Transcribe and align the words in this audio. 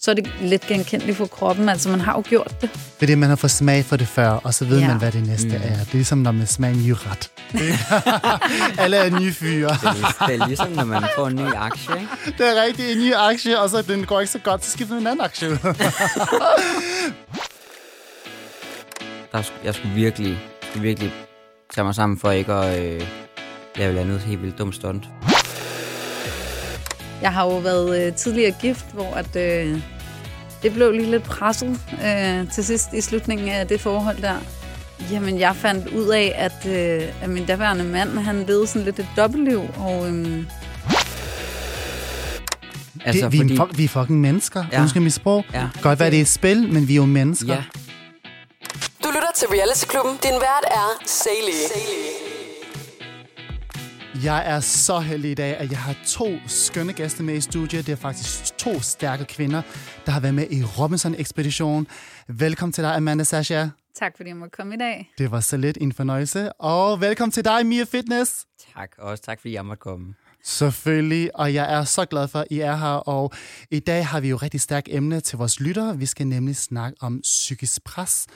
så 0.00 0.10
er 0.10 0.14
det 0.14 0.30
lidt 0.40 0.66
genkendeligt 0.66 1.16
for 1.18 1.26
kroppen. 1.26 1.68
Altså, 1.68 1.88
man 1.88 2.00
har 2.00 2.12
jo 2.12 2.22
gjort 2.28 2.60
det. 2.60 2.70
Fordi 2.98 3.14
man 3.14 3.28
har 3.28 3.36
fået 3.36 3.50
smag 3.50 3.84
for 3.84 3.96
det 3.96 4.08
før, 4.08 4.28
og 4.30 4.54
så 4.54 4.64
ved 4.64 4.78
Ja. 4.80 4.88
man, 4.88 4.98
hvad 4.98 5.12
det 5.12 5.26
næste 5.26 5.48
mm. 5.48 5.54
er. 5.54 5.58
Det 5.60 5.70
er 5.70 5.84
ligesom, 5.92 6.18
når 6.18 6.32
man 6.32 6.46
smager 6.46 6.74
en 6.74 6.86
ny 6.86 6.94
ret. 6.96 7.30
Eller 8.84 9.02
en 9.02 9.12
ny 9.22 9.32
fyre. 9.34 9.68
Det 9.68 9.84
er, 9.84 10.26
det 10.26 10.40
er 10.40 10.46
ligesom, 10.46 10.68
når 10.68 10.84
man 10.84 11.02
får 11.16 11.26
en 11.26 11.34
ny 11.36 11.54
aktie, 11.56 11.94
ikke? 11.94 12.08
Det 12.38 12.48
er 12.58 12.62
rigtigt, 12.64 12.90
en 12.90 12.98
ny 12.98 13.14
aktie, 13.14 13.60
og 13.60 13.70
så 13.70 13.82
den 13.82 14.06
går 14.06 14.20
ikke 14.20 14.32
så 14.32 14.38
godt, 14.38 14.64
så 14.64 14.70
skifter 14.70 14.94
man 14.94 15.02
en 15.02 15.06
anden 15.06 15.24
aktie 15.24 15.50
ud. 15.50 15.56
Der, 19.32 19.50
jeg 19.64 19.74
skulle 19.74 19.94
virkelig, 19.94 20.38
virkelig 20.76 21.12
tage 21.74 21.84
mig 21.84 21.94
sammen 21.94 22.18
for 22.18 22.30
ikke 22.30 22.52
at 22.52 22.78
øh, 22.82 23.00
lave 23.76 23.86
et 23.86 23.88
eller 23.88 24.00
andet 24.00 24.20
helt 24.20 24.42
vildt 24.42 24.58
dumt 24.58 24.74
stunt. 24.74 25.04
Jeg 27.22 27.32
har 27.32 27.44
jo 27.44 27.56
været 27.58 28.06
øh, 28.06 28.14
tidligere 28.14 28.54
gift, 28.60 28.84
hvor 28.92 29.14
at, 29.14 29.36
øh, 29.36 29.78
det 30.62 30.72
blev 30.74 30.92
lige 30.92 31.10
lidt 31.10 31.22
presset 31.22 31.80
øh, 32.06 32.52
til 32.52 32.64
sidst 32.64 32.88
i 32.92 33.00
slutningen 33.00 33.48
af 33.48 33.66
det 33.68 33.80
forhold 33.80 34.22
der. 34.22 34.34
Jamen, 35.12 35.38
jeg 35.38 35.56
fandt 35.56 35.88
ud 35.88 36.08
af, 36.08 36.34
at, 36.36 36.66
øh, 36.72 37.08
at 37.22 37.30
min 37.30 37.46
daværende 37.46 37.84
mand, 37.84 38.18
han 38.18 38.44
levede 38.46 38.66
sådan 38.66 38.84
lidt 38.84 38.98
et 38.98 39.06
dobbeltliv, 39.16 39.62
og 39.78 40.10
øh, 40.10 40.44
Altså, 43.04 43.24
det, 43.24 43.32
vi, 43.32 43.38
fordi... 43.38 43.56
er, 43.56 43.64
fuck- 43.64 43.76
vi 43.76 43.84
er 43.84 43.88
fucking 43.88 44.20
mennesker. 44.20 44.64
Ja. 44.72 44.80
Undskyld 44.80 45.02
mit 45.02 45.12
sprog. 45.12 45.44
Ja. 45.54 45.68
Godt 45.82 46.00
være, 46.00 46.10
det 46.10 46.16
er 46.16 46.20
et 46.22 46.28
spil, 46.28 46.72
men 46.72 46.88
vi 46.88 46.92
er 46.92 46.96
jo 46.96 47.04
mennesker. 47.04 47.54
Ja, 47.54 47.62
Du 49.04 49.08
lytter 49.08 49.28
til 49.36 49.48
Reality-klubben. 49.48 50.12
Din 50.22 50.32
vært 50.32 50.64
er 50.70 50.98
Sally. 51.06 52.29
Jeg 54.24 54.46
er 54.46 54.60
så 54.60 54.98
heldig 54.98 55.30
i 55.30 55.34
dag, 55.34 55.56
at 55.56 55.70
jeg 55.70 55.78
har 55.78 55.96
to 56.06 56.38
skønne 56.46 56.92
gæster 56.92 57.22
med 57.22 57.34
i 57.34 57.40
studiet. 57.40 57.86
Det 57.86 57.92
er 57.92 57.96
faktisk 57.96 58.56
to 58.58 58.80
stærke 58.80 59.24
kvinder, 59.24 59.62
der 60.06 60.12
har 60.12 60.20
været 60.20 60.34
med 60.34 60.46
i 60.50 60.64
Robinson-ekspedition. 60.64 61.86
Velkommen 62.28 62.72
til 62.72 62.84
dig, 62.84 62.94
Amanda 62.96 63.24
Sasha. 63.24 63.66
tak 63.94 64.16
fordi 64.16 64.28
jeg 64.28 64.36
måtte 64.36 64.56
komme 64.56 64.74
i 64.74 64.78
dag. 64.78 65.10
Det 65.18 65.30
var 65.30 65.40
så 65.40 65.56
lidt 65.56 65.78
en 65.80 65.92
fornøjelse. 65.92 66.52
Og 66.52 67.00
velkommen 67.00 67.32
til 67.32 67.44
dig, 67.44 67.66
Mia 67.66 67.84
Fitness. 67.84 68.46
tak. 68.74 68.90
Og 68.98 69.10
også 69.10 69.22
tak, 69.22 69.40
fordi 69.40 69.54
jeg 69.54 69.66
måtte 69.66 69.80
komme. 69.80 70.14
Selvfølgelig, 70.44 71.36
og 71.36 71.54
jeg 71.54 71.74
er 71.74 71.84
så 71.84 72.04
glad 72.04 72.28
for, 72.28 72.38
at 72.38 72.46
I 72.50 72.60
er 72.60 72.76
her. 72.76 72.86
Og 72.88 73.32
i 73.70 73.78
dag 73.80 74.06
har 74.06 74.20
vi 74.20 74.28
jo 74.28 74.36
rigtig 74.36 74.60
stærkt 74.60 74.88
emne 74.90 75.20
til 75.20 75.38
vores 75.38 75.60
lyttere. 75.60 75.98
Vi 75.98 76.06
skal 76.06 76.26
nemlig 76.26 76.56
snakke 76.56 76.96
om 77.00 77.20
psykisk 77.22 77.84
pres. 77.84 78.26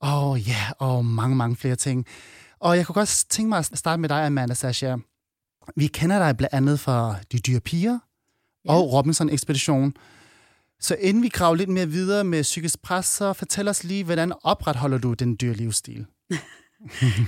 Og 0.00 0.40
ja, 0.40 0.70
og 0.78 1.04
mange, 1.04 1.36
mange 1.36 1.56
flere 1.56 1.76
ting. 1.76 2.06
Og 2.60 2.76
jeg 2.76 2.86
kunne 2.86 2.94
godt 2.94 3.24
tænke 3.28 3.48
mig 3.48 3.58
at 3.58 3.70
starte 3.78 4.00
med 4.00 4.08
dig, 4.08 4.26
Amanda 4.26 4.54
Sasha. 4.54 4.96
Vi 5.76 5.86
kender 5.86 6.18
dig 6.18 6.36
blandt 6.36 6.54
andet 6.54 6.80
fra 6.80 7.16
De 7.32 7.38
Dyre 7.38 7.60
Piger 7.60 7.98
ja. 8.64 8.72
og 8.72 8.92
Robinson-ekspedition. 8.92 9.94
Så 10.80 10.96
inden 11.00 11.22
vi 11.22 11.28
graver 11.28 11.54
lidt 11.54 11.68
mere 11.68 11.86
videre 11.86 12.24
med 12.24 12.42
psykisk 12.42 12.82
pres, 12.82 13.06
så 13.06 13.32
fortæl 13.32 13.68
os 13.68 13.84
lige, 13.84 14.04
hvordan 14.04 14.32
opretholder 14.42 14.98
du 14.98 15.12
den 15.12 15.36
dyre 15.40 15.54
livsstil? 15.54 16.06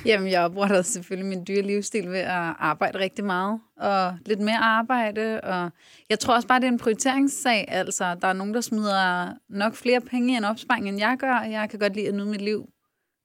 Jamen, 0.07 0.31
jeg 0.31 0.43
opretter 0.43 0.83
selvfølgelig 0.83 1.29
min 1.29 1.45
dyre 1.49 1.63
livsstil 1.63 2.11
ved 2.11 2.19
at 2.19 2.55
arbejde 2.59 2.99
rigtig 2.99 3.25
meget, 3.25 3.61
og 3.77 4.19
lidt 4.27 4.41
mere 4.41 4.59
arbejde, 4.59 5.41
og 5.41 5.71
jeg 6.11 6.19
tror 6.19 6.35
også 6.35 6.49
bare, 6.49 6.61
det 6.61 6.67
er 6.67 6.73
en 6.73 6.79
prioriteringssag. 6.79 7.65
Altså, 7.69 8.15
der 8.15 8.29
er 8.29 8.33
nogen, 8.33 8.55
der 8.55 8.61
smider 8.61 9.33
nok 9.49 9.75
flere 9.75 10.01
penge 10.01 10.33
i 10.33 10.37
en 10.37 10.45
opsparing, 10.45 10.89
end 10.89 10.99
jeg 10.99 11.17
gør, 11.19 11.35
og 11.35 11.51
jeg 11.51 11.71
kan 11.71 11.79
godt 11.79 11.95
lide 11.95 12.09
at 12.09 12.15
nyde 12.15 12.27
mit 12.27 12.41
liv. 12.41 12.69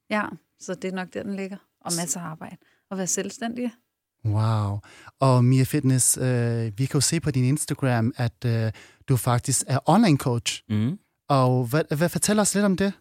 Ja, 0.10 0.24
så 0.60 0.74
det 0.74 0.92
er 0.92 0.96
nok 0.96 1.14
der, 1.14 1.24
den 1.24 1.36
ligger. 1.36 1.58
Og 1.82 1.92
masser 2.02 2.20
af 2.20 2.26
arbejde. 2.26 2.58
Og 2.90 2.98
være 2.98 3.08
selvstændig. 3.08 3.72
Wow. 4.26 4.80
Og 5.20 5.46
Mia 5.46 5.64
Fitness, 5.64 6.18
øh, 6.18 6.72
vi 6.78 6.86
kan 6.86 6.94
jo 6.94 7.02
se 7.02 7.20
på 7.20 7.32
din 7.32 7.44
Instagram, 7.44 8.14
at 8.18 8.46
øh, 8.46 8.72
du 9.10 9.18
faktisk 9.18 9.64
er 9.68 9.80
online 9.86 10.18
coach. 10.18 10.64
Mm. 10.70 11.00
Og 11.30 11.66
hvad, 11.66 11.98
hvad 11.98 12.10
fortæller 12.10 12.42
os 12.42 12.56
lidt 12.56 12.66
om 12.66 12.78
det? 12.78 12.94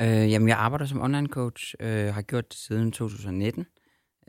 Øh, 0.00 0.30
jamen, 0.30 0.48
jeg 0.48 0.56
arbejder 0.58 0.86
som 0.86 1.00
online 1.00 1.26
coach, 1.26 1.74
øh, 1.80 2.14
har 2.14 2.22
gjort 2.22 2.48
det 2.48 2.58
siden 2.58 2.92
2019. 2.92 3.66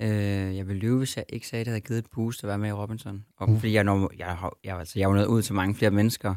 Øh, 0.02 0.10
jeg 0.58 0.68
vil 0.68 0.76
lyve, 0.76 0.98
hvis 0.98 1.18
jeg 1.18 1.26
ikke 1.30 1.48
sagde, 1.48 1.62
at 1.62 1.66
det 1.66 1.72
havde 1.72 1.82
givet 1.82 2.00
et 2.00 2.06
boost 2.12 2.44
at 2.44 2.48
være 2.48 2.58
med 2.58 2.70
i 2.70 2.72
Robinson. 2.72 3.26
Og 3.38 3.50
Uh. 3.50 3.60
fordi 3.60 3.74
jeg, 3.74 3.84
når, 3.84 4.12
jeg, 4.18 4.28
har, 4.28 4.58
jeg, 4.64 4.78
altså, 4.80 5.00
jeg 5.00 5.06
er 5.06 5.10
jo 5.10 5.16
nået 5.16 5.26
ud 5.26 5.42
til 5.42 5.56
mange 5.56 5.76
flere 5.76 5.92
mennesker 5.92 6.36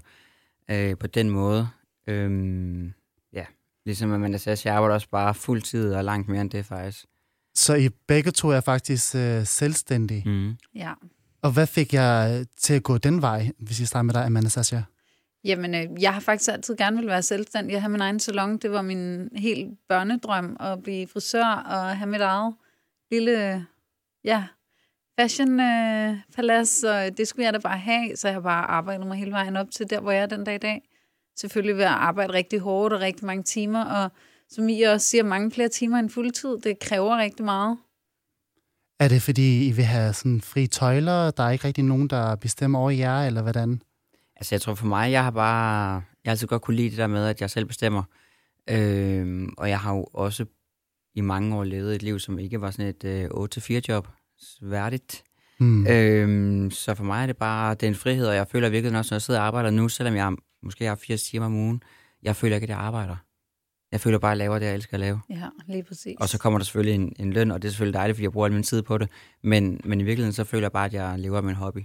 øh, 0.70 0.98
på 0.98 1.06
den 1.06 1.30
måde. 1.30 1.68
Øh, 2.06 2.90
ja, 3.32 3.44
ligesom 3.86 4.12
Amanda 4.12 4.38
sagde, 4.38 4.56
så 4.56 4.68
jeg 4.68 4.76
arbejder 4.76 4.94
også 4.94 5.08
bare 5.10 5.34
fuld 5.34 5.62
tid 5.62 5.94
og 5.94 6.04
langt 6.04 6.28
mere 6.28 6.40
end 6.40 6.50
det 6.50 6.66
faktisk. 6.66 7.06
Så 7.54 7.74
I 7.74 7.88
begge 7.88 8.30
to 8.30 8.48
er 8.48 8.60
faktisk 8.60 9.14
øh, 9.14 9.46
selvstændige. 9.46 10.22
Mm. 10.26 10.56
Ja. 10.74 10.92
Og 11.42 11.50
hvad 11.52 11.66
fik 11.66 11.94
jeg 11.94 12.46
til 12.56 12.74
at 12.74 12.82
gå 12.82 12.98
den 12.98 13.22
vej, 13.22 13.50
hvis 13.58 13.80
jeg 13.80 13.88
starter 13.88 14.02
med 14.02 14.14
dig, 14.14 14.24
Amanda 14.24 14.48
Sasha? 14.48 14.80
Jamen, 15.44 15.74
øh, 15.74 16.02
jeg 16.02 16.12
har 16.12 16.20
faktisk 16.20 16.50
altid 16.52 16.76
gerne 16.76 16.96
vil 16.96 17.06
være 17.06 17.22
selvstændig. 17.22 17.72
Jeg 17.72 17.82
har 17.82 17.88
min 17.88 18.00
egen 18.00 18.20
salon. 18.20 18.58
Det 18.58 18.70
var 18.70 18.82
min 18.82 19.28
helt 19.36 19.78
børnedrøm 19.88 20.56
at 20.60 20.82
blive 20.82 21.06
frisør 21.08 21.44
og 21.44 21.96
have 21.96 22.10
mit 22.10 22.20
eget 22.20 22.54
lille, 23.10 23.66
ja, 24.24 24.44
fashion 25.20 25.60
øh, 25.60 26.16
palads. 26.36 26.84
Og 26.84 27.18
det 27.18 27.28
skulle 27.28 27.44
jeg 27.44 27.52
da 27.52 27.58
bare 27.58 27.78
have, 27.78 28.16
så 28.16 28.28
jeg 28.28 28.34
har 28.34 28.40
bare 28.40 28.64
arbejdet 28.64 29.06
mig 29.06 29.16
hele 29.16 29.30
vejen 29.30 29.56
op 29.56 29.70
til 29.70 29.90
der, 29.90 30.00
hvor 30.00 30.10
jeg 30.10 30.22
er 30.22 30.26
den 30.26 30.44
dag 30.44 30.54
i 30.54 30.58
dag. 30.58 30.82
Selvfølgelig 31.36 31.76
ved 31.76 31.84
at 31.84 31.90
arbejde 31.90 32.32
rigtig 32.32 32.60
hårdt 32.60 32.94
og 32.94 33.00
rigtig 33.00 33.26
mange 33.26 33.42
timer, 33.42 33.84
og 33.84 34.10
som 34.54 34.68
I 34.68 34.82
også 34.82 35.06
siger, 35.06 35.24
mange 35.24 35.50
flere 35.50 35.68
timer 35.68 35.98
end 35.98 36.10
fuldtid. 36.10 36.58
Det 36.58 36.78
kræver 36.78 37.18
rigtig 37.18 37.44
meget. 37.44 37.78
Er 39.00 39.08
det, 39.08 39.22
fordi 39.22 39.68
I 39.68 39.72
vil 39.72 39.84
have 39.84 40.12
sådan 40.12 40.40
fri 40.40 40.66
tøjler? 40.66 41.30
Der 41.30 41.42
er 41.42 41.50
ikke 41.50 41.64
rigtig 41.64 41.84
nogen, 41.84 42.08
der 42.08 42.36
bestemmer 42.36 42.78
over 42.78 42.90
jer, 42.90 43.26
eller 43.26 43.42
hvordan? 43.42 43.82
Altså, 44.36 44.54
jeg 44.54 44.60
tror 44.60 44.74
for 44.74 44.86
mig, 44.86 45.12
jeg 45.12 45.24
har 45.24 45.30
bare... 45.30 45.92
Jeg 45.94 46.30
har 46.30 46.30
altid 46.30 46.46
godt 46.46 46.62
kunne 46.62 46.76
lide 46.76 46.90
det 46.90 46.98
der 46.98 47.06
med, 47.06 47.26
at 47.26 47.40
jeg 47.40 47.50
selv 47.50 47.64
bestemmer. 47.64 48.02
Øh, 48.70 49.48
og 49.58 49.68
jeg 49.68 49.80
har 49.80 49.94
jo 49.94 50.04
også 50.12 50.44
i 51.14 51.20
mange 51.20 51.56
år 51.56 51.64
levet 51.64 51.94
et 51.94 52.02
liv, 52.02 52.18
som 52.18 52.38
ikke 52.38 52.60
var 52.60 52.70
sådan 52.70 52.86
et 52.86 53.04
øh, 53.04 53.24
8-4-job 53.24 54.08
værdigt. 54.62 55.24
Hmm. 55.58 55.86
Øhm, 55.86 56.70
så 56.70 56.94
for 56.94 57.04
mig 57.04 57.22
er 57.22 57.26
det 57.26 57.36
bare, 57.36 57.74
det 57.74 57.82
er 57.82 57.88
en 57.88 57.94
frihed, 57.94 58.26
og 58.26 58.34
jeg 58.34 58.46
føler 58.48 58.68
virkelig 58.68 58.98
også, 58.98 59.14
når 59.14 59.16
jeg 59.16 59.22
sidder 59.22 59.40
og 59.40 59.46
arbejder 59.46 59.70
nu, 59.70 59.88
selvom 59.88 60.14
jeg 60.14 60.32
måske 60.62 60.84
har 60.84 60.94
80 60.94 61.22
timer 61.22 61.46
om 61.46 61.54
ugen, 61.54 61.82
jeg 62.22 62.36
føler 62.36 62.56
ikke, 62.56 62.64
at 62.64 62.70
jeg 62.70 62.78
arbejder. 62.78 63.16
Jeg 63.94 64.00
føler 64.00 64.18
bare, 64.18 64.32
at 64.32 64.38
jeg 64.38 64.38
laver 64.38 64.58
det, 64.58 64.66
jeg 64.66 64.74
elsker 64.74 64.94
at 64.94 65.00
lave. 65.00 65.20
Ja, 65.30 65.48
lige 65.66 65.82
præcis. 65.82 66.16
Og 66.20 66.28
så 66.28 66.38
kommer 66.38 66.58
der 66.58 66.64
selvfølgelig 66.64 66.94
en, 66.94 67.12
en 67.18 67.32
løn, 67.32 67.50
og 67.50 67.62
det 67.62 67.68
er 67.68 67.72
selvfølgelig 67.72 67.94
dejligt, 67.94 68.16
fordi 68.16 68.22
jeg 68.24 68.32
bruger 68.32 68.46
al 68.46 68.52
min 68.52 68.62
tid 68.62 68.82
på 68.82 68.98
det. 68.98 69.08
Men, 69.42 69.80
men 69.84 70.00
i 70.00 70.04
virkeligheden, 70.04 70.32
så 70.32 70.44
føler 70.44 70.64
jeg 70.64 70.72
bare, 70.72 70.84
at 70.84 70.92
jeg 70.92 71.18
lever 71.18 71.36
af 71.36 71.42
min 71.42 71.54
hobby. 71.54 71.78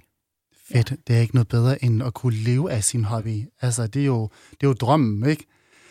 Fedt. 0.72 0.94
Det 1.08 1.16
er 1.16 1.20
ikke 1.20 1.36
noget 1.36 1.48
bedre, 1.48 1.84
end 1.84 2.04
at 2.04 2.14
kunne 2.14 2.36
leve 2.36 2.72
af 2.72 2.84
sin 2.84 3.06
hobby. 3.06 3.44
Altså, 3.62 3.88
det 3.88 4.02
er 4.02 4.06
jo, 4.06 4.30
det 4.52 4.64
er 4.64 4.68
jo 4.68 4.74
drømmen, 4.74 5.30
ikke? 5.30 5.46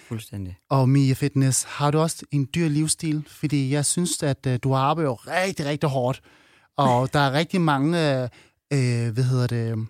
Fuldstændig. 0.08 0.56
Og 0.70 0.88
Mia 0.88 1.14
Fitness, 1.14 1.62
har 1.62 1.90
du 1.90 1.98
også 1.98 2.26
en 2.30 2.48
dyr 2.54 2.68
livsstil? 2.68 3.24
Fordi 3.28 3.70
jeg 3.72 3.86
synes, 3.86 4.22
at 4.22 4.46
uh, 4.46 4.54
du 4.62 4.74
arbejder 4.74 5.10
jo 5.10 5.14
rigtig, 5.14 5.66
rigtig 5.66 5.88
hårdt. 5.88 6.20
Og 6.76 7.08
der 7.12 7.20
er 7.20 7.32
rigtig 7.32 7.60
mange, 7.60 7.88
uh, 8.74 9.08
hvad 9.14 9.24
hedder 9.24 9.46
det, 9.46 9.88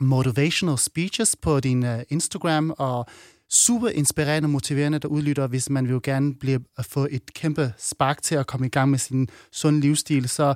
motivational 0.00 0.78
speeches 0.78 1.36
på 1.36 1.60
din 1.60 1.82
uh, 1.82 2.00
Instagram, 2.08 2.74
og 2.78 3.06
super 3.50 3.88
inspirerende 3.88 4.46
og 4.46 4.50
motiverende, 4.50 4.98
der 4.98 5.08
udlytter, 5.08 5.46
hvis 5.46 5.70
man 5.70 5.84
vil 5.84 5.92
jo 5.92 6.00
gerne 6.02 6.34
blive, 6.34 6.60
at 6.78 6.84
få 6.84 7.08
et 7.10 7.34
kæmpe 7.34 7.72
spark 7.78 8.22
til 8.22 8.34
at 8.34 8.46
komme 8.46 8.66
i 8.66 8.70
gang 8.70 8.90
med 8.90 8.98
sin 8.98 9.28
sund 9.52 9.80
livsstil, 9.80 10.28
så 10.28 10.54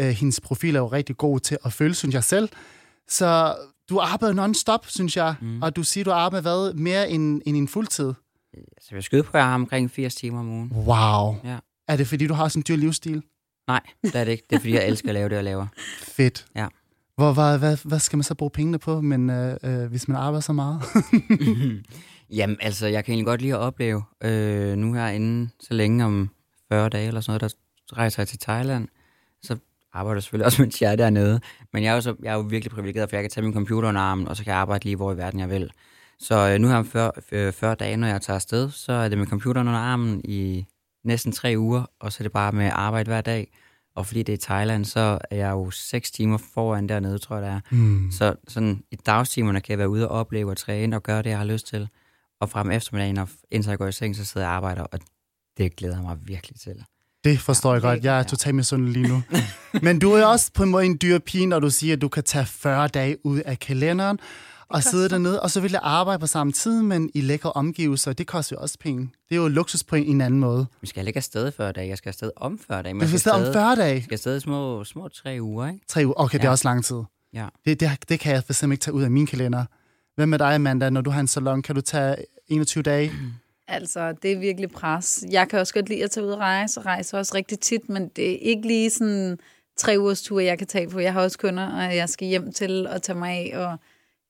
uh, 0.00 0.06
hendes 0.06 0.40
profil 0.40 0.76
er 0.76 0.80
jo 0.80 0.86
rigtig 0.86 1.16
god 1.16 1.40
til 1.40 1.58
at 1.64 1.72
føle, 1.72 1.94
synes 1.94 2.14
jeg 2.14 2.24
selv. 2.24 2.48
Så 3.08 3.56
du 3.88 3.98
arbejder 3.98 4.34
non-stop, 4.34 4.86
synes 4.86 5.16
jeg, 5.16 5.34
mm. 5.40 5.62
og 5.62 5.76
du 5.76 5.82
siger, 5.82 6.04
du 6.04 6.10
arbejder 6.10 6.42
hvad, 6.42 6.74
mere 6.74 7.10
end, 7.10 7.42
end 7.46 7.56
en 7.56 7.68
fuldtid. 7.68 8.12
Så 8.80 8.88
jeg 8.92 9.02
skyder 9.02 9.22
på, 9.22 9.30
at 9.32 9.38
jeg 9.38 9.44
har 9.44 9.54
omkring 9.54 9.90
80 9.90 10.14
timer 10.14 10.40
om 10.40 10.48
ugen. 10.48 10.72
Wow. 10.72 11.36
Ja. 11.44 11.58
Er 11.88 11.96
det, 11.96 12.06
fordi 12.06 12.26
du 12.26 12.34
har 12.34 12.48
sådan 12.48 12.60
en 12.60 12.64
dyr 12.68 12.76
livsstil? 12.76 13.22
Nej, 13.66 13.80
det 14.02 14.14
er 14.14 14.24
det 14.24 14.32
ikke. 14.32 14.44
Det 14.50 14.56
er, 14.56 14.60
fordi 14.60 14.74
jeg 14.74 14.88
elsker 14.88 15.08
at 15.08 15.14
lave 15.14 15.28
det, 15.28 15.36
jeg 15.36 15.44
laver. 15.44 15.66
Fedt. 16.16 16.46
Ja. 16.56 16.66
Hvor, 17.16 17.32
hvad, 17.32 17.58
hvad, 17.58 17.76
hvad 17.84 17.98
skal 17.98 18.16
man 18.16 18.24
så 18.24 18.34
bruge 18.34 18.50
pengene 18.50 18.78
på, 18.78 19.00
men, 19.00 19.30
øh, 19.30 19.56
øh, 19.62 19.86
hvis 19.86 20.08
man 20.08 20.16
arbejder 20.16 20.40
så 20.40 20.52
meget? 20.52 20.82
Jamen, 22.30 22.56
altså, 22.60 22.86
jeg 22.86 23.04
kan 23.04 23.12
egentlig 23.12 23.26
godt 23.26 23.42
lide 23.42 23.54
at 23.54 23.58
opleve, 23.58 24.02
øh, 24.24 24.76
nu 24.76 24.94
her 24.94 25.08
inden 25.08 25.52
så 25.60 25.74
længe 25.74 26.04
om 26.04 26.30
40 26.68 26.88
dage 26.88 27.06
eller 27.06 27.20
sådan 27.20 27.40
noget, 27.40 27.56
der 27.88 27.96
rejser 27.96 28.22
jeg 28.22 28.28
til 28.28 28.38
Thailand, 28.38 28.88
så 29.42 29.56
arbejder 29.92 30.16
jeg 30.16 30.22
selvfølgelig 30.22 30.46
også, 30.50 30.62
mens 30.62 30.82
jeg 30.82 30.92
er 30.92 30.96
dernede. 30.96 31.40
Men 31.72 31.82
jeg 31.82 31.90
er 31.90 31.94
jo, 31.94 32.00
så, 32.00 32.14
jeg 32.22 32.30
er 32.30 32.34
jo 32.34 32.40
virkelig 32.40 32.72
privilegeret, 32.72 33.08
for 33.08 33.16
jeg 33.16 33.22
kan 33.22 33.30
tage 33.30 33.44
min 33.44 33.54
computer 33.54 33.88
under 33.88 34.00
armen, 34.00 34.28
og 34.28 34.36
så 34.36 34.44
kan 34.44 34.50
jeg 34.50 34.60
arbejde 34.60 34.84
lige, 34.84 34.96
hvor 34.96 35.12
i 35.12 35.16
verden 35.16 35.40
jeg 35.40 35.50
vil. 35.50 35.70
Så 36.18 36.50
øh, 36.50 36.58
nu 36.58 36.68
her 36.68 36.76
om 36.76 36.86
40, 36.86 37.12
øh, 37.32 37.52
40 37.52 37.74
dage, 37.74 37.96
når 37.96 38.08
jeg 38.08 38.22
tager 38.22 38.34
afsted, 38.34 38.70
så 38.70 38.92
er 38.92 39.08
det 39.08 39.18
med 39.18 39.26
computeren 39.26 39.68
under 39.68 39.80
armen 39.80 40.20
i 40.24 40.66
næsten 41.04 41.32
tre 41.32 41.54
uger, 41.58 41.84
og 42.00 42.12
så 42.12 42.16
er 42.20 42.22
det 42.24 42.32
bare 42.32 42.52
med 42.52 42.70
arbejde 42.72 43.10
hver 43.10 43.20
dag. 43.20 43.52
Og 43.96 44.06
fordi 44.06 44.22
det 44.22 44.32
er 44.32 44.38
Thailand, 44.40 44.84
så 44.84 45.18
er 45.30 45.36
jeg 45.36 45.50
jo 45.50 45.70
seks 45.70 46.10
timer 46.10 46.38
foran 46.54 46.88
dernede, 46.88 47.18
tror 47.18 47.36
jeg 47.36 47.44
det 47.44 47.50
er. 47.50 47.60
Mm. 47.70 48.10
Så 48.10 48.34
sådan 48.48 48.82
i 48.90 48.96
dagstimerne 48.96 49.60
kan 49.60 49.70
jeg 49.70 49.78
være 49.78 49.88
ude 49.88 50.08
og 50.08 50.20
opleve 50.20 50.50
og 50.50 50.56
træne 50.56 50.96
og 50.96 51.02
gøre 51.02 51.22
det, 51.22 51.30
jeg 51.30 51.38
har 51.38 51.44
lyst 51.44 51.66
til. 51.66 51.88
Og 52.40 52.50
frem 52.50 52.70
eftermiddagen, 52.70 53.18
og 53.18 53.28
indtil 53.50 53.70
jeg 53.70 53.78
går 53.78 53.86
i 53.86 53.92
seng, 53.92 54.16
så 54.16 54.24
sidder 54.24 54.46
jeg 54.46 54.50
og 54.50 54.56
arbejder, 54.56 54.82
og 54.82 54.98
det 55.56 55.76
glæder 55.76 55.94
jeg 55.94 56.02
mig 56.04 56.16
virkelig 56.24 56.60
til. 56.60 56.84
Det 57.24 57.40
forstår 57.40 57.74
jeg 57.74 57.82
Ja, 57.82 57.88
godt. 57.88 58.04
Jeg 58.04 58.12
er 58.14 58.16
ja. 58.16 58.22
totalt 58.22 58.54
misundelig 58.56 58.92
lige 59.02 59.08
nu. 59.08 59.22
Men 59.82 59.98
du 59.98 60.12
er 60.12 60.24
også 60.24 60.50
på 60.54 60.62
en 60.62 60.68
måde 60.70 60.84
en 60.86 60.98
dyr 61.02 61.18
pige, 61.18 61.46
når 61.46 61.60
du 61.60 61.70
siger, 61.70 61.92
at 61.96 62.00
du 62.00 62.08
kan 62.08 62.24
tage 62.24 62.46
40 62.46 62.88
dage 62.88 63.26
ud 63.26 63.38
af 63.40 63.58
kalenderen. 63.58 64.18
og 64.70 64.82
sidde 64.82 65.08
dernede, 65.08 65.42
og 65.42 65.50
så 65.50 65.60
vil 65.60 65.70
jeg 65.70 65.80
arbejde 65.82 66.20
på 66.20 66.26
samme 66.26 66.52
tid, 66.52 66.82
men 66.82 67.10
i 67.14 67.20
lækre 67.20 67.52
omgivelser, 67.52 68.12
det 68.12 68.26
koster 68.26 68.56
jo 68.56 68.62
også 68.62 68.78
penge. 68.80 69.10
Det 69.28 69.34
er 69.36 69.40
jo 69.40 69.48
luksus 69.48 69.84
på 69.84 69.96
en, 69.96 70.04
en 70.04 70.20
anden 70.20 70.40
måde. 70.40 70.66
Vi 70.80 70.86
skal 70.86 71.06
ikke 71.06 71.16
afsted 71.16 71.52
40 71.52 71.72
dage. 71.72 71.88
Jeg 71.88 71.98
skal 71.98 72.08
afsted 72.10 72.30
om 72.36 72.58
40 72.66 72.82
dage. 72.82 72.94
Du 72.94 73.00
jeg 73.00 73.10
vil 73.10 73.20
stadig 73.20 73.46
om 73.48 73.52
40 73.54 73.76
dage. 73.76 73.94
Jeg 73.94 74.02
skal 74.02 74.14
afsted 74.14 74.40
små, 74.40 74.84
små 74.84 75.08
tre 75.08 75.38
uger, 75.40 75.66
ikke? 75.68 75.80
Tre 75.88 76.04
uger. 76.06 76.14
Okay, 76.16 76.38
det 76.38 76.44
er 76.44 76.48
Ja. 76.48 76.50
også 76.50 76.68
lang 76.68 76.84
tid. 76.84 76.96
Ja. 77.32 77.46
Det, 77.64 77.80
det, 77.80 77.90
det 78.08 78.20
kan 78.20 78.32
jeg 78.34 78.44
for 78.44 78.52
eksempel 78.52 78.74
ikke 78.74 78.82
tage 78.82 78.94
ud 78.94 79.02
af 79.02 79.10
min 79.10 79.26
kalender. 79.26 79.64
Hvad 80.18 80.26
med 80.26 80.38
dig, 80.38 80.54
Amanda, 80.54 80.90
når 80.90 81.00
du 81.00 81.10
har 81.10 81.20
en 81.20 81.26
salon? 81.26 81.62
Kan 81.62 81.74
du 81.74 81.80
tage 81.80 82.16
21 82.48 82.82
dage? 82.82 83.12
Altså, 83.68 84.12
det 84.12 84.32
er 84.32 84.38
virkelig 84.38 84.70
pres. 84.70 85.24
Jeg 85.30 85.48
kan 85.48 85.58
også 85.58 85.74
godt 85.74 85.88
lide 85.88 86.04
at 86.04 86.10
tage 86.10 86.26
ud 86.26 86.30
og 86.30 86.38
rejse, 86.38 86.80
og 86.80 86.86
rejse 86.86 87.18
også 87.18 87.32
rigtig 87.34 87.60
tit, 87.60 87.88
men 87.88 88.08
det 88.08 88.30
er 88.30 88.38
ikke 88.38 88.66
lige 88.66 88.90
sådan 88.90 89.38
tre 89.76 89.96
ugers 89.98 90.22
tur, 90.22 90.40
jeg 90.40 90.58
kan 90.58 90.66
tage 90.66 90.88
på. 90.88 90.98
Jeg 90.98 91.12
har 91.12 91.22
også 91.22 91.38
kunder, 91.38 91.66
og 91.66 91.96
jeg 91.96 92.08
skal 92.08 92.28
hjem 92.28 92.52
til 92.52 92.86
at 92.86 93.02
tage 93.02 93.18
mig 93.18 93.30
af. 93.30 93.58
Og 93.58 93.78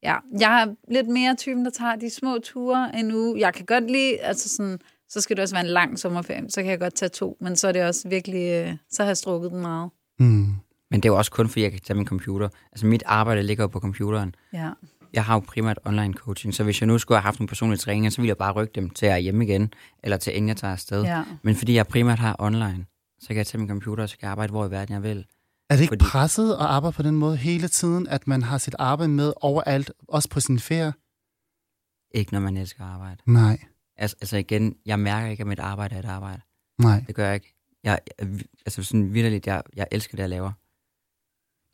ja, 0.03 0.17
jeg 0.41 0.63
er 0.63 0.75
lidt 0.93 1.09
mere 1.09 1.35
typen, 1.35 1.65
der 1.65 1.71
tager 1.71 1.97
de 1.97 2.11
små 2.11 2.39
ture 2.45 2.99
en 2.99 3.15
uge. 3.15 3.41
Jeg 3.41 3.55
kan 3.55 3.67
godt 3.67 3.91
lide, 3.91 4.21
altså 4.21 4.49
sådan, 4.49 4.79
så 5.09 5.21
skal 5.21 5.37
det 5.37 5.43
også 5.43 5.55
være 5.55 5.65
en 5.65 5.71
lang 5.71 5.99
sommerferie, 5.99 6.51
så 6.51 6.63
kan 6.63 6.71
jeg 6.71 6.81
godt 6.81 6.95
tage 6.95 7.09
to, 7.09 7.37
men 7.41 7.57
så 7.57 7.69
er 7.69 7.73
det 7.73 7.85
også 7.85 8.09
virkelig, 8.09 8.53
øh, 8.53 8.77
så 8.91 9.03
har 9.03 9.09
jeg 9.09 9.17
strukket 9.17 9.51
den 9.51 9.61
meget. 9.61 9.91
Mm. 10.19 10.55
Men 10.91 11.01
det 11.01 11.05
er 11.05 11.13
jo 11.13 11.19
også 11.19 11.31
kun, 11.31 11.49
fordi 11.49 11.63
jeg 11.63 11.71
kan 11.71 11.81
tage 11.81 11.97
min 11.97 12.07
computer. 12.07 12.49
Altså, 12.73 12.87
mit 12.87 13.03
arbejde 13.07 13.43
ligger 13.43 13.65
jo 13.65 13.69
på 13.69 13.81
computeren. 13.81 14.35
Ja. 14.53 14.71
Jeg 15.13 15.25
har 15.25 15.35
jo 15.35 15.41
primært 15.41 15.79
online 15.85 16.15
coaching, 16.15 16.55
så 16.55 16.65
hvis 16.65 16.81
jeg 16.81 16.87
nu 16.87 16.99
skulle 16.99 17.19
have 17.19 17.23
haft 17.23 17.39
nogle 17.41 17.49
personlige 17.49 17.79
træninger, 17.79 18.11
så 18.11 18.17
ville 18.21 18.29
jeg 18.29 18.37
bare 18.37 18.53
rykke 18.53 18.73
dem 18.75 18.91
til 18.91 19.07
at 19.07 19.13
jeg 19.13 19.21
hjemme 19.21 19.45
igen, 19.45 19.73
eller 20.03 20.17
til 20.17 20.37
inden 20.37 20.49
jeg 20.49 20.57
tager 20.57 20.73
afsted. 20.73 21.03
ja. 21.05 21.25
Men 21.43 21.57
fordi 21.57 21.75
jeg 21.75 21.87
primært 21.87 22.19
har 22.19 22.37
online, 22.39 22.87
så 23.21 23.29
kan 23.29 23.37
jeg 23.37 23.47
tage 23.47 23.59
min 23.59 23.69
computer, 23.69 24.03
og 24.03 24.09
så 24.09 24.19
kan 24.19 24.25
jeg 24.27 24.31
arbejde, 24.31 24.51
hvor 24.51 24.67
i 24.67 24.71
verden 24.71 24.95
jeg 24.95 25.03
vil. 25.03 25.27
Er 25.71 25.75
det 25.77 25.83
ikke 25.83 25.91
Fordi- 25.91 26.05
presset 26.05 26.53
at 26.53 26.59
arbejde 26.61 26.95
på 26.97 27.03
den 27.03 27.15
måde 27.15 27.37
hele 27.37 27.69
tiden, 27.69 28.07
at 28.09 28.27
man 28.27 28.43
har 28.43 28.59
sit 28.59 28.75
arbejde 28.79 29.13
med 29.13 29.33
overalt, 29.37 29.91
også 30.09 30.29
på 30.29 30.41
sin 30.41 30.59
ferie? 30.59 30.93
Ikke 32.11 32.33
når 32.33 32.41
man 32.41 32.57
elsker 32.57 32.85
at 32.85 32.91
arbejde. 32.91 33.23
Nej, 33.27 33.59
Altså, 33.97 34.17
altså 34.21 34.37
igen, 34.37 34.77
jeg 34.87 34.99
mærker 35.01 35.29
ikke, 35.29 35.41
at 35.41 35.47
mit 35.47 35.59
arbejde 35.59 35.95
er 35.95 35.99
et 35.99 36.05
arbejde. 36.05 36.41
nej. 36.79 37.05
Det 37.07 37.15
gør 37.15 37.27
jeg 37.27 37.35
ikke. 37.35 37.55
Jeg, 37.85 37.99
jeg 38.19 38.29
altså 38.67 38.83
sådan 38.83 39.15
vidderligt, 39.15 39.47
jeg, 39.47 39.63
jeg 39.77 39.87
elsker 39.93 40.17
det, 40.17 40.23
jeg 40.23 40.29
laver. 40.31 40.53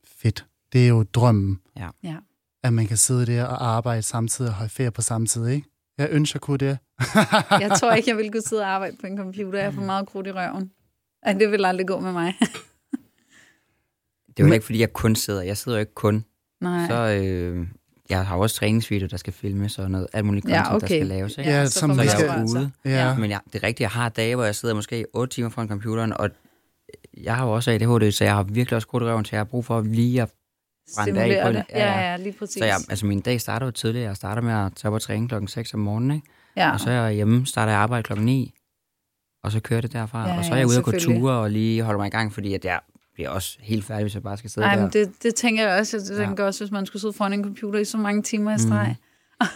Fedt. 0.06 0.46
Det 0.72 0.84
er 0.84 0.88
jo 0.88 1.02
drømmen, 1.02 1.60
Ja. 1.76 1.88
At 2.64 2.72
man 2.72 2.87
kan 2.87 2.96
sidde 2.96 3.26
der 3.26 3.44
og 3.44 3.66
arbejde 3.69 4.02
samtidig 4.02 4.50
og 4.50 4.55
holde 4.55 4.70
ferie 4.72 4.90
på 4.90 5.02
samme 5.02 5.26
tid, 5.26 5.46
ikke? 5.46 5.69
Jeg 5.99 6.08
ønsker, 6.11 6.38
kunne 6.38 6.58
det. 6.58 6.78
Jeg 7.64 7.72
tror 7.81 7.93
ikke, 7.93 8.11
jeg 8.11 8.16
vil 8.16 8.31
kunne 8.32 8.43
sidde 8.43 8.62
og 8.62 8.69
arbejde 8.69 8.96
på 9.00 9.06
en 9.06 9.16
computer. 9.19 9.58
Jeg 9.62 9.75
får 9.75 9.82
meget 9.82 10.08
krudt 10.08 10.26
i 10.26 10.31
røven. 10.32 10.70
Ej, 11.22 11.32
det 11.32 11.50
vil 11.50 11.64
aldrig 11.64 11.87
gå 11.87 12.00
med 12.00 12.12
mig. 12.12 12.34
Det 14.37 14.43
er 14.43 14.46
jo 14.49 14.52
ikke, 14.52 14.64
fordi 14.66 14.81
jeg 14.81 14.93
kun 14.93 15.14
sidder. 15.16 15.43
Jeg 15.43 15.56
sidder 15.56 15.78
jo 15.78 15.81
ikke 15.81 15.94
kun. 15.94 16.25
Nej. 16.61 16.87
Så 16.88 16.94
øh, 17.22 17.66
jeg 18.11 18.26
har 18.26 18.37
også 18.37 18.56
træningsvideoer, 18.56 19.08
der 19.08 19.16
skal 19.16 19.32
filmes 19.32 19.78
og 19.78 19.90
noget 19.90 20.06
alt 20.12 20.26
muligt 20.26 20.49
Ja, 20.49 20.62
content, 20.64 20.81
der 20.81 20.87
okay. 20.87 20.94
skal 20.96 21.06
laves. 21.06 21.38
Ikke? 21.38 21.50
Ja, 21.50 21.66
så 21.66 21.78
som 21.81 21.94
Så 21.94 22.02
jeg 22.02 22.11
skal- 22.11 22.28
er 22.28 22.44
ude. 22.44 22.70
Ja. 22.84 23.16
Men 23.19 23.31
jeg, 23.31 23.40
det 23.52 23.55
er 23.55 23.66
rigtigt, 23.66 23.81
jeg 23.81 23.90
har 23.90 24.08
dage, 24.08 24.34
hvor 24.34 24.44
jeg 24.44 24.55
sidder 24.55 24.75
måske 24.75 25.06
8 25.14 25.34
timer 25.34 25.49
foran 25.49 25.69
computeren, 25.69 26.12
og 26.12 26.31
jeg 27.22 27.37
har 27.37 27.46
jo 27.46 27.52
også 27.52 27.70
ADHD, 27.70 28.11
så 28.12 28.25
jeg 28.25 28.34
har 28.34 28.43
virkelig 28.43 28.76
også 28.76 28.88
krudt 28.88 29.02
i 29.02 29.06
røven, 29.06 29.25
så 29.25 29.28
jeg 29.37 29.40
har 29.40 29.44
brug 29.44 29.64
for 29.64 29.81
lige 29.81 30.22
at 30.22 30.31
brænde 30.96 31.20
af 31.20 31.42
på 31.46 31.48
det. 31.52 31.56
det. 31.56 31.64
Ja, 31.78 32.00
ja, 32.10 32.16
lige 32.16 32.32
præcis. 32.38 32.58
Så 32.58 32.64
jeg, 32.64 32.76
altså 32.88 33.06
min 33.06 33.20
dag 33.20 33.40
starter 33.40 33.66
jo 33.66 33.70
tidligt. 33.70 34.04
Jeg 34.04 34.16
starter 34.16 34.42
med 34.42 34.52
at 34.52 34.72
tage 34.76 34.88
op 34.88 34.94
og 34.94 35.02
træne 35.02 35.28
klokken 35.28 35.48
6 35.48 35.75
om 35.75 35.81
morgenen, 35.81 36.10
ikke? 36.10 36.26
ja. 36.56 36.72
Og 36.72 36.81
så 36.81 36.90
er 36.90 36.94
jeg 36.94 37.14
hjemme, 37.14 37.46
starter 37.46 37.72
jeg 37.72 37.81
arbejde 37.81 38.02
klokken 38.02 38.26
9, 38.26 38.54
og 39.44 39.52
så 39.52 39.60
kører 39.60 39.81
det 39.81 39.92
derfra. 39.92 40.28
Ja, 40.28 40.38
og 40.38 40.44
så 40.44 40.50
er 40.50 40.54
ja, 40.54 40.58
jeg 40.58 40.66
ude 40.69 40.78
og 40.78 40.84
gå 40.84 40.92
ture 40.92 41.32
og 41.32 41.50
lige 41.50 41.82
holde 41.82 41.98
mig 41.98 42.06
i 42.06 42.10
gang, 42.10 42.32
fordi 42.32 42.54
at 42.54 42.64
jeg 42.64 42.81
bliver 43.14 43.31
også 43.31 43.56
helt 43.60 43.84
færdig, 43.84 44.04
hvis 44.04 44.14
jeg 44.14 44.22
bare 44.22 44.36
skal 44.36 44.50
sidde 44.50 44.66
Ej, 44.66 44.75
der. 44.75 44.82
men 44.82 44.90
det, 44.92 45.12
det 45.22 45.34
tænker 45.34 45.69
jeg 45.69 45.81
også. 45.81 45.96
Jeg 45.96 46.19
Ja. 46.19 46.25
tænker 46.26 46.44
også, 46.44 46.64
hvis 46.64 46.70
man 46.72 46.87
skulle 46.87 47.00
sidde 47.00 47.12
foran 47.12 47.32
en 47.32 47.44
computer 47.44 47.78
i 47.80 47.84
så 47.84 47.98
mange 47.98 48.22
timer 48.22 48.54
i 48.54 48.58
streg. 48.58 48.96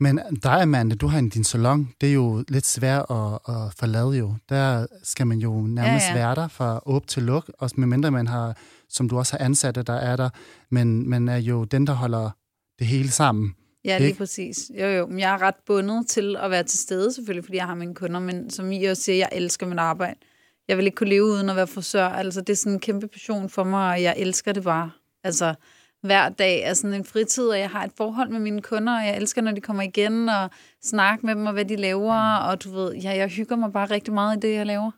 Men 0.00 0.20
dig, 0.42 0.62
Amanda, 0.62 0.94
du 0.94 1.06
har 1.06 1.18
en 1.18 1.28
din 1.28 1.44
salon. 1.44 1.88
Det 2.00 2.08
er 2.08 2.12
jo 2.12 2.44
lidt 2.48 2.66
svært 2.66 3.04
at, 3.10 3.32
at 3.48 3.72
forlade 3.78 4.10
jo. 4.18 4.34
Der 4.48 4.86
skal 5.02 5.26
man 5.26 5.38
jo 5.38 5.60
nærmest 5.60 6.06
Ja, 6.06 6.12
ja, 6.12 6.18
ja. 6.18 6.20
ja. 6.20 6.26
være 6.26 6.34
der 6.34 6.48
fra 6.48 6.80
åb 6.86 7.06
til 7.06 7.22
luk. 7.22 7.50
Også 7.58 7.74
medmindre 7.78 8.10
man 8.10 8.26
har, 8.26 8.56
som 8.94 9.08
du 9.08 9.18
også 9.18 9.36
har 9.38 9.44
ansatte, 9.44 9.82
der 9.82 9.92
er 9.92 10.16
der. 10.16 10.30
Men 10.70 11.08
man 11.08 11.28
er 11.28 11.36
jo 11.36 11.64
den, 11.64 11.86
der 11.86 11.92
holder 11.92 12.30
det 12.78 12.86
hele 12.86 13.10
sammen. 13.10 13.54
Ja, 13.84 13.98
lige 13.98 14.08
Ikke? 14.08 14.18
præcis. 14.18 14.70
Jo, 14.80 14.86
jo. 14.86 15.06
Men 15.06 15.18
jeg 15.18 15.34
er 15.34 15.42
ret 15.42 15.54
bundet 15.66 16.06
til 16.06 16.36
at 16.36 16.50
være 16.50 16.62
til 16.62 16.78
stede, 16.78 17.12
selvfølgelig, 17.12 17.44
fordi 17.44 17.56
jeg 17.56 17.66
har 17.66 17.74
mine 17.74 17.94
kunder. 17.94 18.20
Men 18.20 18.50
som 18.50 18.72
I 18.72 18.84
også 18.84 19.02
siger, 19.02 19.16
jeg 19.16 19.28
elsker 19.32 19.66
mit 19.66 19.78
arbejde. 19.78 20.20
Jeg 20.68 20.76
vil 20.76 20.86
ikke 20.86 20.96
kunne 20.96 21.08
leve 21.08 21.24
uden 21.24 21.50
at 21.50 21.56
være 21.56 21.66
frisør. 21.66 22.06
Altså, 22.08 22.40
det 22.40 22.52
er 22.52 22.56
sådan 22.56 22.72
en 22.72 22.80
kæmpe 22.80 23.08
passion 23.08 23.48
for 23.48 23.64
mig, 23.64 23.90
og 23.90 24.02
jeg 24.02 24.14
elsker 24.16 24.52
det 24.52 24.62
bare. 24.62 24.90
Altså, 25.24 25.54
hver 26.02 26.28
dag 26.28 26.62
er 26.62 26.74
sådan 26.74 26.94
en 26.94 27.04
fritid, 27.04 27.48
og 27.48 27.58
jeg 27.58 27.70
har 27.70 27.84
et 27.84 27.92
forhold 27.96 28.28
med 28.28 28.40
mine 28.40 28.62
kunder, 28.62 28.98
og 28.98 29.06
jeg 29.06 29.16
elsker, 29.16 29.42
når 29.42 29.52
de 29.52 29.60
kommer 29.60 29.82
igen, 29.82 30.28
og 30.28 30.50
snakke 30.82 31.26
med 31.26 31.34
dem, 31.34 31.46
og 31.46 31.52
hvad 31.52 31.64
de 31.64 31.76
laver. 31.76 32.36
Og 32.36 32.64
du 32.64 32.70
ved, 32.70 32.94
ja, 32.94 33.16
jeg 33.16 33.28
hygger 33.28 33.56
mig 33.56 33.72
bare 33.72 33.90
rigtig 33.90 34.14
meget 34.14 34.36
i 34.36 34.40
det, 34.40 34.54
jeg 34.54 34.66
laver. 34.66 34.90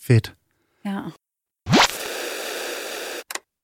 Fedt. 0.00 0.34
Ja. 0.84 1.00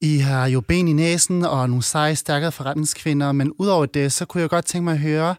I 0.04 0.18
har 0.18 0.46
jo 0.46 0.60
ben 0.60 0.88
i 0.88 0.92
næsen 0.92 1.44
og 1.44 1.68
nogle 1.68 1.82
seje, 1.82 2.16
stærkere 2.16 2.52
forretningskvinder, 2.52 3.32
men 3.32 3.52
udover 3.52 3.86
det, 3.86 4.12
så 4.12 4.24
kunne 4.24 4.40
jeg 4.40 4.50
godt 4.50 4.64
tænke 4.64 4.84
mig 4.84 4.92
at 4.92 4.98
høre, 4.98 5.36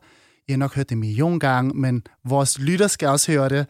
I 0.48 0.52
har 0.52 0.58
nok 0.58 0.76
hørt 0.76 0.90
det 0.90 0.96
en 0.96 1.00
million 1.00 1.40
gange, 1.40 1.74
men 1.74 2.04
vores 2.24 2.60
lytter 2.60 2.88
skal 2.88 3.08
også 3.08 3.32
høre 3.32 3.50
det. 3.50 3.68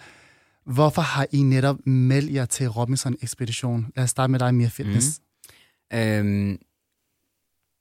Hvorfor 0.66 1.02
har 1.02 1.28
I 1.32 1.44
netop 1.44 1.88
meldt 1.88 2.34
jer 2.34 2.46
til 2.46 2.70
Robinson 2.70 3.16
Ekspedition? 3.22 3.88
Lad 3.96 4.04
os 4.04 4.10
starte 4.10 4.32
med 4.32 4.40
dig, 4.40 4.56
Mia 4.56 4.68
Fitness. 4.68 5.22
Mm. 5.92 5.98
Øhm, 5.98 6.58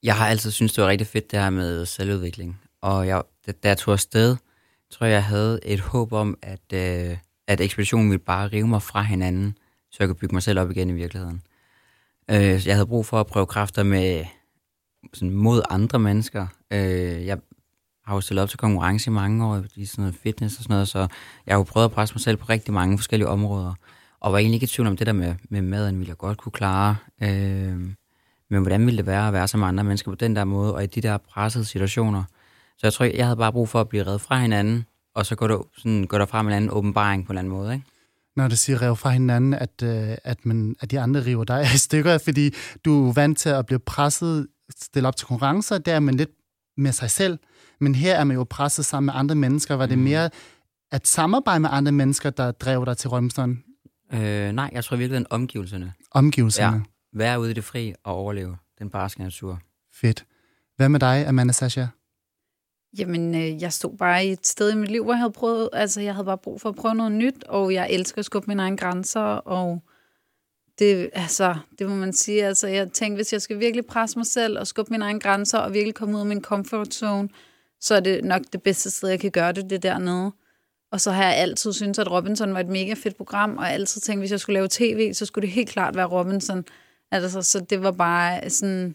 jeg 0.03 0.17
har 0.17 0.27
altid 0.27 0.51
syntes, 0.51 0.73
det 0.73 0.83
var 0.83 0.91
rigtig 0.91 1.07
fedt, 1.07 1.31
det 1.31 1.39
her 1.39 1.51
med 1.51 1.87
selvudvikling. 1.87 2.61
Og 2.83 3.07
jeg, 3.07 3.23
da 3.47 3.53
da 3.53 3.69
jeg 3.69 3.79
tog 3.79 3.93
afsted, 3.93 4.37
tror 4.93 5.07
jeg, 5.07 5.15
jeg 5.15 5.25
havde 5.25 5.61
et 5.63 5.81
håb 5.81 6.13
om, 6.13 6.39
at, 6.43 6.73
øh, 6.73 7.17
at 7.49 7.61
ekspeditionen 7.61 8.11
ville 8.11 8.25
bare 8.25 8.49
rive 8.49 8.69
mig 8.69 8.83
fra 8.83 9.03
hinanden, 9.03 9.59
så 9.91 9.97
jeg 10.01 10.09
kunne 10.09 10.17
bygge 10.17 10.35
mig 10.35 10.43
selv 10.43 10.59
op 10.59 10.71
igen 10.71 10.91
i 10.91 10.93
virkeligheden. 10.93 11.43
Øh, 12.31 12.67
jeg 12.67 12.75
havde 12.75 12.87
brug 12.87 13.07
for 13.07 13.21
at 13.21 13.27
prøve 13.27 13.47
kræfter 13.47 13.83
med, 13.83 14.25
sådan, 15.15 15.35
mod 15.35 15.63
andre 15.71 15.99
mennesker. 15.99 16.47
Øh, 16.71 17.27
jeg 17.27 17.39
har 18.05 18.15
jo 18.15 18.21
stillet 18.21 18.43
op 18.43 18.49
til 18.49 18.59
konkurrence 18.59 19.11
i 19.11 19.13
mange 19.13 19.47
år 19.47 19.65
i 19.77 19.85
sådan 19.85 20.03
noget 20.03 20.15
fitness 20.23 20.57
og 20.57 20.63
sådan 20.63 20.75
noget, 20.75 20.89
så 20.89 20.99
jeg 21.47 21.55
har 21.55 21.59
jo 21.59 21.63
prøvet 21.63 21.85
at 21.85 21.93
presse 21.93 22.15
mig 22.15 22.21
selv 22.21 22.37
på 22.37 22.45
rigtig 22.49 22.75
mange 22.75 22.99
forskellige 22.99 23.29
områder. 23.29 23.75
Og 24.21 24.33
var 24.33 24.39
egentlig 24.39 24.55
ikke 24.55 24.65
i 24.65 24.67
tvivl 24.67 24.87
om 24.87 24.97
det 24.97 25.07
der 25.07 25.13
med, 25.13 25.35
med 25.49 25.63
maden, 25.63 25.99
ville 25.99 26.09
jeg 26.09 26.19
godt 26.19 26.39
kunne 26.39 26.53
klare. 26.53 26.97
Øh, 27.23 27.79
men 28.51 28.63
hvordan 28.63 28.87
ville 28.87 28.99
det 28.99 29.07
være 29.07 29.27
at 29.27 29.33
være 29.33 29.49
som 29.49 29.63
andre 29.63 29.85
mennesker 29.85 30.11
på 30.11 30.15
den 30.15 30.37
der 30.37 30.45
måde, 30.45 30.75
og 30.75 30.85
i 30.85 30.87
de 30.87 31.01
der 31.01 31.19
pressede 31.19 31.65
situationer. 31.65 32.25
Så 32.79 32.87
jeg 32.87 32.93
tror, 32.93 33.05
jeg 33.05 33.27
havde 33.27 33.37
bare 33.37 33.53
brug 33.53 33.69
for 33.69 33.81
at 33.81 33.89
blive 33.89 34.07
reddet 34.07 34.21
fra 34.21 34.39
hinanden, 34.41 34.85
og 35.15 35.27
så 35.27 35.37
går 35.37 35.49
der, 35.49 35.67
sådan, 35.79 36.05
går 36.05 36.19
der 36.19 36.27
frem 36.27 36.47
en 36.47 36.53
anden 36.53 36.71
åbenbaring 36.71 37.27
på 37.27 37.33
en 37.33 37.39
eller 37.39 37.41
anden 37.41 37.59
måde. 37.59 37.75
Ikke? 37.75 37.87
Når 38.37 38.49
du 38.49 38.57
siger 38.57 38.83
rev 38.83 38.97
fra 38.97 39.11
hinanden, 39.11 39.55
at, 39.55 39.83
øh, 39.83 40.17
at, 40.25 40.47
man, 40.47 40.77
at 40.81 40.91
de 40.91 41.01
andre 41.01 41.25
river 41.25 41.45
dig 41.45 41.63
i 41.75 41.79
stykker, 41.79 42.19
fordi 42.19 42.55
du 42.85 43.09
er 43.09 43.13
vant 43.13 43.39
til 43.39 43.49
at 43.49 43.67
blive 43.67 43.79
presset, 43.79 44.47
stille 44.77 45.09
op 45.09 45.17
til 45.17 45.27
konkurrencer, 45.27 45.79
der 45.79 45.95
er 45.95 46.01
man 46.01 46.15
lidt 46.15 46.31
med 46.77 46.93
sig 46.93 47.11
selv. 47.11 47.39
Men 47.81 47.95
her 47.95 48.15
er 48.15 48.25
man 48.25 48.37
jo 48.37 48.45
presset 48.51 48.85
sammen 48.85 49.07
med 49.07 49.15
andre 49.17 49.35
mennesker. 49.35 49.75
Var 49.75 49.87
det 49.87 49.99
Mm. 49.99 50.05
mere 50.05 50.31
at 50.93 51.07
samarbejde 51.07 51.61
med 51.61 51.69
andre 51.73 51.93
mennesker, 51.93 52.31
der 52.31 52.51
drev 52.53 52.85
dig 52.87 52.97
til 52.97 53.11
Robinson? 53.11 53.63
Øh, 54.13 54.53
nej, 54.53 54.71
jeg 54.73 54.85
tror 54.85 54.97
virkelig, 54.97 55.17
den 55.17 55.27
omgivelserne. 55.31 55.93
Omgivelserne? 56.11 56.77
Ja. 56.77 57.19
Være 57.19 57.41
ude 57.41 57.51
i 57.51 57.55
det 57.55 57.65
fri 57.65 57.95
og 58.05 58.15
overleve 58.15 58.57
den 58.79 58.91
barske 58.91 59.23
natur. 59.23 59.61
Fedt. 59.95 60.25
Hvad 60.77 60.89
med 60.89 61.01
dig, 61.01 61.27
Amanda 61.29 61.53
Sasha? 61.53 61.87
Jamen, 62.99 63.35
øh, 63.35 63.63
jeg 63.63 63.73
stod 63.73 63.97
bare 63.97 64.27
i 64.27 64.33
et 64.33 64.47
sted 64.47 64.73
i 64.73 64.77
mit 64.77 64.91
liv, 64.91 65.05
hvor 65.05 65.13
jeg 65.13 65.19
havde 65.19 65.33
prøvet, 65.33 65.69
altså 65.73 66.01
jeg 66.01 66.15
havde 66.15 66.25
bare 66.25 66.39
brug 66.39 66.61
for 66.61 66.69
at 66.69 66.75
prøve 66.75 66.95
noget 66.95 67.13
nyt, 67.13 67.45
og 67.45 67.75
jeg 67.75 67.91
elsker 67.91 68.19
at 68.19 68.25
skubbe 68.25 68.47
mine 68.49 68.63
egne 68.63 68.77
grænser, 68.77 69.21
og 69.21 69.83
det, 70.79 71.11
altså, 71.13 71.55
det 71.79 71.89
må 71.89 71.95
man 71.95 72.13
sige, 72.13 72.47
altså 72.47 72.69
jeg 72.69 72.93
tænkte, 72.93 73.17
hvis 73.17 73.33
jeg 73.33 73.43
skal 73.43 73.61
virkelig 73.61 73.87
presse 73.87 74.19
mig 74.19 74.27
selv 74.27 74.59
og 74.59 74.67
skubbe 74.67 74.91
mine 74.91 75.05
egne 75.05 75.21
grænser, 75.21 75.59
og 75.59 75.73
virkelig 75.73 75.95
komme 75.95 76.15
ud 76.15 76.21
af 76.21 76.27
min 76.27 76.43
comfort 76.43 76.95
zone, 76.95 77.29
så 77.81 77.95
er 77.95 78.01
det 78.01 78.25
nok 78.25 78.43
det 78.53 78.63
bedste 78.63 78.91
sted, 78.91 79.09
jeg 79.09 79.21
kan 79.21 79.31
gøre 79.31 79.53
det, 79.53 79.71
det 79.71 79.83
dernede. 79.83 80.33
Og 80.93 81.01
så 81.01 81.11
har 81.11 81.25
jeg 81.25 81.37
altid 81.37 81.73
syntes, 81.73 81.99
at 81.99 82.11
Robinson 82.11 82.55
var 82.55 82.61
et 82.61 82.69
mega 82.69 82.95
fedt 82.95 83.17
program, 83.17 83.57
og 83.57 83.65
jeg 83.65 83.73
altid 83.73 84.01
tænkt, 84.01 84.21
hvis 84.21 84.31
jeg 84.31 84.41
skulle 84.41 84.55
lave 84.55 84.69
tv, 84.71 85.13
så 85.13 85.27
skulle 85.27 85.47
det 85.47 85.55
helt 85.55 85.69
klart 85.69 85.97
være 85.97 86.07
Robinson. 86.07 86.65
Altså, 87.11 87.43
så 87.43 87.61
det 87.61 87.83
var 87.83 87.91
bare 87.91 88.51
sådan 88.51 88.95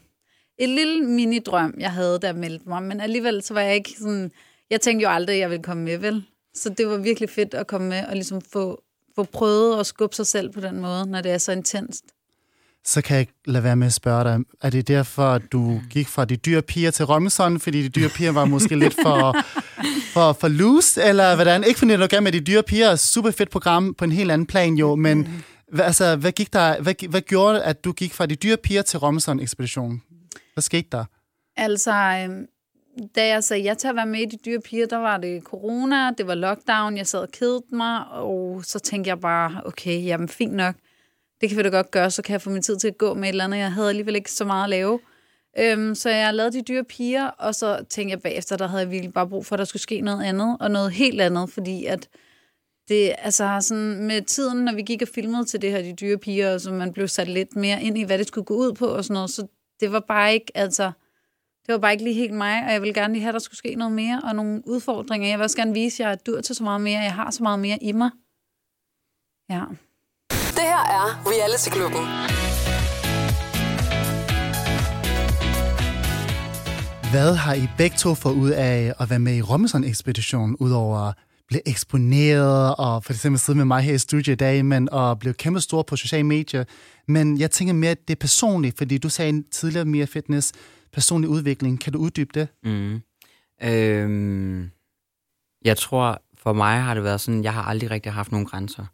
et 0.59 0.69
lille 0.69 1.01
mini-drøm, 1.01 1.73
jeg 1.79 1.91
havde, 1.91 2.19
der 2.21 2.33
meldte 2.33 2.69
mig. 2.69 2.83
Men 2.83 3.01
alligevel, 3.01 3.43
så 3.43 3.53
var 3.53 3.61
jeg 3.61 3.75
ikke 3.75 3.93
sådan... 3.99 4.31
Jeg 4.69 4.81
tænkte 4.81 5.03
jo 5.03 5.09
aldrig, 5.09 5.33
at 5.33 5.39
jeg 5.39 5.49
ville 5.49 5.63
komme 5.63 5.83
med, 5.83 5.97
vel? 5.97 6.23
Så 6.53 6.69
det 6.69 6.87
var 6.87 6.97
virkelig 6.97 7.29
fedt 7.29 7.53
at 7.53 7.67
komme 7.67 7.89
med 7.89 8.05
og 8.05 8.13
ligesom 8.13 8.41
få, 8.53 8.83
få 9.15 9.23
prøvet 9.23 9.79
at 9.79 9.85
skubbe 9.85 10.15
sig 10.15 10.27
selv 10.27 10.53
på 10.53 10.59
den 10.59 10.79
måde, 10.79 11.05
når 11.05 11.21
det 11.21 11.31
er 11.31 11.37
så 11.37 11.51
intenst. 11.51 12.03
Så 12.85 13.01
kan 13.01 13.13
jeg 13.13 13.21
ikke 13.21 13.33
lade 13.45 13.63
være 13.63 13.75
med 13.75 13.87
at 13.87 13.93
spørge 13.93 14.23
dig, 14.23 14.39
er 14.61 14.69
det 14.69 14.87
derfor, 14.87 15.23
at 15.23 15.41
du 15.51 15.81
gik 15.89 16.07
fra 16.07 16.25
de 16.25 16.35
dyre 16.35 16.61
piger 16.61 16.91
til 16.91 17.05
Robinson, 17.05 17.59
fordi 17.59 17.81
de 17.81 17.89
dyre 17.89 18.09
piger 18.09 18.31
var 18.31 18.45
måske 18.45 18.75
lidt 18.75 18.95
for, 19.03 19.37
for, 20.13 20.33
for 20.33 20.47
loose, 20.47 21.03
eller 21.03 21.35
hvordan? 21.35 21.63
Ikke 21.63 21.79
fordi 21.79 21.95
du 21.95 22.07
gerne 22.09 22.23
med 22.23 22.31
de 22.31 22.39
dyre 22.39 22.63
piger, 22.63 22.95
super 22.95 23.31
fedt 23.31 23.49
program 23.49 23.93
på 23.93 24.05
en 24.05 24.11
helt 24.11 24.31
anden 24.31 24.47
plan 24.47 24.75
jo, 24.75 24.95
men 24.95 25.43
hvad, 25.71 25.85
altså, 25.85 26.15
hvad, 26.15 26.31
gik 26.31 26.53
der, 26.53 26.81
hvad, 26.81 27.09
hvad 27.09 27.21
gjorde, 27.21 27.63
at 27.63 27.83
du 27.83 27.91
gik 27.91 28.13
fra 28.13 28.25
de 28.25 28.35
dyre 28.35 28.57
piger 28.57 28.81
til 28.81 28.99
Robinson-ekspeditionen? 28.99 30.01
Hvad 30.53 30.61
skete 30.61 30.87
der? 30.91 31.05
Altså, 31.57 31.91
øhm, 31.91 32.47
da 33.15 33.27
jeg 33.27 33.43
sagde 33.43 33.63
ja 33.63 33.73
til 33.73 33.87
at 33.87 33.95
være 33.95 34.05
med 34.05 34.19
i 34.19 34.25
De 34.25 34.37
Dyre 34.45 34.61
Piger, 34.61 34.87
der 34.87 34.97
var 34.97 35.17
det 35.17 35.43
corona, 35.43 36.11
det 36.11 36.27
var 36.27 36.35
lockdown, 36.35 36.97
jeg 36.97 37.07
sad 37.07 37.19
og 37.19 37.31
kedede 37.31 37.63
mig, 37.71 38.05
og 38.07 38.65
så 38.65 38.79
tænkte 38.79 39.09
jeg 39.09 39.19
bare, 39.19 39.61
okay, 39.65 40.05
jamen 40.05 40.27
fint 40.27 40.53
nok, 40.53 40.75
det 41.41 41.49
kan 41.49 41.57
vi 41.57 41.63
da 41.63 41.69
godt 41.69 41.91
gøre, 41.91 42.11
så 42.11 42.21
kan 42.21 42.33
jeg 42.33 42.41
få 42.41 42.49
min 42.49 42.61
tid 42.61 42.77
til 42.77 42.87
at 42.87 42.97
gå 42.97 43.13
med 43.13 43.23
et 43.23 43.29
eller 43.29 43.43
andet. 43.43 43.57
Jeg 43.57 43.73
havde 43.73 43.89
alligevel 43.89 44.15
ikke 44.15 44.31
så 44.31 44.45
meget 44.45 44.63
at 44.63 44.69
lave. 44.69 44.99
Øhm, 45.59 45.95
så 45.95 46.09
jeg 46.09 46.33
lavede 46.33 46.57
De 46.57 46.61
Dyre 46.61 46.83
Piger, 46.83 47.27
og 47.27 47.55
så 47.55 47.85
tænkte 47.89 48.11
jeg 48.11 48.21
bagefter, 48.21 48.57
der 48.57 48.67
havde 48.67 48.81
jeg 48.81 48.91
virkelig 48.91 49.13
bare 49.13 49.27
brug 49.27 49.45
for, 49.45 49.55
at 49.55 49.59
der 49.59 49.65
skulle 49.65 49.81
ske 49.81 50.01
noget 50.01 50.23
andet, 50.23 50.57
og 50.59 50.71
noget 50.71 50.91
helt 50.91 51.21
andet, 51.21 51.49
fordi 51.49 51.85
at 51.85 52.07
det, 52.87 53.15
altså 53.17 53.57
sådan 53.61 54.03
med 54.03 54.21
tiden, 54.21 54.65
når 54.65 54.73
vi 54.73 54.81
gik 54.81 55.01
og 55.01 55.07
filmede 55.07 55.45
til 55.45 55.61
det 55.61 55.71
her 55.71 55.81
De 55.81 55.93
Dyre 55.93 56.17
Piger, 56.17 56.57
så 56.57 56.71
man 56.71 56.93
blev 56.93 57.07
sat 57.07 57.27
lidt 57.27 57.55
mere 57.55 57.83
ind 57.83 57.97
i, 57.97 58.03
hvad 58.03 58.17
det 58.17 58.27
skulle 58.27 58.45
gå 58.45 58.53
ud 58.53 58.73
på 58.73 58.85
og 58.85 59.03
sådan 59.03 59.13
noget, 59.13 59.29
så 59.29 59.47
det 59.79 59.91
var 59.91 59.99
bare 59.99 60.33
ikke, 60.33 60.51
altså, 60.55 60.91
det 61.65 61.73
var 61.73 61.77
bare 61.77 61.91
ikke 61.91 62.03
lige 62.03 62.13
helt 62.13 62.33
mig, 62.33 62.65
og 62.65 62.71
jeg 62.71 62.81
ville 62.81 62.93
gerne 62.93 63.13
lige 63.13 63.21
have, 63.21 63.29
at 63.29 63.33
der 63.33 63.39
skulle 63.39 63.57
ske 63.57 63.75
noget 63.75 63.93
mere, 63.93 64.21
og 64.23 64.35
nogle 64.35 64.61
udfordringer. 64.67 65.27
Jeg 65.27 65.39
vil 65.39 65.43
også 65.43 65.57
gerne 65.57 65.73
vise 65.73 66.03
jer, 66.03 66.11
at 66.11 66.25
du 66.25 66.31
er 66.31 66.41
til 66.41 66.55
så 66.55 66.63
meget 66.63 66.81
mere, 66.81 67.01
jeg 67.01 67.13
har 67.13 67.31
så 67.31 67.43
meget 67.43 67.59
mere 67.59 67.77
i 67.83 67.91
mig. 67.91 68.09
Ja. 69.49 69.63
Det 70.29 70.65
her 70.71 70.83
er 70.99 71.05
Reality 71.31 71.69
Klubben. 71.69 72.05
Hvad 77.11 77.35
har 77.35 77.53
I 77.53 77.67
begge 77.77 77.97
to 77.97 78.15
fået 78.15 78.33
ud 78.33 78.49
af 78.49 78.93
at 78.99 79.09
være 79.09 79.19
med 79.19 79.35
i 79.35 79.41
Robinson-ekspeditionen, 79.41 80.55
udover 80.59 81.13
blev 81.49 81.61
eksponeret 81.65 82.75
og 82.75 83.03
for 83.03 83.13
eksempel 83.13 83.39
sidde 83.39 83.57
med 83.57 83.65
mig 83.65 83.81
her 83.81 83.93
i 83.93 83.97
studiet 83.97 84.33
i 84.33 84.35
dag, 84.35 84.65
men 84.65 84.89
og 84.91 85.19
blev 85.19 85.33
kæmpe 85.33 85.59
stor 85.59 85.83
på 85.83 85.95
sociale 85.95 86.23
medier. 86.23 86.63
Men 87.07 87.39
jeg 87.39 87.51
tænker 87.51 87.73
mere, 87.73 87.91
at 87.91 88.07
det 88.07 88.15
er 88.15 88.19
personligt, 88.19 88.77
fordi 88.77 88.97
du 88.97 89.09
sagde 89.09 89.43
tidligere 89.51 89.85
mere 89.85 90.07
fitness, 90.07 90.51
personlig 90.93 91.29
udvikling. 91.29 91.81
Kan 91.81 91.93
du 91.93 91.99
uddybe 91.99 92.29
det? 92.33 92.47
Mm. 92.63 93.01
Øhm, 93.63 94.71
jeg 95.65 95.77
tror, 95.77 96.21
for 96.37 96.53
mig 96.53 96.81
har 96.81 96.93
det 96.93 97.03
været 97.03 97.21
sådan, 97.21 97.43
jeg 97.43 97.53
har 97.53 97.63
aldrig 97.63 97.91
rigtig 97.91 98.11
haft 98.11 98.31
nogen 98.31 98.47
grænser. 98.47 98.85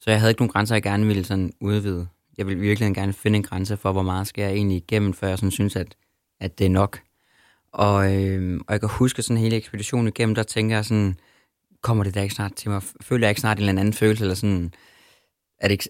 Så 0.00 0.10
jeg 0.10 0.20
havde 0.20 0.30
ikke 0.30 0.40
nogen 0.40 0.52
grænser, 0.52 0.74
jeg 0.74 0.82
gerne 0.82 1.06
ville 1.06 1.24
sådan 1.24 1.52
udvide. 1.60 2.06
Jeg 2.38 2.46
ville 2.46 2.60
virkelig 2.60 2.94
gerne 2.94 3.12
finde 3.12 3.36
en 3.36 3.42
grænse 3.42 3.76
for, 3.76 3.92
hvor 3.92 4.02
meget 4.02 4.26
skal 4.26 4.42
jeg 4.42 4.52
egentlig 4.52 4.76
igennem, 4.76 5.14
før 5.14 5.28
jeg 5.28 5.38
sådan 5.38 5.50
synes, 5.50 5.76
at, 5.76 5.96
at 6.40 6.58
det 6.58 6.64
er 6.64 6.70
nok. 6.70 7.00
Og, 7.72 8.14
øhm, 8.14 8.60
og 8.66 8.72
jeg 8.72 8.80
kan 8.80 8.88
huske 8.88 9.22
sådan 9.22 9.42
hele 9.42 9.56
ekspeditionen 9.56 10.08
igennem, 10.08 10.34
der 10.34 10.42
tænker 10.42 10.76
jeg 10.76 10.84
sådan, 10.84 11.16
kommer 11.82 12.04
det 12.04 12.14
da 12.14 12.22
ikke 12.22 12.34
snart 12.34 12.54
til 12.54 12.70
mig? 12.70 12.82
Føler 13.00 13.26
jeg 13.26 13.30
ikke 13.30 13.40
snart 13.40 13.58
en 13.58 13.68
eller 13.68 13.80
anden 13.80 13.94
følelse, 13.94 14.24
eller 14.24 14.34
sådan, 14.34 14.74
er, 15.58 15.68
det 15.68 15.72
ikke, 15.72 15.88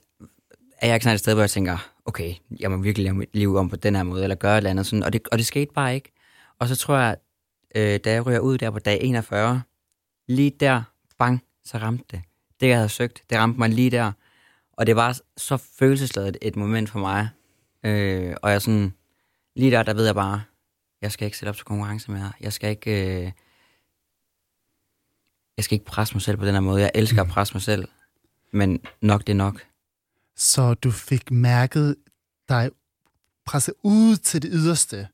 er 0.79 0.87
jeg 0.87 0.95
ikke 0.95 1.05
snart 1.05 1.15
et 1.15 1.21
sted, 1.21 1.35
hvor 1.35 1.43
jeg 1.43 1.51
tænker, 1.51 1.91
okay, 2.05 2.35
jeg 2.61 2.71
må 2.71 2.77
virkelig 2.77 3.05
lave 3.05 3.17
mit 3.17 3.37
liv 3.37 3.57
om 3.57 3.71
på 3.71 3.77
den 3.77 3.97
her 3.97 4.03
måde, 4.03 4.23
eller 4.23 4.37
gøre 4.37 4.53
et 4.53 4.57
eller 4.57 4.71
andet 4.71 4.87
sådan, 4.87 5.03
og 5.03 5.13
det, 5.13 5.29
og 5.33 5.39
det 5.39 5.47
skete 5.47 5.73
bare 5.75 5.95
ikke. 5.95 6.13
Og 6.59 6.69
så 6.69 6.77
tror 6.77 6.97
jeg, 6.97 7.17
øh, 7.75 8.01
da 8.05 8.13
jeg 8.13 8.27
ryger 8.27 8.41
ud 8.41 8.59
der 8.59 8.71
på 8.71 8.79
dag 8.79 8.99
41, 9.03 9.63
lige 10.29 10.51
der, 10.61 10.83
bang, 11.19 11.43
så 11.65 11.79
ramte 11.79 12.05
det. 12.11 12.23
Det, 12.61 12.69
jeg 12.69 12.77
havde 12.77 12.89
søgt, 12.89 13.23
det 13.31 13.39
ramte 13.39 13.59
mig 13.59 13.69
lige 13.69 13.91
der. 13.91 14.13
Og 14.73 14.87
det 14.87 14.97
var 14.97 15.21
så 15.37 15.57
følelsesladet 15.57 16.37
et 16.43 16.57
moment 16.57 16.91
for 16.91 16.99
mig. 16.99 17.29
Øh, 17.85 18.35
og 18.43 18.51
jeg 18.51 18.63
sådan, 18.63 18.95
lige 19.57 19.71
der, 19.71 19.83
der 19.83 19.95
ved 19.95 20.07
jeg 20.07 20.15
bare, 20.15 20.43
jeg 21.03 21.13
skal 21.13 21.25
ikke 21.25 21.39
sætte 21.39 21.51
op 21.51 21.57
til 21.57 21.65
konkurrence 21.65 22.11
mere. 22.11 22.33
Jeg 22.41 22.53
skal 22.53 22.71
ikke, 22.71 23.25
øh, 23.25 23.33
jeg 25.57 25.65
skal 25.65 25.75
ikke 25.75 25.85
presse 25.85 26.15
mig 26.15 26.23
selv 26.23 26.37
på 26.37 26.47
den 26.47 26.55
her 26.55 26.61
måde. 26.61 26.81
Jeg 26.81 26.91
elsker 26.95 27.23
at 27.23 27.29
presse 27.29 27.55
mig 27.55 27.63
selv, 27.63 27.89
men 28.53 28.81
nok 29.01 29.21
det 29.21 29.29
er 29.29 29.37
nok. 29.37 29.63
Så 30.37 30.75
du 30.75 30.91
fik 30.91 31.31
mærket 31.31 31.97
dig 32.49 32.71
presset 33.47 33.75
ud 33.83 34.17
til 34.17 34.43
det 34.43 34.51
yderste. 34.53 35.09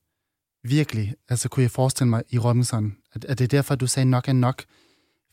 Virkelig. 0.63 1.15
Altså 1.29 1.49
kunne 1.49 1.63
jeg 1.63 1.71
forestille 1.71 2.11
mig 2.11 2.23
i 2.31 2.39
Robinson, 2.39 2.97
at, 3.15 3.25
at 3.25 3.39
det 3.39 3.45
er 3.45 3.49
derfor, 3.49 3.75
du 3.75 3.87
sagde 3.87 4.11
nok 4.11 4.29
er 4.29 4.33
nok. 4.33 4.65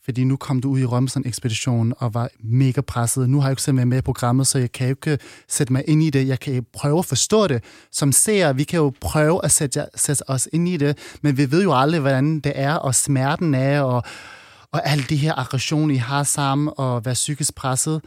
Fordi 0.04 0.24
nu 0.24 0.36
kom 0.36 0.60
du 0.60 0.70
ud 0.70 0.80
i 0.80 0.84
Robinson-ekspeditionen 0.84 1.94
og 1.98 2.14
var 2.14 2.28
mega 2.40 2.80
presset. 2.80 3.30
Nu 3.30 3.40
har 3.40 3.48
jeg 3.48 3.52
ikke 3.52 3.62
selv 3.62 3.76
været 3.76 3.88
med 3.88 3.98
i 3.98 4.00
programmet, 4.00 4.46
så 4.46 4.58
jeg 4.58 4.72
kan 4.72 4.86
jo 4.86 4.90
ikke 4.90 5.18
sætte 5.48 5.72
mig 5.72 5.84
ind 5.86 6.02
i 6.02 6.10
det. 6.10 6.28
Jeg 6.28 6.40
kan 6.40 6.66
prøve 6.72 6.98
at 6.98 7.04
forstå 7.04 7.46
det. 7.46 7.64
Som 7.90 8.12
ser, 8.12 8.52
vi 8.52 8.64
kan 8.64 8.78
jo 8.78 8.92
prøve 9.00 9.44
at 9.44 9.52
sætte, 9.52 9.86
sætte 9.94 10.30
os 10.30 10.48
ind 10.52 10.68
i 10.68 10.76
det, 10.76 10.98
men 11.22 11.36
vi 11.36 11.50
ved 11.50 11.62
jo 11.62 11.74
aldrig, 11.80 12.00
hvordan 12.00 12.40
det 12.40 12.52
er, 12.54 12.74
og 12.74 12.94
smerten 12.94 13.54
er, 13.54 13.80
og, 13.80 14.02
og 14.74 14.86
alle 14.88 15.04
de 15.04 15.16
her 15.16 15.38
aggressioner, 15.38 15.94
I 15.94 15.96
har 15.96 16.22
sammen, 16.22 16.74
og 16.76 17.04
være 17.04 17.14
psykisk 17.14 17.54
presset. 17.54 18.02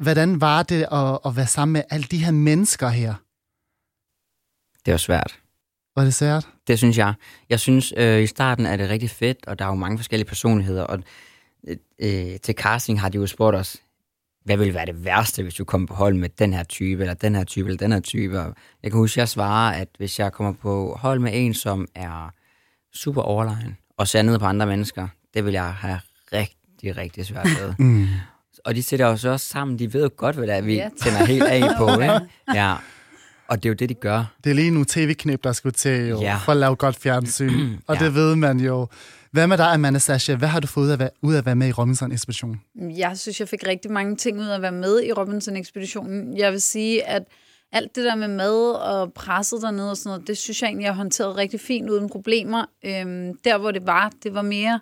Hvordan 0.00 0.40
var 0.40 0.62
det 0.62 0.86
at, 0.92 1.18
at 1.26 1.36
være 1.36 1.46
sammen 1.46 1.72
med 1.72 1.82
alle 1.90 2.06
de 2.10 2.24
her 2.24 2.30
mennesker 2.30 2.88
her? 2.88 3.14
Det 4.86 4.92
var 4.92 4.98
svært. 4.98 5.38
Var 5.96 6.04
det 6.04 6.14
svært? 6.14 6.48
Det 6.66 6.78
synes 6.78 6.98
jeg. 6.98 7.14
Jeg 7.48 7.60
synes, 7.60 7.92
øh, 7.96 8.22
i 8.22 8.26
starten 8.26 8.66
er 8.66 8.76
det 8.76 8.90
rigtig 8.90 9.10
fedt, 9.10 9.46
og 9.46 9.58
der 9.58 9.64
er 9.64 9.68
jo 9.68 9.74
mange 9.74 9.98
forskellige 9.98 10.28
personligheder, 10.28 10.82
og 10.82 11.02
øh, 11.68 11.76
øh, 11.98 12.40
til 12.40 12.54
casting 12.54 13.00
har 13.00 13.08
de 13.08 13.18
jo 13.18 13.26
spurgt 13.26 13.56
os, 13.56 13.76
hvad 14.44 14.56
ville 14.56 14.74
være 14.74 14.86
det 14.86 15.04
værste, 15.04 15.42
hvis 15.42 15.54
du 15.54 15.64
kommer 15.64 15.86
på 15.86 15.94
hold 15.94 16.14
med 16.14 16.28
den 16.28 16.52
her 16.52 16.62
type, 16.62 17.00
eller 17.00 17.14
den 17.14 17.34
her 17.34 17.44
type, 17.44 17.68
eller 17.68 17.78
den 17.78 17.92
her 17.92 18.00
type. 18.00 18.40
Og 18.40 18.54
jeg 18.82 18.90
kan 18.90 18.98
huske, 18.98 19.14
at 19.14 19.18
jeg 19.18 19.28
svarer, 19.28 19.80
at 19.80 19.88
hvis 19.98 20.18
jeg 20.18 20.32
kommer 20.32 20.52
på 20.52 20.96
hold 21.00 21.20
med 21.20 21.30
en, 21.34 21.54
som 21.54 21.88
er 21.94 22.34
super 22.94 23.22
overlegen, 23.22 23.76
og 23.96 24.08
ser 24.08 24.22
ned 24.22 24.38
på 24.38 24.44
andre 24.44 24.66
mennesker, 24.66 25.08
det 25.34 25.44
vil 25.44 25.52
jeg 25.52 25.72
have 25.72 26.00
rigtig, 26.32 26.96
rigtig 26.96 27.26
svært 27.26 27.46
ved. 27.46 27.74
mm. 27.86 28.08
Og 28.64 28.74
de 28.74 28.82
sætter 28.82 29.06
os 29.06 29.24
også 29.24 29.46
sammen, 29.46 29.78
de 29.78 29.92
ved 29.92 30.02
jo 30.02 30.10
godt, 30.16 30.36
hvad 30.36 30.46
det 30.46 30.56
er, 30.56 30.60
vi 30.60 30.76
yeah. 30.76 30.90
tænder 31.02 31.24
helt 31.24 31.42
af 31.42 31.76
på. 31.78 31.88
Ikke? 32.02 32.20
Ja. 32.54 32.76
Og 33.48 33.62
det 33.62 33.68
er 33.68 33.70
jo 33.70 33.74
det, 33.74 33.88
de 33.88 33.94
gør. 33.94 34.24
Det 34.44 34.50
er 34.50 34.54
lige 34.54 34.70
nogle 34.70 34.86
tv-knip, 34.88 35.44
der 35.44 35.52
skulle 35.52 35.72
til 35.72 36.08
jo, 36.08 36.20
ja. 36.20 36.36
for 36.36 36.52
at 36.52 36.58
lave 36.58 36.76
godt 36.76 36.96
fjernsyn. 36.96 37.76
Og 37.86 37.96
ja. 37.96 38.04
det 38.04 38.14
ved 38.14 38.36
man 38.36 38.60
jo. 38.60 38.88
Hvad 39.32 39.46
med 39.46 39.58
dig, 39.58 39.72
Amanda 39.72 39.98
Sasha? 39.98 40.34
Hvad 40.34 40.48
har 40.48 40.60
du 40.60 40.66
fået 40.66 40.84
ud 40.84 40.90
af, 40.90 40.98
være, 40.98 41.10
ud 41.22 41.34
af 41.34 41.38
at 41.38 41.46
være 41.46 41.56
med 41.56 41.68
i 41.68 41.72
Robinson-ekspeditionen? 41.72 42.60
Jeg 42.96 43.18
synes, 43.18 43.40
jeg 43.40 43.48
fik 43.48 43.66
rigtig 43.66 43.90
mange 43.90 44.16
ting 44.16 44.40
ud 44.40 44.44
af 44.44 44.54
at 44.54 44.62
være 44.62 44.72
med 44.72 45.02
i 45.02 45.12
Robinson-ekspeditionen. 45.12 46.36
Jeg 46.36 46.52
vil 46.52 46.60
sige, 46.60 47.06
at 47.08 47.22
alt 47.72 47.96
det 47.96 48.04
der 48.04 48.14
med 48.14 48.28
mad 48.28 48.72
og 48.72 49.12
presset 49.12 49.62
dernede 49.62 49.90
og 49.90 49.96
sådan 49.96 50.10
noget, 50.10 50.28
det 50.28 50.38
synes 50.38 50.62
jeg 50.62 50.68
egentlig, 50.68 50.84
jeg 50.84 50.92
har 50.92 50.96
håndteret 50.96 51.36
rigtig 51.36 51.60
fint 51.60 51.90
uden 51.90 52.08
problemer. 52.08 52.64
Øhm, 52.84 53.34
der, 53.44 53.58
hvor 53.58 53.70
det 53.70 53.86
var, 53.86 54.12
det 54.22 54.34
var 54.34 54.42
mere 54.42 54.80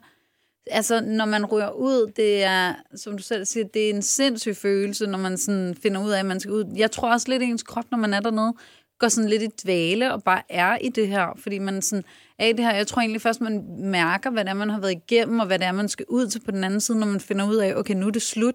altså, 0.70 1.00
når 1.00 1.24
man 1.24 1.46
ryger 1.46 1.70
ud, 1.70 2.12
det 2.16 2.42
er, 2.42 2.74
som 2.94 3.16
du 3.16 3.22
selv 3.22 3.44
siger, 3.44 3.64
det 3.64 3.86
er 3.86 3.90
en 3.90 4.02
sindssyg 4.02 4.56
følelse, 4.56 5.06
når 5.06 5.18
man 5.18 5.38
sådan 5.38 5.76
finder 5.82 6.04
ud 6.04 6.10
af, 6.10 6.18
at 6.18 6.26
man 6.26 6.40
skal 6.40 6.52
ud. 6.52 6.64
Jeg 6.76 6.90
tror 6.90 7.12
også 7.12 7.28
lidt, 7.28 7.42
at 7.42 7.48
ens 7.48 7.62
krop, 7.62 7.84
når 7.90 7.98
man 7.98 8.14
er 8.14 8.20
dernede, 8.20 8.54
går 8.98 9.08
sådan 9.08 9.30
lidt 9.30 9.42
i 9.42 9.48
dvale 9.64 10.12
og 10.12 10.22
bare 10.22 10.42
er 10.48 10.78
i 10.80 10.88
det 10.88 11.08
her, 11.08 11.26
fordi 11.36 11.58
man 11.58 11.82
sådan 11.82 12.04
er 12.38 12.46
i 12.46 12.52
det 12.52 12.64
her. 12.64 12.74
Jeg 12.74 12.86
tror 12.86 13.00
egentlig 13.00 13.22
først, 13.22 13.40
man 13.40 13.64
mærker, 13.78 14.30
hvad 14.30 14.44
det 14.44 14.50
er, 14.50 14.54
man 14.54 14.70
har 14.70 14.80
været 14.80 14.92
igennem, 14.92 15.40
og 15.40 15.46
hvad 15.46 15.58
det 15.58 15.66
er, 15.66 15.72
man 15.72 15.88
skal 15.88 16.06
ud 16.08 16.26
til 16.26 16.40
på 16.40 16.50
den 16.50 16.64
anden 16.64 16.80
side, 16.80 16.98
når 16.98 17.06
man 17.06 17.20
finder 17.20 17.48
ud 17.48 17.56
af, 17.56 17.74
okay, 17.74 17.94
nu 17.94 18.06
er 18.06 18.10
det 18.10 18.22
slut. 18.22 18.54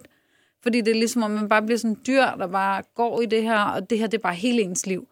Fordi 0.62 0.80
det 0.80 0.88
er 0.88 0.94
ligesom, 0.94 1.22
om 1.22 1.30
man 1.30 1.48
bare 1.48 1.62
bliver 1.62 1.78
sådan 1.78 1.96
dyr, 2.06 2.24
der 2.24 2.46
bare 2.46 2.82
går 2.94 3.20
i 3.20 3.26
det 3.26 3.42
her, 3.42 3.58
og 3.58 3.90
det 3.90 3.98
her, 3.98 4.06
det 4.06 4.18
er 4.18 4.22
bare 4.22 4.34
hele 4.34 4.62
ens 4.62 4.86
liv. 4.86 5.08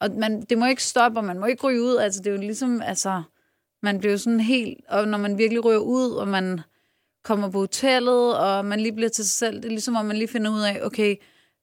Og 0.00 0.10
man, 0.18 0.42
det 0.42 0.58
må 0.58 0.66
ikke 0.66 0.82
stoppe, 0.82 1.20
og 1.20 1.24
man 1.24 1.38
må 1.38 1.46
ikke 1.46 1.66
ryge 1.66 1.82
ud. 1.82 1.96
Altså, 1.96 2.20
det 2.20 2.26
er 2.26 2.34
jo 2.34 2.40
ligesom, 2.40 2.82
altså, 2.82 3.22
man 3.82 3.98
bliver 3.98 4.16
sådan 4.16 4.40
helt, 4.40 4.80
og 4.88 5.08
når 5.08 5.18
man 5.18 5.38
virkelig 5.38 5.64
rører 5.64 5.78
ud, 5.78 6.10
og 6.10 6.28
man 6.28 6.60
kommer 7.24 7.50
på 7.50 7.58
hotellet, 7.58 8.38
og 8.38 8.64
man 8.64 8.80
lige 8.80 8.92
bliver 8.92 9.08
til 9.08 9.24
sig 9.24 9.38
selv, 9.38 9.56
det 9.56 9.64
er 9.64 9.68
ligesom, 9.68 9.96
om 9.96 10.04
man 10.04 10.16
lige 10.16 10.28
finder 10.28 10.50
ud 10.50 10.60
af, 10.60 10.80
okay, 10.82 11.16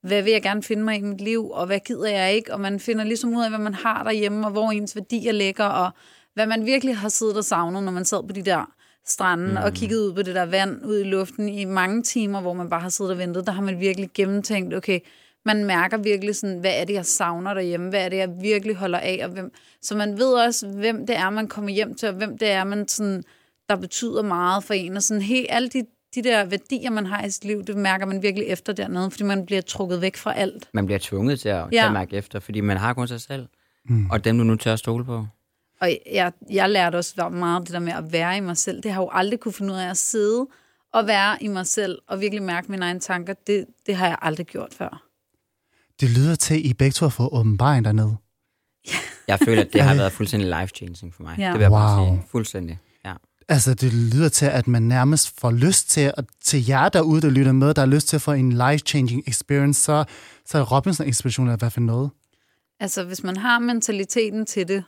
hvad 0.03 0.21
vil 0.21 0.31
jeg 0.31 0.41
gerne 0.41 0.63
finde 0.63 0.83
mig 0.83 0.97
i 0.97 1.01
mit 1.01 1.21
liv, 1.21 1.49
og 1.49 1.65
hvad 1.65 1.79
gider 1.79 2.09
jeg 2.09 2.33
ikke, 2.33 2.53
og 2.53 2.59
man 2.59 2.79
finder 2.79 3.03
ligesom 3.03 3.35
ud 3.35 3.43
af, 3.43 3.49
hvad 3.49 3.59
man 3.59 3.73
har 3.73 4.03
derhjemme, 4.03 4.47
og 4.47 4.51
hvor 4.51 4.71
ens 4.71 4.95
værdier 4.95 5.31
ligger, 5.31 5.65
og 5.65 5.91
hvad 6.33 6.47
man 6.47 6.65
virkelig 6.65 6.97
har 6.97 7.09
siddet 7.09 7.37
og 7.37 7.45
savnet, 7.45 7.83
når 7.83 7.91
man 7.91 8.05
sad 8.05 8.27
på 8.27 8.33
de 8.33 8.41
der 8.41 8.71
stranden 9.05 9.49
mm. 9.49 9.57
og 9.57 9.73
kigget 9.73 9.99
ud 9.99 10.13
på 10.13 10.21
det 10.21 10.35
der 10.35 10.45
vand 10.45 10.85
ud 10.85 10.99
i 10.99 11.03
luften 11.03 11.49
i 11.49 11.65
mange 11.65 12.03
timer, 12.03 12.41
hvor 12.41 12.53
man 12.53 12.69
bare 12.69 12.81
har 12.81 12.89
siddet 12.89 13.11
og 13.11 13.17
ventet, 13.17 13.47
der 13.47 13.51
har 13.51 13.61
man 13.61 13.79
virkelig 13.79 14.09
gennemtænkt, 14.13 14.73
okay, 14.73 14.99
man 15.45 15.65
mærker 15.65 15.97
virkelig 15.97 16.35
sådan, 16.35 16.59
hvad 16.59 16.71
er 16.75 16.85
det, 16.85 16.93
jeg 16.93 17.05
savner 17.05 17.53
derhjemme? 17.53 17.89
Hvad 17.89 18.05
er 18.05 18.09
det, 18.09 18.17
jeg 18.17 18.29
virkelig 18.41 18.75
holder 18.75 18.99
af? 18.99 19.19
Og 19.23 19.29
hvem, 19.29 19.51
så 19.81 19.95
man 19.95 20.17
ved 20.17 20.33
også, 20.33 20.67
hvem 20.67 21.07
det 21.07 21.17
er, 21.17 21.29
man 21.29 21.47
kommer 21.47 21.71
hjem 21.71 21.95
til, 21.95 22.09
og 22.09 22.15
hvem 22.15 22.37
det 22.37 22.51
er, 22.51 22.63
man 22.63 22.87
sådan, 22.87 23.23
der 23.69 23.75
betyder 23.75 24.21
meget 24.21 24.63
for 24.63 24.73
en. 24.73 24.97
Og 24.97 25.03
sådan 25.03 25.21
helt, 25.21 25.47
alle 25.49 25.69
de, 25.69 25.85
de 26.15 26.23
der 26.23 26.45
værdier, 26.45 26.89
man 26.89 27.05
har 27.05 27.25
i 27.25 27.29
sit 27.29 27.45
liv, 27.45 27.63
det 27.63 27.77
mærker 27.77 28.05
man 28.05 28.21
virkelig 28.21 28.47
efter 28.47 28.73
dernede, 28.73 29.11
fordi 29.11 29.23
man 29.23 29.45
bliver 29.45 29.61
trukket 29.61 30.01
væk 30.01 30.15
fra 30.15 30.33
alt. 30.33 30.69
Man 30.73 30.85
bliver 30.85 30.99
tvunget 30.99 31.39
til 31.39 31.49
at, 31.49 31.55
ja. 31.55 31.69
til 31.69 31.77
at 31.77 31.93
mærke 31.93 32.15
efter, 32.15 32.39
fordi 32.39 32.61
man 32.61 32.77
har 32.77 32.93
kun 32.93 33.07
sig 33.07 33.21
selv. 33.21 33.47
Mm. 33.89 34.09
Og 34.09 34.23
dem, 34.23 34.37
du 34.37 34.43
nu 34.43 34.55
tør 34.55 34.73
at 34.73 34.79
stole 34.79 35.05
på. 35.05 35.25
Og 35.81 35.97
jeg, 36.11 36.31
jeg 36.51 36.69
lærte 36.69 36.95
også 36.95 37.29
meget 37.29 37.63
det 37.67 37.73
der 37.73 37.79
med 37.79 37.93
at 37.93 38.11
være 38.11 38.37
i 38.37 38.39
mig 38.39 38.57
selv. 38.57 38.83
Det 38.83 38.91
har 38.91 39.01
jeg 39.01 39.05
jo 39.05 39.09
aldrig 39.11 39.39
kunne 39.39 39.53
finde 39.53 39.73
ud 39.73 39.77
af 39.77 39.89
at 39.89 39.97
sidde 39.97 40.47
og 40.93 41.07
være 41.07 41.43
i 41.43 41.47
mig 41.47 41.67
selv, 41.67 41.99
og 42.07 42.21
virkelig 42.21 42.43
mærke 42.43 42.71
mine 42.71 42.85
egne 42.85 42.99
tanker. 42.99 43.33
Det, 43.47 43.65
det 43.85 43.95
har 43.95 44.07
jeg 44.07 44.17
aldrig 44.21 44.45
gjort 44.45 44.73
før. 44.73 45.03
Det 46.03 46.11
lyder 46.11 46.35
til, 46.35 46.53
at 46.53 46.59
I 46.59 46.73
begge 46.73 46.91
to 46.91 47.05
har 47.05 47.09
fået 47.09 47.29
åbenbaring 47.31 47.85
dernede. 47.85 48.15
Jeg 49.27 49.39
føler, 49.39 49.61
at 49.61 49.73
det 49.73 49.81
har 49.81 49.95
været 49.95 50.11
fuldstændig 50.11 50.49
life-changing 50.49 51.13
for 51.13 51.23
mig. 51.23 51.35
Ja. 51.39 51.45
Det 51.45 51.53
vil 51.53 51.61
jeg 51.61 51.71
wow. 51.71 51.79
bare 51.79 52.07
sige. 52.07 52.23
Fuldstændig. 52.31 52.79
Ja. 53.05 53.13
Altså, 53.49 53.73
det 53.73 53.93
lyder 53.93 54.29
til, 54.29 54.45
at 54.45 54.67
man 54.67 54.81
nærmest 54.81 55.39
får 55.39 55.51
lyst 55.51 55.89
til, 55.89 56.13
at 56.17 56.25
til 56.43 56.67
jer 56.67 56.89
derude, 56.89 57.21
der 57.21 57.29
lytter 57.29 57.51
med, 57.51 57.73
der 57.73 57.81
har 57.81 57.87
lyst 57.87 58.07
til 58.07 58.15
at 58.15 58.21
få 58.21 58.31
en 58.31 58.51
life-changing 58.51 59.23
experience, 59.27 59.83
så, 59.83 60.03
så 60.45 60.57
er 60.57 60.75
Robinson-ekspeditionen 60.75 61.53
i 61.53 61.57
hvert 61.59 61.73
fald 61.73 61.85
noget. 61.85 62.09
Altså, 62.79 63.03
hvis 63.03 63.23
man 63.23 63.37
har 63.37 63.59
mentaliteten 63.59 64.45
til 64.45 64.67
det, 64.67 64.83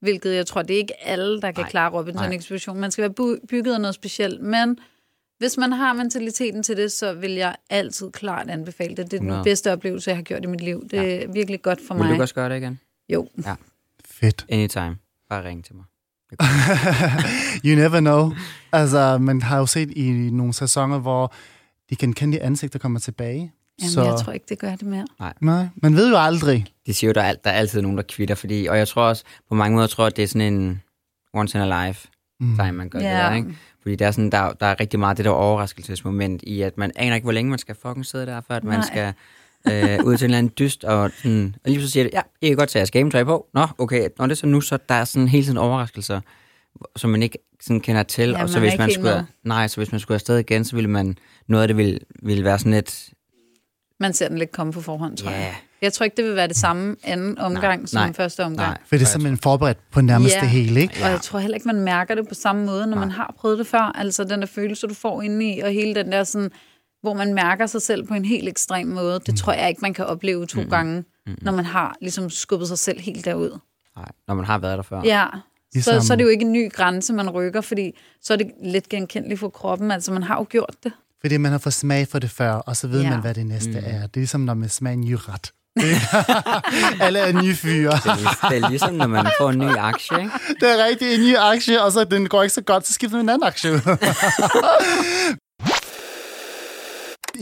Hvilket 0.00 0.34
jeg 0.34 0.46
tror, 0.46 0.62
det 0.62 0.74
er 0.74 0.78
ikke 0.78 1.06
alle, 1.06 1.40
der 1.40 1.52
kan 1.52 1.62
Nej, 1.62 1.70
klare 1.70 1.92
Robinson-ekspedition. 1.92 2.80
Man 2.80 2.90
skal 2.90 3.02
være 3.02 3.38
bygget 3.48 3.74
af 3.74 3.80
noget 3.80 3.94
specielt. 3.94 4.42
Men 4.42 4.78
hvis 5.38 5.56
man 5.56 5.72
har 5.72 5.92
mentaliteten 5.92 6.62
til 6.62 6.76
det, 6.76 6.92
så 6.92 7.12
vil 7.14 7.30
jeg 7.30 7.56
altid 7.70 8.10
klart 8.10 8.50
anbefale 8.50 8.88
det. 8.96 8.96
Det 8.96 9.04
er 9.04 9.08
den 9.18 9.28
100. 9.28 9.44
bedste 9.44 9.72
oplevelse, 9.72 10.10
jeg 10.10 10.16
har 10.16 10.22
gjort 10.22 10.44
i 10.44 10.46
mit 10.46 10.60
liv. 10.60 10.88
Det 10.90 11.22
er 11.24 11.32
virkelig 11.32 11.62
godt 11.62 11.78
for 11.86 11.94
Vil 11.94 12.04
mig. 12.06 12.16
du 12.16 12.22
også 12.22 12.34
gøre 12.34 12.48
det 12.48 12.56
igen? 12.56 12.80
Jo. 13.08 13.28
Fedt. 14.04 14.46
Anytime. 14.48 14.96
Bare 15.30 15.44
ring 15.44 15.64
til 15.64 15.74
mig. 15.76 15.84
you 17.64 17.74
never 17.76 18.00
know. 18.00 18.32
Altså, 18.72 19.18
man 19.18 19.42
har 19.42 19.58
jo 19.58 19.66
set 19.66 19.90
i 19.90 20.10
nogle 20.30 20.52
sæsoner, 20.54 20.98
hvor 20.98 21.32
de 21.90 21.96
kan 21.96 22.12
kende 22.12 22.36
de 22.36 22.42
ansigter 22.42 22.78
kommer 22.78 22.98
tilbage. 23.00 23.52
Jamen, 23.80 23.90
så, 23.90 24.02
jeg 24.04 24.16
tror 24.18 24.32
ikke, 24.32 24.46
det 24.48 24.58
gør 24.58 24.70
det 24.70 24.82
mere. 24.82 25.06
Nej, 25.40 25.66
man 25.82 25.96
ved 25.96 26.10
jo 26.10 26.16
aldrig. 26.18 26.66
De 26.86 26.94
siger 26.94 27.08
jo, 27.08 27.12
der 27.12 27.22
er, 27.22 27.32
der 27.44 27.50
er 27.50 27.54
altid 27.54 27.82
nogen, 27.82 27.96
der 27.96 28.02
kvitter, 28.02 28.34
fordi, 28.34 28.66
og 28.66 28.78
jeg 28.78 28.88
tror 28.88 29.02
også, 29.02 29.24
på 29.48 29.54
mange 29.54 29.74
måder 29.74 29.86
tror 29.86 30.04
jeg, 30.04 30.06
at 30.10 30.16
det 30.16 30.22
er 30.22 30.26
sådan 30.28 30.54
en 30.54 30.82
once 31.34 31.58
in 31.58 31.72
a 31.72 31.86
life 31.88 32.08
Mm. 32.40 32.56
time, 32.56 32.72
man 32.72 32.88
gør 32.88 32.98
Ja. 32.98 33.04
det 33.08 33.16
der, 33.24 33.34
ikke? 33.34 33.56
Fordi 33.82 33.96
der 33.96 34.06
er, 34.06 34.10
sådan, 34.10 34.30
der, 34.30 34.52
der 34.52 34.66
er 34.66 34.80
rigtig 34.80 35.00
meget 35.00 35.16
det 35.16 35.24
der 35.24 35.30
overraskelsesmoment 35.30 36.42
i, 36.42 36.62
at 36.62 36.78
man 36.78 36.92
aner 36.96 37.14
ikke, 37.14 37.24
hvor 37.24 37.32
længe 37.32 37.50
man 37.50 37.58
skal 37.58 37.74
fucking 37.74 38.06
sidde 38.06 38.26
der, 38.26 38.40
for 38.40 38.54
at 38.54 38.64
man 38.64 38.82
skal 38.82 39.12
øh, 39.68 40.04
ud 40.04 40.16
til 40.16 40.24
en 40.24 40.30
eller 40.30 40.38
anden 40.38 40.52
dyst, 40.58 40.84
og, 40.84 41.10
sådan, 41.22 41.56
og 41.64 41.70
lige 41.70 41.82
så 41.82 41.90
siger 41.90 42.04
det, 42.04 42.12
ja, 42.12 42.20
I 42.40 42.48
kan 42.48 42.56
godt 42.56 42.68
tage 42.68 42.80
jeres 42.80 42.90
gametøj 42.90 43.24
på. 43.24 43.46
Nå, 43.54 43.66
okay, 43.78 44.08
når 44.18 44.26
det 44.26 44.32
er 44.32 44.36
så 44.36 44.46
nu, 44.46 44.60
så 44.60 44.78
der 44.88 44.94
er 44.94 45.04
sådan 45.04 45.28
hele 45.28 45.44
tiden 45.44 45.58
overraskelser, 45.58 46.20
som 46.96 47.10
man 47.10 47.22
ikke 47.22 47.38
sådan 47.60 47.80
kender 47.80 48.02
til. 48.02 48.30
Ja, 48.30 48.42
og 48.42 48.48
så 48.48 48.60
hvis 48.60 48.78
man 48.78 48.90
skulle, 48.90 49.14
med. 49.14 49.24
nej, 49.42 49.68
så 49.68 49.76
hvis 49.76 49.92
man 49.92 50.00
skulle 50.00 50.14
afsted 50.14 50.38
igen, 50.38 50.64
så 50.64 50.76
ville 50.76 50.90
man, 50.90 51.18
noget 51.46 51.62
af 51.62 51.68
det 51.68 51.76
ville, 51.76 51.98
ville 52.22 52.44
være 52.44 52.58
sådan 52.58 52.74
et, 52.74 53.10
Man 54.00 54.12
ser 54.12 54.28
den 54.28 54.38
lidt 54.38 54.52
komme 54.52 54.72
på 54.72 54.80
forhånd, 54.80 55.16
tror 55.16 55.30
ja, 55.30 55.36
jeg. 55.36 55.54
Jeg 55.82 55.92
tror 55.92 56.04
ikke, 56.04 56.16
det 56.16 56.24
vil 56.24 56.34
være 56.34 56.48
det 56.48 56.56
samme 56.56 56.96
anden 57.04 57.38
omgang 57.38 57.78
Nej, 57.80 57.86
som 57.86 58.00
nej, 58.00 58.12
første 58.12 58.44
omgang. 58.44 58.68
nej. 58.70 58.78
For 58.86 58.96
det 58.96 59.02
er 59.02 59.06
simpelthen 59.06 59.38
forberedt 59.38 59.78
på 59.92 60.00
nærmest 60.00 60.34
Ja. 60.34 60.40
det 60.40 60.48
hele, 60.48 60.80
ikke? 60.80 60.94
Og 61.04 61.10
jeg 61.10 61.20
tror 61.20 61.38
heller 61.38 61.54
ikke, 61.54 61.66
man 61.68 61.80
mærker 61.80 62.14
det 62.14 62.28
på 62.28 62.34
samme 62.34 62.66
måde, 62.66 62.86
når 62.86 62.96
man 62.96 63.10
har 63.10 63.34
prøvet 63.38 63.58
det 63.58 63.66
før. 63.66 63.92
Altså 63.94 64.24
den 64.24 64.40
der 64.40 64.46
følelse, 64.46 64.86
du 64.86 64.94
får 64.94 65.22
indeni, 65.22 65.58
og 65.60 65.70
hele 65.70 65.94
den 65.94 66.12
der 66.12 66.24
sådan, 66.24 66.50
hvor 67.02 67.14
man 67.14 67.34
mærker 67.34 67.66
sig 67.66 67.82
selv 67.82 68.06
på 68.06 68.14
en 68.14 68.24
helt 68.24 68.48
ekstrem 68.48 68.86
måde, 68.86 69.20
det 69.26 69.36
tror 69.38 69.52
jeg 69.52 69.68
ikke, 69.68 69.78
man 69.82 69.94
kan 69.94 70.06
opleve 70.06 70.46
to 70.46 70.60
gange, 70.70 71.04
når 71.42 71.52
man 71.52 71.64
har 71.64 71.96
ligesom 72.00 72.30
skubbet 72.30 72.68
sig 72.68 72.78
selv 72.78 73.00
helt 73.00 73.24
derud. 73.24 73.58
Nej, 73.96 74.08
når 74.28 74.34
man 74.34 74.44
har 74.44 74.58
været 74.58 74.76
der 74.76 74.82
før. 74.82 75.00
Ja, 75.04 75.26
så, 75.32 75.38
Ligesom- 75.74 76.00
så 76.00 76.12
er 76.12 76.16
det 76.16 76.24
jo 76.24 76.28
ikke 76.28 76.44
en 76.44 76.52
ny 76.52 76.72
grænse, 76.72 77.12
man 77.12 77.30
rykker, 77.30 77.60
fordi 77.60 77.98
så 78.22 78.32
er 78.32 78.36
det 78.36 78.50
lidt 78.64 78.88
genkendeligt 78.88 79.40
for 79.40 79.48
kroppen. 79.48 79.90
Altså 79.90 80.12
man 80.12 80.22
har 80.22 80.34
jo 80.36 80.46
gjort 80.50 80.74
det. 80.84 80.92
Fordi 81.20 81.36
man 81.36 81.52
har 81.52 81.58
fået 81.58 81.72
smag 81.74 82.08
for 82.08 82.18
det 82.18 82.30
før, 82.30 82.52
og 82.52 82.76
så 82.76 82.88
ved 82.88 83.02
Ja. 83.02 83.10
man, 83.10 83.20
hvad 83.20 83.34
det 83.34 83.46
næste 83.46 83.78
er. 83.78 84.00
Det 84.00 84.16
er 84.16 84.20
ligesom, 84.20 84.40
når 84.40 84.54
man 84.54 84.68
smager 84.68 84.92
en 84.94 85.00
ny 85.00 85.16
ret. 85.18 85.52
Alle 87.06 87.18
er 87.18 87.42
nye 87.42 87.54
fyre. 87.54 87.92
Det 87.92 88.06
er, 88.06 88.64
er 88.64 88.68
ligesom, 88.68 88.94
når 88.94 89.06
man 89.06 89.26
får 89.40 89.50
en 89.50 89.58
ny 89.58 89.76
aktie, 89.76 90.18
ikke? 90.18 90.30
Det 90.60 90.68
er 90.68 90.86
rigtig 90.86 91.14
en 91.14 91.20
ny 91.20 91.36
aktie, 91.36 91.82
og 91.82 91.92
så 91.92 92.04
den 92.04 92.28
går 92.28 92.42
ikke 92.42 92.54
så 92.54 92.62
godt, 92.62 92.86
så 92.86 92.92
skifter 92.92 93.16
man 93.16 93.24
en 93.24 93.28
anden 93.28 93.46
aktie 93.46 93.72
ud. 93.72 93.80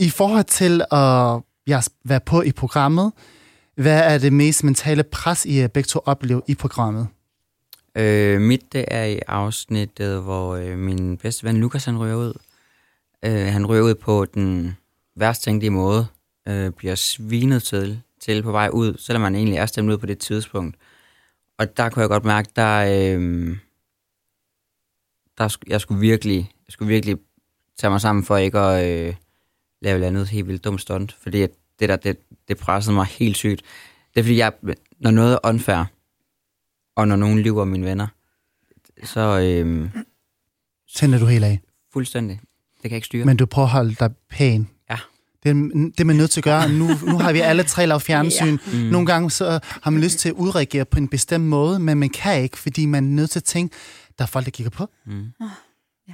I 0.07 0.09
forhold 0.09 0.43
til 0.43 0.81
at 0.91 1.41
ja, 1.67 1.81
være 2.03 2.19
på 2.19 2.41
i 2.41 2.51
programmet, 2.51 3.11
hvad 3.75 3.99
er 3.99 4.17
det 4.17 4.33
mest 4.33 4.63
mentale 4.63 5.03
pres, 5.03 5.45
I 5.45 5.61
øh, 5.61 5.69
begge 5.69 5.87
to 5.87 5.99
oplever 6.05 6.41
i 6.47 6.55
programmet? 6.55 7.07
Øh, 7.97 8.41
mit, 8.41 8.73
det 8.73 8.85
er 8.87 9.03
i 9.03 9.19
afsnittet, 9.27 10.21
hvor 10.21 10.55
øh, 10.55 10.77
min 10.77 11.17
bedste 11.17 11.43
ven 11.43 11.57
Lukas, 11.57 11.85
han 11.85 11.97
ryger 11.97 12.15
ud. 12.15 12.33
Øh, 13.25 13.45
han 13.45 13.65
ryger 13.65 13.83
ud 13.83 13.95
på 13.95 14.25
den 14.25 14.77
værst 15.15 15.43
tænkelige 15.43 15.71
måde. 15.71 16.07
Øh, 16.47 16.71
bliver 16.71 16.95
svinet 16.95 17.63
til, 17.63 18.01
til 18.27 18.43
på 18.43 18.51
vej 18.51 18.69
ud, 18.73 18.97
selvom 18.97 19.21
man 19.21 19.35
egentlig 19.35 19.57
er 19.57 19.65
stemt 19.65 19.89
ud 19.89 19.97
på 19.97 20.05
det 20.05 20.19
tidspunkt. 20.19 20.75
Og 21.57 21.77
der 21.77 21.89
kunne 21.89 22.01
jeg 22.01 22.09
godt 22.09 22.25
mærke, 22.25 22.49
der, 22.55 22.77
øh, 23.17 23.57
der 25.37 25.57
jeg 25.67 25.81
skulle 25.81 25.99
virkelig, 26.01 26.37
jeg 26.37 26.71
skulle 26.71 26.89
virkelig 26.89 27.17
tage 27.77 27.91
mig 27.91 28.01
sammen 28.01 28.23
for 28.23 28.37
ikke 28.37 28.59
at 28.59 29.07
øh, 29.07 29.15
lave 29.81 29.99
et 29.99 30.03
andet 30.03 30.27
helt 30.27 30.47
vildt 30.47 30.63
dumt 30.63 30.81
stunt. 30.81 31.13
Fordi 31.13 31.41
det 31.79 31.89
der, 31.89 31.95
det, 31.95 32.17
det 32.47 32.57
pressede 32.57 32.95
mig 32.95 33.05
helt 33.05 33.37
sygt. 33.37 33.61
Det 34.13 34.19
er 34.19 34.23
fordi, 34.23 34.37
jeg, 34.37 34.53
når 34.99 35.11
noget 35.11 35.33
er 35.33 35.39
unfair, 35.49 35.85
og 36.95 37.07
når 37.07 37.15
nogen 37.15 37.39
lyver 37.39 37.65
mine 37.65 37.85
venner, 37.85 38.07
så 39.03 39.39
øh, 39.39 39.89
Tænder 40.95 41.19
du 41.19 41.25
helt 41.25 41.45
af. 41.45 41.59
fuldstændig. 41.93 42.39
Det 42.73 42.81
kan 42.81 42.91
jeg 42.91 42.97
ikke 42.97 43.05
styre. 43.05 43.25
Men 43.25 43.37
du 43.37 43.45
prøver 43.45 43.65
at 43.65 43.71
holde 43.71 43.95
dig 43.95 44.15
pæn. 44.29 44.69
Ja. 45.45 45.49
Det 45.49 45.57
er 45.57 45.69
det, 45.73 45.99
er 45.99 46.03
man 46.05 46.15
nødt 46.15 46.31
til 46.31 46.39
at 46.39 46.43
gøre. 46.43 46.69
Nu, 46.71 46.87
nu 47.03 47.17
har 47.19 47.31
vi 47.33 47.39
alle 47.39 47.63
tre 47.63 47.85
lavet 47.85 48.01
fjernsyn. 48.01 48.57
Mm. 48.73 48.77
Nogle 48.79 49.07
gange 49.07 49.31
så 49.31 49.59
har 49.63 49.91
man 49.91 50.01
lyst 50.01 50.19
til 50.19 50.29
at 50.29 50.35
udreagere 50.35 50.85
på 50.85 50.97
en 50.97 51.07
bestemt 51.07 51.45
måde, 51.45 51.79
men 51.79 51.97
man 51.97 52.09
kan 52.09 52.41
ikke, 52.43 52.57
fordi 52.57 52.85
man 52.85 53.03
er 53.05 53.09
nødt 53.09 53.29
til 53.29 53.39
at 53.39 53.43
tænke, 53.43 53.75
der 54.17 54.23
er 54.23 54.27
folk, 54.27 54.45
der 54.45 54.51
kigger 54.51 54.71
på. 54.71 54.89
Mm. 55.05 55.25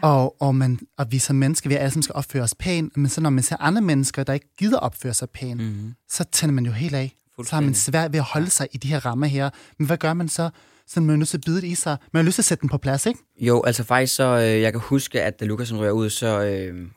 Og, 0.02 0.42
og, 0.42 0.56
man, 0.56 0.80
og 0.98 1.12
vi 1.12 1.20
som 1.20 1.36
mennesker, 1.36 1.70
vi 1.70 1.76
alle 1.76 1.92
sammen 1.92 2.04
skal 2.04 2.16
opføre 2.16 2.44
os 2.44 2.56
pænt, 2.60 2.98
men 2.98 3.10
så 3.10 3.22
når 3.22 3.30
man 3.30 3.44
ser 3.44 3.56
andre 3.60 3.82
mennesker, 3.82 4.24
der 4.24 4.34
ikke 4.34 4.56
gider 4.60 4.78
opføre 4.78 5.14
sig 5.14 5.30
pænt, 5.30 5.62
Mm. 5.62 5.94
så 6.10 6.24
tænder 6.32 6.54
man 6.56 6.66
jo 6.66 6.72
helt 6.72 6.96
af. 6.96 7.16
Så 7.44 7.56
har 7.56 7.62
man 7.62 7.74
svært 7.76 8.12
ved 8.14 8.20
at 8.20 8.26
holde 8.26 8.50
sig 8.50 8.68
i 8.74 8.78
de 8.78 8.88
her 8.88 9.06
rammer 9.06 9.28
her. 9.28 9.50
Men 9.80 9.86
hvad 9.88 9.98
gør 9.98 10.14
man 10.14 10.30
så? 10.30 10.50
Så 10.88 11.02
man 11.02 11.10
er 11.10 11.16
nødt 11.18 11.30
til 11.30 11.38
at 11.38 11.44
bide 11.46 11.62
det 11.62 11.68
i 11.68 11.76
sig. 11.76 11.98
Man 12.14 12.24
har 12.24 12.26
lyst 12.26 12.36
til 12.36 12.42
at 12.42 12.46
sætte 12.46 12.62
den 12.62 12.70
på 12.70 12.78
plads, 12.78 13.06
ikke? 13.06 13.20
Jo, 13.40 13.64
altså 13.64 13.84
faktisk 13.84 14.16
så, 14.16 14.24
øh, 14.38 14.62
jeg 14.62 14.72
kan 14.74 14.82
huske, 14.82 15.22
at 15.22 15.40
da 15.40 15.46
Lukas 15.46 15.74
ryger 15.74 15.92
ud, 15.92 16.10
så 16.10 16.44
øh, 16.44 16.88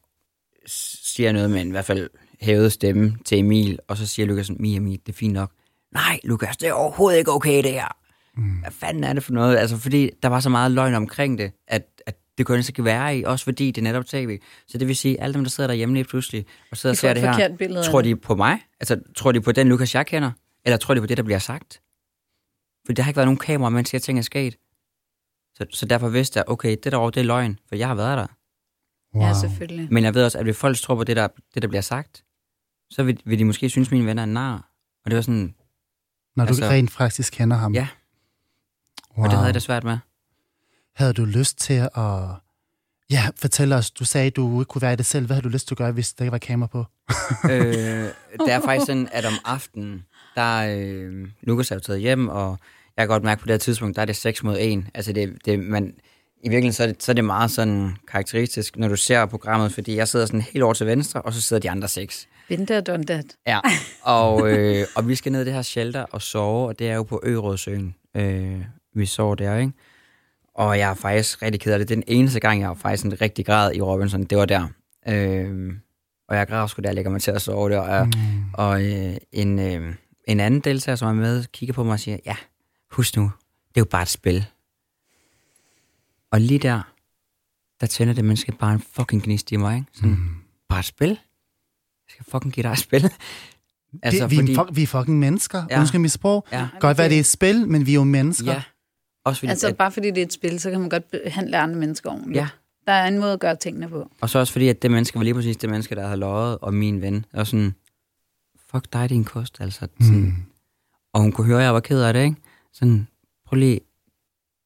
siger 1.17 1.27
jeg 1.27 1.33
noget 1.33 1.51
med 1.51 1.61
en 1.61 1.69
i 1.69 1.71
hvert 1.71 1.85
fald 1.85 2.11
hævet 2.41 2.73
stemme 2.73 3.19
til 3.25 3.39
Emil, 3.39 3.79
og 3.89 3.97
så 3.97 4.07
siger 4.07 4.27
Lukas, 4.27 4.51
Mia, 4.51 4.77
Emil, 4.77 5.01
det 5.07 5.13
er 5.13 5.17
fint 5.17 5.35
nok. 5.35 5.53
Nej, 5.95 6.21
Lukas, 6.25 6.57
det 6.57 6.69
er 6.69 6.73
overhovedet 6.73 7.19
ikke 7.19 7.33
okay, 7.33 7.63
det 7.63 7.73
her. 7.73 7.97
Mm. 8.37 8.59
Hvad 8.61 8.71
fanden 8.71 9.05
er 9.05 9.13
det 9.13 9.23
for 9.23 9.33
noget? 9.33 9.57
Altså, 9.57 9.77
fordi 9.77 10.11
der 10.23 10.29
var 10.29 10.41
så 10.41 10.49
meget 10.49 10.71
løgn 10.71 10.95
omkring 10.95 11.39
det, 11.39 11.53
at, 11.69 11.83
at 12.07 12.17
det 12.39 12.47
kunne 12.47 12.59
ikke 12.59 12.85
være 12.85 13.19
i, 13.19 13.25
også 13.25 13.45
fordi 13.45 13.71
det 13.71 13.79
er 13.79 13.83
netop 13.83 14.07
tv. 14.07 14.39
Så 14.69 14.79
det 14.79 14.89
vil 14.89 14.97
sige, 14.97 15.19
at 15.19 15.25
alle 15.25 15.35
dem, 15.35 15.45
der 15.45 15.51
sidder 15.51 15.69
derhjemme 15.69 15.95
lige 15.95 16.05
pludselig, 16.05 16.47
og 16.71 16.77
sidder 16.77 16.93
og 16.93 16.97
De 16.97 17.01
får 17.01 17.09
ser 17.09 17.11
et 17.11 17.37
det 17.39 17.51
her, 17.51 17.57
billede 17.57 17.85
tror 17.85 18.03
de 18.03 18.17
på 18.17 18.35
mig? 18.35 18.59
Altså, 18.81 19.01
tror 19.17 19.33
de 19.33 19.41
på 19.41 19.53
den 19.53 19.69
Lukas, 19.69 19.95
jeg 19.95 20.07
kender? 20.07 20.31
Eller 20.65 20.77
tror 20.77 20.95
de 20.95 21.01
på 21.01 21.07
det, 21.07 21.17
der 21.17 21.23
bliver 21.23 21.39
sagt? 21.39 21.81
For 22.87 22.93
der 22.93 23.03
har 23.03 23.11
ikke 23.11 23.17
været 23.17 23.27
nogen 23.27 23.39
kamera, 23.39 23.71
mens 23.71 23.93
jeg 23.93 24.03
ting 24.03 24.19
er 24.19 24.23
sket. 24.23 24.57
Så, 25.55 25.67
så 25.71 25.87
derfor 25.87 26.09
vidste 26.09 26.39
jeg, 26.39 26.45
okay, 26.49 26.77
det 26.85 26.93
derovre, 26.93 27.11
det 27.11 27.21
er 27.21 27.25
løgn, 27.25 27.59
for 27.69 27.77
jeg 27.77 27.89
har 27.89 27.95
været 27.95 28.19
der. 28.19 28.27
Ja, 29.21 29.35
selvfølgelig. 29.41 29.89
Men 29.91 30.05
jeg 30.05 30.15
ved 30.15 30.25
også, 30.25 30.39
at 30.39 30.45
hvis 30.45 30.57
folk 30.57 30.77
tror 30.79 30.95
på 30.95 31.05
det, 31.05 31.17
der, 31.17 31.29
det, 31.55 31.63
der 31.63 31.69
bliver 31.69 31.81
sagt, 31.83 32.25
så 32.91 33.03
vil, 33.03 33.21
vil 33.25 33.39
de 33.39 33.45
måske 33.45 33.71
synes, 33.71 33.89
at 33.89 33.93
mine 33.93 34.07
venner 34.07 34.23
er 34.23 34.27
en 34.27 34.33
nar. 34.33 34.71
Og 35.05 35.11
det 35.11 35.17
var 35.17 35.23
sådan, 35.23 35.55
Når 36.37 36.45
du 36.45 36.49
Altså- 36.49 36.65
rent 36.69 36.91
faktisk 36.91 37.33
kender 37.33 37.57
ham. 37.57 37.75
Ja. 37.75 37.89
Wow. 39.17 39.25
og 39.25 39.31
det 39.31 39.33
havde 39.39 39.47
jeg 39.47 39.55
da 39.55 39.59
svært 39.61 39.85
med. 39.85 39.99
Havde 40.95 41.13
du 41.13 41.25
lyst 41.25 41.59
til 41.59 41.89
at... 41.95 42.29
Ja, 43.11 43.29
fortæl 43.37 43.73
os. 43.73 43.91
Du 43.91 44.05
sagde, 44.05 44.27
at 44.27 44.37
du 44.37 44.61
ikke 44.61 44.69
kunne 44.69 44.83
være 44.83 44.93
i 44.93 44.97
det 44.97 45.07
selv. 45.07 45.27
Hvad 45.27 45.37
havde 45.37 45.45
du 45.45 45.49
lyst 45.49 45.67
til 45.69 45.75
at 45.75 45.79
gøre, 45.79 45.93
hvis 45.93 46.13
der 46.15 46.25
ikke 46.25 46.33
var 46.33 46.39
kamera 46.39 46.69
på? 46.69 46.85
øh, 47.51 47.51
det 48.41 48.53
er 48.53 48.61
faktisk 48.65 48.87
sådan, 48.87 49.09
at 49.13 49.25
om 49.25 49.33
aftenen, 49.45 50.05
der 50.35 50.77
øh, 50.79 51.29
Lukas 51.43 51.71
er 51.71 51.75
jo 51.77 51.81
taget 51.81 52.01
hjem, 52.01 52.29
og 52.29 52.59
jeg 52.97 53.03
kan 53.03 53.09
godt 53.09 53.23
mærke 53.23 53.41
på 53.41 53.47
det 53.47 53.53
her 53.53 53.59
tidspunkt, 53.59 53.97
der 53.97 54.03
er 54.03 54.07
det 54.07 54.17
6 54.17 54.43
mod 54.43 54.57
1. 54.61 54.85
Altså 54.95 55.13
det, 55.13 55.39
det 55.45 55.59
man, 55.59 55.95
i 56.43 56.49
virkeligheden 56.49 56.73
så 56.73 56.83
er, 56.83 56.87
det, 56.87 57.03
så 57.03 57.13
er 57.13 57.15
det 57.15 57.25
meget 57.25 57.51
sådan 57.51 57.97
karakteristisk, 58.09 58.77
når 58.77 58.89
du 58.89 58.97
ser 58.97 59.27
programmet, 59.27 59.73
fordi 59.73 59.97
jeg 59.97 60.09
sidder 60.09 60.27
sådan 60.27 60.41
helt 60.41 60.63
over 60.63 60.75
til 60.75 60.87
venstre, 60.87 61.23
og 61.23 61.33
så 61.33 61.41
sidder 61.41 61.61
de 61.61 61.71
andre 61.71 61.89
seks. 61.89 62.29
Been 62.49 62.67
there, 62.67 62.81
done 62.81 63.05
that. 63.05 63.25
Ja, 63.47 63.61
og, 64.03 64.51
øh, 64.51 64.87
og 64.97 65.09
vi 65.09 65.15
skal 65.15 65.33
ned 65.33 65.43
i 65.43 65.45
det 65.45 65.53
her 65.53 65.63
shelter 65.63 66.03
og 66.03 66.23
sove, 66.23 66.69
og 66.69 66.79
det 66.79 66.91
er 66.91 66.95
jo 66.95 67.03
på 67.03 67.21
Ørådsøen, 67.25 67.95
øh, 68.17 68.65
vi 68.95 69.07
sover 69.07 69.35
der, 69.35 69.59
ikke? 69.59 69.73
Og 70.55 70.79
jeg 70.79 70.91
er 70.91 70.95
faktisk 70.95 71.43
rigtig 71.43 71.61
ked 71.61 71.73
af 71.73 71.79
det. 71.79 71.89
Den 71.89 72.03
eneste 72.07 72.41
gang, 72.41 72.61
jeg 72.61 72.69
har 72.69 72.75
faktisk 72.75 73.05
en 73.05 73.21
rigtig 73.21 73.47
grad 73.47 73.75
i 73.75 73.81
Robinson, 73.81 74.25
det 74.25 74.39
var 74.39 74.45
der. 74.45 74.69
Øh, 75.09 75.73
og 76.29 76.37
jeg 76.37 76.49
græder 76.49 76.67
sgu 76.67 76.81
der, 76.81 76.89
jeg 76.89 76.95
lægger 76.95 77.11
mig 77.11 77.23
til 77.23 77.31
at 77.31 77.43
sove 77.43 77.71
der. 77.71 77.79
Og, 77.79 78.07
mm. 78.07 78.13
og 78.55 78.85
øh, 78.85 79.17
en, 79.33 79.59
øh, 79.59 79.95
en 80.29 80.41
anden 80.41 80.61
deltager, 80.61 80.97
som 80.97 81.09
er 81.09 81.13
med, 81.13 81.45
kigger 81.53 81.73
på 81.73 81.85
mig 81.85 81.93
og 81.93 82.01
siger, 82.01 82.17
ja, 82.27 82.37
husk 82.91 83.17
nu, 83.17 83.23
det 83.69 83.77
er 83.77 83.81
jo 83.81 83.89
bare 83.91 84.03
et 84.03 84.09
spil. 84.09 84.47
Og 86.37 86.41
lige 86.43 86.59
der, 86.59 86.83
der 87.81 87.87
tænder 87.87 88.15
det 88.15 88.25
menneske 88.25 88.53
bare 88.53 88.73
en 88.73 88.81
fucking 88.81 89.23
gnist 89.23 89.53
i 89.53 89.57
mig, 89.57 89.77
ikke? 89.77 89.89
Sådan, 89.95 90.11
mm. 90.11 90.35
bare 90.69 90.79
et 90.79 90.85
spil? 90.85 91.09
Jeg 91.09 91.17
skal 92.09 92.25
fucking 92.29 92.53
give 92.53 92.63
dig 92.65 92.73
et 92.73 92.79
spil. 92.79 93.11
Altså, 94.03 94.27
vi, 94.27 94.37
fordi... 94.37 94.51
vi, 94.53 94.57
er, 94.57 94.73
vi 94.73 94.83
er 94.83 94.87
fucking 94.87 95.19
mennesker. 95.19 95.65
Ja. 95.71 95.79
Undskyld 95.79 96.01
mit 96.01 96.13
sprog. 96.13 96.47
Ja. 96.53 96.69
Godt 96.81 96.99
være, 96.99 97.09
det 97.09 97.15
er 97.17 97.21
et 97.21 97.27
spil, 97.27 97.69
men 97.69 97.87
vi 97.87 97.91
er 97.91 97.95
jo 97.95 98.05
mennesker. 98.05 98.53
Ja. 98.53 98.63
Også 99.25 99.39
fordi, 99.41 99.51
Altså 99.51 99.69
at, 99.69 99.77
bare 99.77 99.93
fordi 99.93 100.09
det 100.11 100.19
er 100.19 100.23
et 100.27 100.33
spil, 100.33 100.61
så 100.61 100.71
kan 100.71 100.81
man 100.81 100.89
godt 100.89 101.11
behandle 101.11 101.59
andre 101.59 101.77
mennesker 101.77 102.11
ordentligt. 102.11 102.37
ja. 102.37 102.49
Der 102.87 102.93
er 102.93 103.09
en 103.09 103.19
måde 103.19 103.33
at 103.33 103.41
gøre 103.41 103.57
tingene 103.57 103.89
på. 103.89 104.11
Og 104.21 104.31
så 104.31 104.39
også 104.39 104.53
fordi, 104.53 104.69
at 104.69 104.83
det 104.83 104.91
menneske 104.91 105.19
var 105.19 105.23
lige 105.25 105.35
præcis 105.35 105.57
det 105.57 105.71
menneske, 105.71 105.95
der 105.95 106.05
havde 106.07 106.17
løjet, 106.17 106.59
og 106.59 106.75
min 106.75 107.01
ven. 107.03 107.25
Og 107.33 107.47
sådan, 107.47 107.75
fuck 108.71 108.93
dig, 108.93 109.09
din 109.11 109.25
kost, 109.25 109.57
altså. 109.61 109.89
Sådan, 110.01 110.17
Mm. 110.21 110.33
Og 111.13 111.21
hun 111.21 111.33
kunne 111.33 111.47
høre, 111.47 111.59
at 111.59 111.65
jeg 111.65 111.75
var 111.75 111.81
ked 111.81 112.03
af 112.03 112.15
det, 112.15 112.25
ikke? 112.25 112.37
Sådan, 112.73 113.09
prøv 113.47 113.57
lige, 113.57 113.81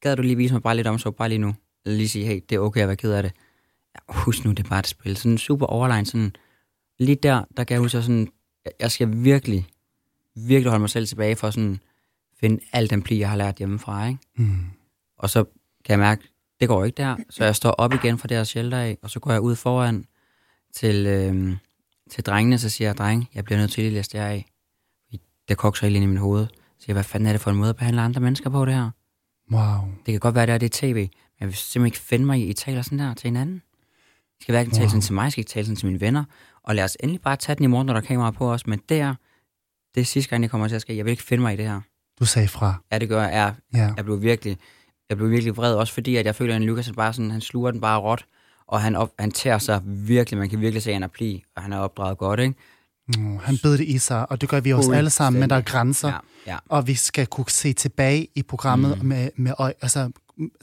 gad 0.00 0.16
du 0.16 0.22
lige 0.22 0.36
vise 0.36 0.54
mig 0.54 0.62
bare 0.62 0.76
lidt 0.76 0.86
omsorg, 0.86 1.16
bare 1.16 1.28
lige 1.28 1.38
nu? 1.38 1.54
Eller 1.84 1.96
lige 1.96 2.08
sige, 2.08 2.26
hey, 2.26 2.40
det 2.48 2.56
er 2.56 2.60
okay 2.60 2.80
at 2.80 2.88
være 2.88 2.96
ked 2.96 3.12
af 3.12 3.22
det. 3.22 3.32
Ja, 3.94 4.14
husk 4.14 4.44
nu, 4.44 4.50
det 4.50 4.64
er 4.64 4.68
bare 4.68 4.78
et 4.78 4.86
spil. 4.86 5.16
Sådan 5.16 5.38
super 5.38 5.66
overline, 5.66 6.06
sådan, 6.06 6.32
lige 6.98 7.16
der, 7.16 7.44
der 7.56 7.64
kan 7.64 7.74
jeg 7.74 7.80
huske, 7.80 8.02
sådan, 8.02 8.28
jeg 8.80 8.90
skal 8.90 9.08
virkelig, 9.24 9.66
virkelig 10.36 10.70
holde 10.70 10.80
mig 10.80 10.90
selv 10.90 11.06
tilbage 11.06 11.36
for 11.36 11.50
sådan 11.50 11.80
finde 12.40 12.60
al 12.72 12.90
den 12.90 13.02
pli, 13.02 13.18
jeg 13.18 13.28
har 13.30 13.36
lært 13.36 13.56
hjemmefra, 13.56 14.06
ikke? 14.06 14.20
Mm. 14.36 14.66
Og 15.18 15.30
så 15.30 15.44
kan 15.84 15.90
jeg 15.92 15.98
mærke, 15.98 16.22
det 16.60 16.68
går 16.68 16.84
ikke 16.84 16.96
der. 16.96 17.16
Så 17.30 17.44
jeg 17.44 17.56
står 17.56 17.70
op 17.70 17.94
igen 17.94 18.18
fra 18.18 18.28
det 18.28 18.36
her 18.36 18.44
shelter 18.44 18.78
af, 18.78 18.98
og 19.02 19.10
så 19.10 19.20
går 19.20 19.32
jeg 19.32 19.40
ud 19.40 19.56
foran 19.56 20.04
til, 20.74 21.06
øh, 21.06 21.56
til 22.10 22.24
drengene, 22.24 22.58
så 22.58 22.70
siger 22.70 22.88
jeg, 22.88 22.96
dreng, 22.96 23.28
jeg 23.34 23.44
bliver 23.44 23.58
nødt 23.58 23.72
til 23.72 23.82
at 23.82 23.92
læse 23.92 24.10
det 24.10 24.20
her 24.20 24.26
af. 24.26 24.46
Det 25.48 25.56
kokser 25.56 25.86
helt 25.86 25.96
ind 25.96 26.04
i 26.04 26.06
mit 26.06 26.18
hoved. 26.18 26.46
Så 26.46 26.54
siger 26.78 26.84
jeg, 26.88 26.94
hvad 26.94 27.04
fanden 27.04 27.26
er 27.26 27.32
det 27.32 27.40
for 27.40 27.50
en 27.50 27.56
måde 27.56 27.70
at 27.70 27.76
behandle 27.76 28.02
andre 28.02 28.20
mennesker 28.20 28.50
på 28.50 28.64
det 28.64 28.74
her? 28.74 28.90
Wow. 29.50 29.88
Det 30.06 30.12
kan 30.12 30.20
godt 30.20 30.34
være, 30.34 30.46
det 30.46 30.52
er 30.54 30.58
det 30.58 30.72
tv, 30.72 30.94
men 30.94 31.08
jeg 31.40 31.48
vil 31.48 31.54
simpelthen 31.56 31.86
ikke 31.86 31.98
finde 31.98 32.26
mig 32.26 32.38
i, 32.40 32.42
at 32.42 32.48
I 32.48 32.52
taler 32.52 32.82
sådan 32.82 32.98
der 32.98 33.14
til 33.14 33.26
hinanden. 33.28 33.62
I 34.40 34.42
skal 34.42 34.52
hverken 34.52 34.72
tale 34.72 34.88
sådan 34.88 35.00
til 35.00 35.14
mig, 35.14 35.28
I 35.28 35.30
skal 35.30 35.40
ikke 35.40 35.48
tale 35.50 35.66
sådan 35.66 35.76
til 35.76 35.86
mine 35.86 36.00
venner. 36.00 36.24
Og 36.62 36.74
lad 36.74 36.84
os 36.84 36.96
endelig 37.00 37.20
bare 37.20 37.36
tage 37.36 37.56
den 37.56 37.64
i 37.64 37.66
morgen, 37.66 37.86
når 37.86 37.94
der 37.94 38.00
er 38.00 38.04
kamera 38.04 38.30
på 38.30 38.52
os. 38.52 38.66
Men 38.66 38.80
der, 38.88 39.14
det 39.94 40.00
er 40.00 40.04
sidste 40.04 40.30
gang, 40.30 40.42
det 40.42 40.50
kommer 40.50 40.68
til 40.68 40.74
at 40.74 40.80
ske. 40.82 40.96
Jeg 40.96 41.04
vil 41.04 41.10
ikke 41.10 41.22
finde 41.22 41.42
mig 41.42 41.54
i 41.54 41.56
det 41.56 41.64
her. 41.66 41.80
Du 42.20 42.26
sagde 42.26 42.48
fra. 42.48 42.74
Ja, 42.92 42.98
det 42.98 43.08
gør 43.08 43.22
jeg. 43.22 43.32
Jeg, 43.32 43.54
Ja. 43.74 43.92
jeg 43.96 44.04
blev 44.04 44.22
virkelig, 44.22 44.56
jeg 45.08 45.16
blev 45.16 45.30
virkelig 45.30 45.56
vred, 45.56 45.74
også 45.74 45.92
fordi, 45.94 46.16
at 46.16 46.26
jeg 46.26 46.34
føler, 46.34 46.54
at 46.56 46.60
Lukas 46.62 46.86
han 46.86 46.94
bare 46.94 47.12
sådan, 47.12 47.30
han 47.30 47.40
sluger 47.40 47.70
den 47.70 47.80
bare 47.80 47.98
råt, 48.00 48.26
og 48.66 48.80
han, 48.80 48.96
op, 48.96 49.10
han 49.18 49.30
tager 49.30 49.58
sig 49.58 49.80
virkelig, 49.84 50.38
man 50.38 50.48
kan 50.48 50.60
virkelig 50.60 50.82
se, 50.82 50.90
at 50.90 50.94
han 50.94 51.02
er 51.02 51.06
pli, 51.08 51.44
og 51.56 51.62
han 51.62 51.72
er 51.72 51.78
opdraget 51.78 52.18
godt, 52.18 52.40
ikke? 52.40 52.54
Mm, 53.18 53.38
han 53.42 53.58
bed 53.62 53.78
det 53.78 53.84
i 53.84 53.98
sig, 53.98 54.30
og 54.30 54.40
det 54.40 54.48
gør 54.48 54.60
vi 54.60 54.72
også 54.72 54.92
alle 54.92 55.10
sammen, 55.10 55.40
men 55.40 55.50
der 55.50 55.56
er 55.56 55.60
grænser. 55.60 56.08
Ja, 56.08 56.16
ja. 56.46 56.58
Og 56.68 56.86
vi 56.86 56.94
skal 56.94 57.26
kunne 57.26 57.50
se 57.50 57.72
tilbage 57.72 58.28
i 58.34 58.42
programmet 58.42 59.02
mm. 59.02 59.08
med, 59.08 59.30
med 59.36 59.52
øj, 59.58 59.72
altså 59.82 60.10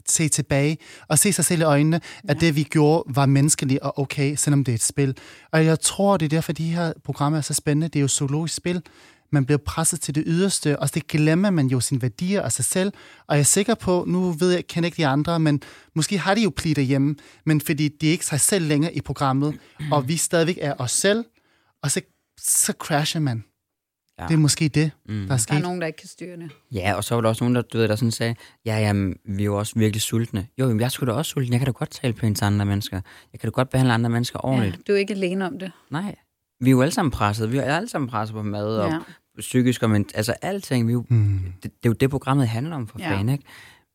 se 0.08 0.28
tilbage 0.28 0.78
og 1.08 1.18
se 1.18 1.32
sig 1.32 1.44
selv 1.44 1.60
i 1.60 1.64
øjnene, 1.64 2.00
at 2.28 2.40
det 2.40 2.56
vi 2.56 2.62
gjorde 2.62 3.14
var 3.14 3.26
menneskeligt 3.26 3.80
og 3.80 3.98
okay, 3.98 4.34
selvom 4.36 4.64
det 4.64 4.72
er 4.72 4.76
et 4.76 4.82
spil. 4.82 5.16
Og 5.52 5.64
jeg 5.64 5.80
tror, 5.80 6.16
det 6.16 6.24
er 6.24 6.28
derfor, 6.28 6.52
de 6.52 6.70
her 6.70 6.92
programmer 7.04 7.38
er 7.38 7.42
så 7.42 7.54
spændende. 7.54 7.88
Det 7.88 7.96
er 7.96 8.00
jo 8.00 8.08
zoologisk 8.08 8.54
spil. 8.54 8.82
Man 9.30 9.44
bliver 9.44 9.58
presset 9.58 10.00
til 10.00 10.14
det 10.14 10.22
yderste, 10.26 10.78
og 10.78 10.94
det 10.94 11.06
glemmer 11.06 11.50
man 11.50 11.66
jo 11.66 11.80
sine 11.80 12.02
værdier 12.02 12.42
og 12.42 12.52
sig 12.52 12.64
selv. 12.64 12.92
Og 13.26 13.36
jeg 13.36 13.40
er 13.40 13.44
sikker 13.44 13.74
på, 13.74 14.04
nu 14.06 14.30
ved 14.30 14.48
jeg, 14.48 14.56
jeg 14.56 14.66
kender 14.66 14.86
ikke 14.86 14.96
de 14.96 15.06
andre, 15.06 15.40
men 15.40 15.62
måske 15.94 16.18
har 16.18 16.34
de 16.34 16.42
jo 16.42 16.52
pli 16.56 16.74
derhjemme, 16.74 17.16
men 17.44 17.60
fordi 17.60 17.88
de 17.88 18.08
er 18.08 18.12
ikke 18.12 18.26
sig 18.26 18.40
selv 18.40 18.66
længere 18.66 18.94
i 18.94 19.00
programmet, 19.00 19.58
og 19.92 20.08
vi 20.08 20.16
stadigvæk 20.16 20.58
er 20.60 20.74
os 20.78 20.92
selv, 20.92 21.24
og 21.82 21.90
så, 21.90 22.00
så 22.38 22.72
crasher 22.78 23.20
man. 23.20 23.44
Ja. 24.18 24.26
Det 24.26 24.34
er 24.34 24.38
måske 24.38 24.68
det, 24.68 24.90
Mm. 25.08 25.14
der 25.14 25.22
er 25.22 25.26
Der 25.26 25.32
er 25.34 25.36
sket. 25.36 25.62
nogen, 25.62 25.80
der 25.80 25.86
ikke 25.86 25.96
kan 25.96 26.08
styre 26.08 26.36
det. 26.36 26.50
Ja, 26.72 26.94
og 26.94 27.04
så 27.04 27.14
var 27.14 27.20
der 27.22 27.28
også 27.28 27.44
nogen, 27.44 27.54
der, 27.54 27.62
du 27.62 27.78
ved, 27.78 27.88
der 27.88 27.96
sådan 27.96 28.10
sagde, 28.12 28.34
ja, 28.66 28.78
jamen, 28.78 29.16
vi 29.24 29.42
er 29.42 29.44
jo 29.44 29.58
også 29.58 29.72
virkelig 29.78 30.02
sultne. 30.02 30.46
Jo, 30.58 30.66
jamen, 30.66 30.80
jeg 30.80 30.90
skulle 30.92 31.12
da 31.12 31.16
også 31.18 31.30
sulten. 31.30 31.52
Jeg 31.52 31.60
kan 31.60 31.66
da 31.66 31.72
godt 31.72 31.90
tale 31.90 32.12
pænt 32.12 32.36
til 32.38 32.44
andre 32.44 32.66
mennesker. 32.66 33.00
Jeg 33.32 33.40
kan 33.40 33.50
da 33.50 33.50
godt 33.52 33.70
behandle 33.70 33.94
andre 33.94 34.10
mennesker 34.10 34.40
Ja, 34.44 34.48
ordentligt. 34.48 34.86
du 34.88 34.92
er 34.92 34.96
ikke 34.96 35.14
alene 35.14 35.46
om 35.46 35.58
det. 35.58 35.72
Nej. 35.90 36.14
Vi 36.60 36.66
er 36.66 36.70
jo 36.70 36.82
alle 36.82 36.92
sammen 36.92 37.10
presset. 37.10 37.52
Vi 37.52 37.58
er 37.58 37.62
alle 37.76 37.88
sammen 37.88 38.08
presset 38.10 38.34
på 38.34 38.42
mad 38.42 38.76
og 38.78 38.90
Ja. 38.90 38.98
psykisk 39.38 39.82
og 39.82 39.90
men, 39.90 40.06
altså 40.14 40.32
alting. 40.32 40.86
Vi 40.86 40.92
er 40.92 40.94
jo, 40.94 41.04
Mm. 41.08 41.40
det, 41.54 41.62
det, 41.62 41.70
er 41.70 41.88
jo 41.88 41.92
det, 41.92 42.10
programmet 42.10 42.48
handler 42.48 42.76
om 42.76 42.86
for 42.86 42.98
Ja. 42.98 43.04
ja. 43.10 43.16
fanden, 43.16 43.28
ikke? 43.32 43.44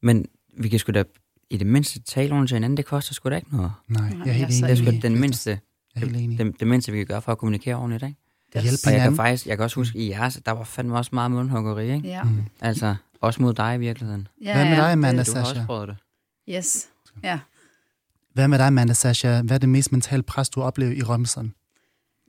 Men 0.02 0.26
vi 0.58 0.70
kan 0.70 0.80
sgu 0.80 0.92
da 0.92 1.04
i 1.50 1.58
det 1.58 1.68
mindste 1.68 2.02
tale 2.02 2.32
ordentligt 2.32 2.50
til 2.50 2.56
hinanden. 2.56 2.78
Det 2.78 2.86
koster 2.86 3.14
sgu 3.14 3.30
da 3.30 3.36
ikke 3.36 3.56
noget. 3.56 3.72
Nej, 3.88 4.04
jeg 4.26 4.28
er 4.28 4.32
helt 4.34 4.54
så 4.54 4.66
Det 4.68 4.72
er 4.72 4.76
enig. 4.82 4.94
sgu 5.02 5.08
den 5.08 5.20
mindste, 5.20 5.60
enig. 5.96 6.38
det, 6.40 6.60
det 6.60 6.68
mindste, 6.68 6.92
vi 6.92 6.98
kan 6.98 7.08
gøre 7.08 7.22
for 7.22 7.32
at 7.32 7.38
kommunikere 7.38 7.76
ordentligt, 7.76 8.04
ikke? 8.04 8.20
Det 8.54 8.62
Hjælpe 8.62 8.78
Og 8.86 8.92
jeg 8.92 8.94
kan 8.94 9.00
hinanden. 9.02 9.16
faktisk, 9.16 9.48
jeg 9.48 9.58
kan 9.58 9.64
også 9.64 9.76
huske, 9.76 9.98
i 10.00 10.10
jeres, 10.10 10.40
der 10.46 10.52
var 10.52 10.64
fandme 10.64 10.98
også 10.98 11.10
meget 11.14 11.32
mundhuggeri, 11.32 11.94
ikke? 11.94 12.08
Ja. 12.08 12.24
Mm. 12.24 12.44
Altså, 12.62 12.96
også 13.22 13.42
mod 13.42 13.54
dig 13.54 13.76
i 13.76 13.78
virkeligheden. 13.78 14.28
Ja, 14.42 14.54
Hvad 14.56 14.66
med 14.66 14.76
dig. 14.78 14.92
Amanda 14.92 15.24
Du 15.24 15.32
har 15.34 15.40
også 15.42 15.54
Sasha? 15.54 15.66
prøvet 15.66 15.88
det. 15.88 15.98
Yes. 16.50 16.88
Ja. 17.24 17.40
Hvad 18.34 18.48
med 18.48 18.58
dig, 18.58 18.68
Amanda 18.68 18.94
Sasha? 18.94 19.42
Hvad 19.42 19.56
er 19.56 19.60
det 19.60 19.70
mest 19.70 19.92
mentale 19.92 20.24
pres, 20.24 20.50
du 20.50 20.62
oplever 20.62 20.92
i 20.92 21.02
Robinson? 21.02 21.54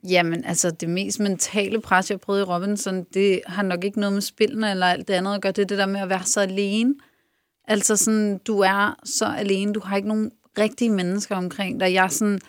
Jamen, 0.09 0.45
altså 0.45 0.71
det 0.71 0.89
mest 0.89 1.19
mentale 1.19 1.81
pres, 1.81 2.11
jeg 2.11 2.19
prøvede 2.19 2.41
i 2.41 2.45
Robinson, 2.45 3.03
det 3.13 3.41
har 3.47 3.63
nok 3.63 3.83
ikke 3.83 3.99
noget 3.99 4.13
med 4.13 4.21
spillene 4.21 4.71
eller 4.71 4.85
alt 4.85 5.07
det 5.07 5.13
andet 5.13 5.33
at 5.35 5.41
gøre. 5.41 5.51
Det 5.51 5.61
er 5.61 5.65
det 5.67 5.77
der 5.77 5.85
med 5.85 5.99
at 5.99 6.09
være 6.09 6.23
så 6.23 6.41
alene. 6.41 6.93
Altså 7.67 7.95
sådan, 7.97 8.37
du 8.47 8.59
er 8.59 8.99
så 9.03 9.25
alene. 9.25 9.73
Du 9.73 9.79
har 9.83 9.95
ikke 9.95 10.07
nogen 10.07 10.31
rigtige 10.57 10.89
mennesker 10.89 11.35
omkring 11.35 11.79
dig. 11.79 11.93
Jeg 11.93 12.03
er 12.03 12.07
sådan, 12.07 12.39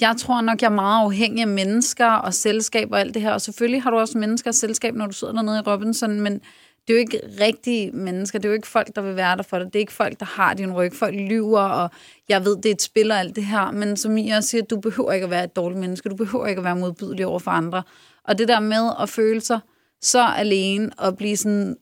jeg 0.00 0.14
tror 0.18 0.40
nok, 0.40 0.62
jeg 0.62 0.68
er 0.68 0.74
meget 0.74 1.04
afhængig 1.04 1.42
af 1.42 1.48
mennesker 1.48 2.06
og 2.06 2.34
selskab 2.34 2.92
og 2.92 3.00
alt 3.00 3.14
det 3.14 3.22
her. 3.22 3.32
Og 3.32 3.40
selvfølgelig 3.40 3.82
har 3.82 3.90
du 3.90 3.98
også 3.98 4.18
mennesker 4.18 4.50
og 4.50 4.54
selskab, 4.54 4.94
når 4.94 5.06
du 5.06 5.12
sidder 5.12 5.32
dernede 5.34 5.58
i 5.58 5.70
Robinson, 5.70 6.20
men 6.20 6.40
det 6.88 6.90
er 6.90 6.94
jo 6.94 6.98
ikke 6.98 7.20
rigtige 7.40 7.92
mennesker. 7.92 8.38
Det 8.38 8.44
er 8.44 8.48
jo 8.50 8.54
ikke 8.54 8.68
folk, 8.68 8.96
der 8.96 9.02
vil 9.02 9.16
være 9.16 9.36
der 9.36 9.42
for 9.42 9.58
dig. 9.58 9.66
Det 9.66 9.76
er 9.76 9.80
ikke 9.80 9.92
folk, 9.92 10.20
der 10.20 10.26
har 10.26 10.54
din 10.54 10.72
ryg. 10.72 10.92
Folk 10.92 11.14
lyver, 11.14 11.60
og 11.60 11.90
jeg 12.28 12.44
ved, 12.44 12.56
det 12.56 12.66
er 12.66 12.74
et 12.74 12.82
spil 12.82 13.10
og 13.10 13.18
alt 13.18 13.36
det 13.36 13.44
her. 13.44 13.70
Men 13.70 13.96
som 13.96 14.16
I 14.16 14.30
også 14.30 14.48
siger, 14.48 14.62
du 14.62 14.80
behøver 14.80 15.12
ikke 15.12 15.24
at 15.24 15.30
være 15.30 15.44
et 15.44 15.56
dårligt 15.56 15.80
menneske. 15.80 16.08
Du 16.08 16.16
behøver 16.16 16.46
ikke 16.46 16.58
at 16.58 16.64
være 16.64 16.76
modbydelig 16.76 17.26
over 17.26 17.38
for 17.38 17.50
andre. 17.50 17.82
Og 18.24 18.38
det 18.38 18.48
der 18.48 18.60
med 18.60 18.90
at 19.00 19.08
føle 19.08 19.40
sig 19.40 19.60
så 20.02 20.26
alene 20.26 20.90
og 20.98 21.16
blive 21.16 21.36
sådan 21.36 21.76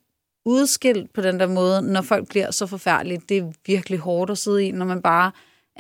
udskilt 0.45 1.13
på 1.13 1.21
den 1.21 1.41
der 1.41 1.47
måde, 1.47 1.83
når 1.83 2.03
folk 2.03 2.29
bliver 2.29 2.51
så 2.51 2.67
forfærdelige, 2.67 3.21
det 3.29 3.39
er 3.39 3.53
virkelig 3.67 3.99
hårdt 3.99 4.31
at 4.31 4.39
sidde 4.39 4.67
i, 4.67 4.71
når 4.71 4.87
man 4.87 5.03
bare 5.03 5.31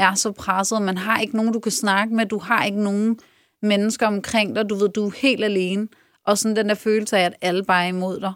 er 0.00 0.14
så 0.14 0.32
presset, 0.32 0.82
man 0.82 0.98
har 0.98 1.20
ikke 1.20 1.36
nogen, 1.36 1.52
du 1.52 1.60
kan 1.60 1.72
snakke 1.72 2.14
med, 2.14 2.26
du 2.26 2.38
har 2.38 2.64
ikke 2.64 2.82
nogen 2.82 3.18
mennesker 3.62 4.06
omkring 4.06 4.56
dig, 4.56 4.70
du 4.70 4.74
ved, 4.74 4.88
du 4.88 5.06
er 5.06 5.12
helt 5.16 5.44
alene, 5.44 5.88
og 6.26 6.38
sådan 6.38 6.56
den 6.56 6.68
der 6.68 6.74
følelse 6.74 7.18
af, 7.18 7.24
at 7.24 7.34
alle 7.40 7.64
bare 7.64 7.84
er 7.84 7.88
imod 7.88 8.20
dig. 8.20 8.32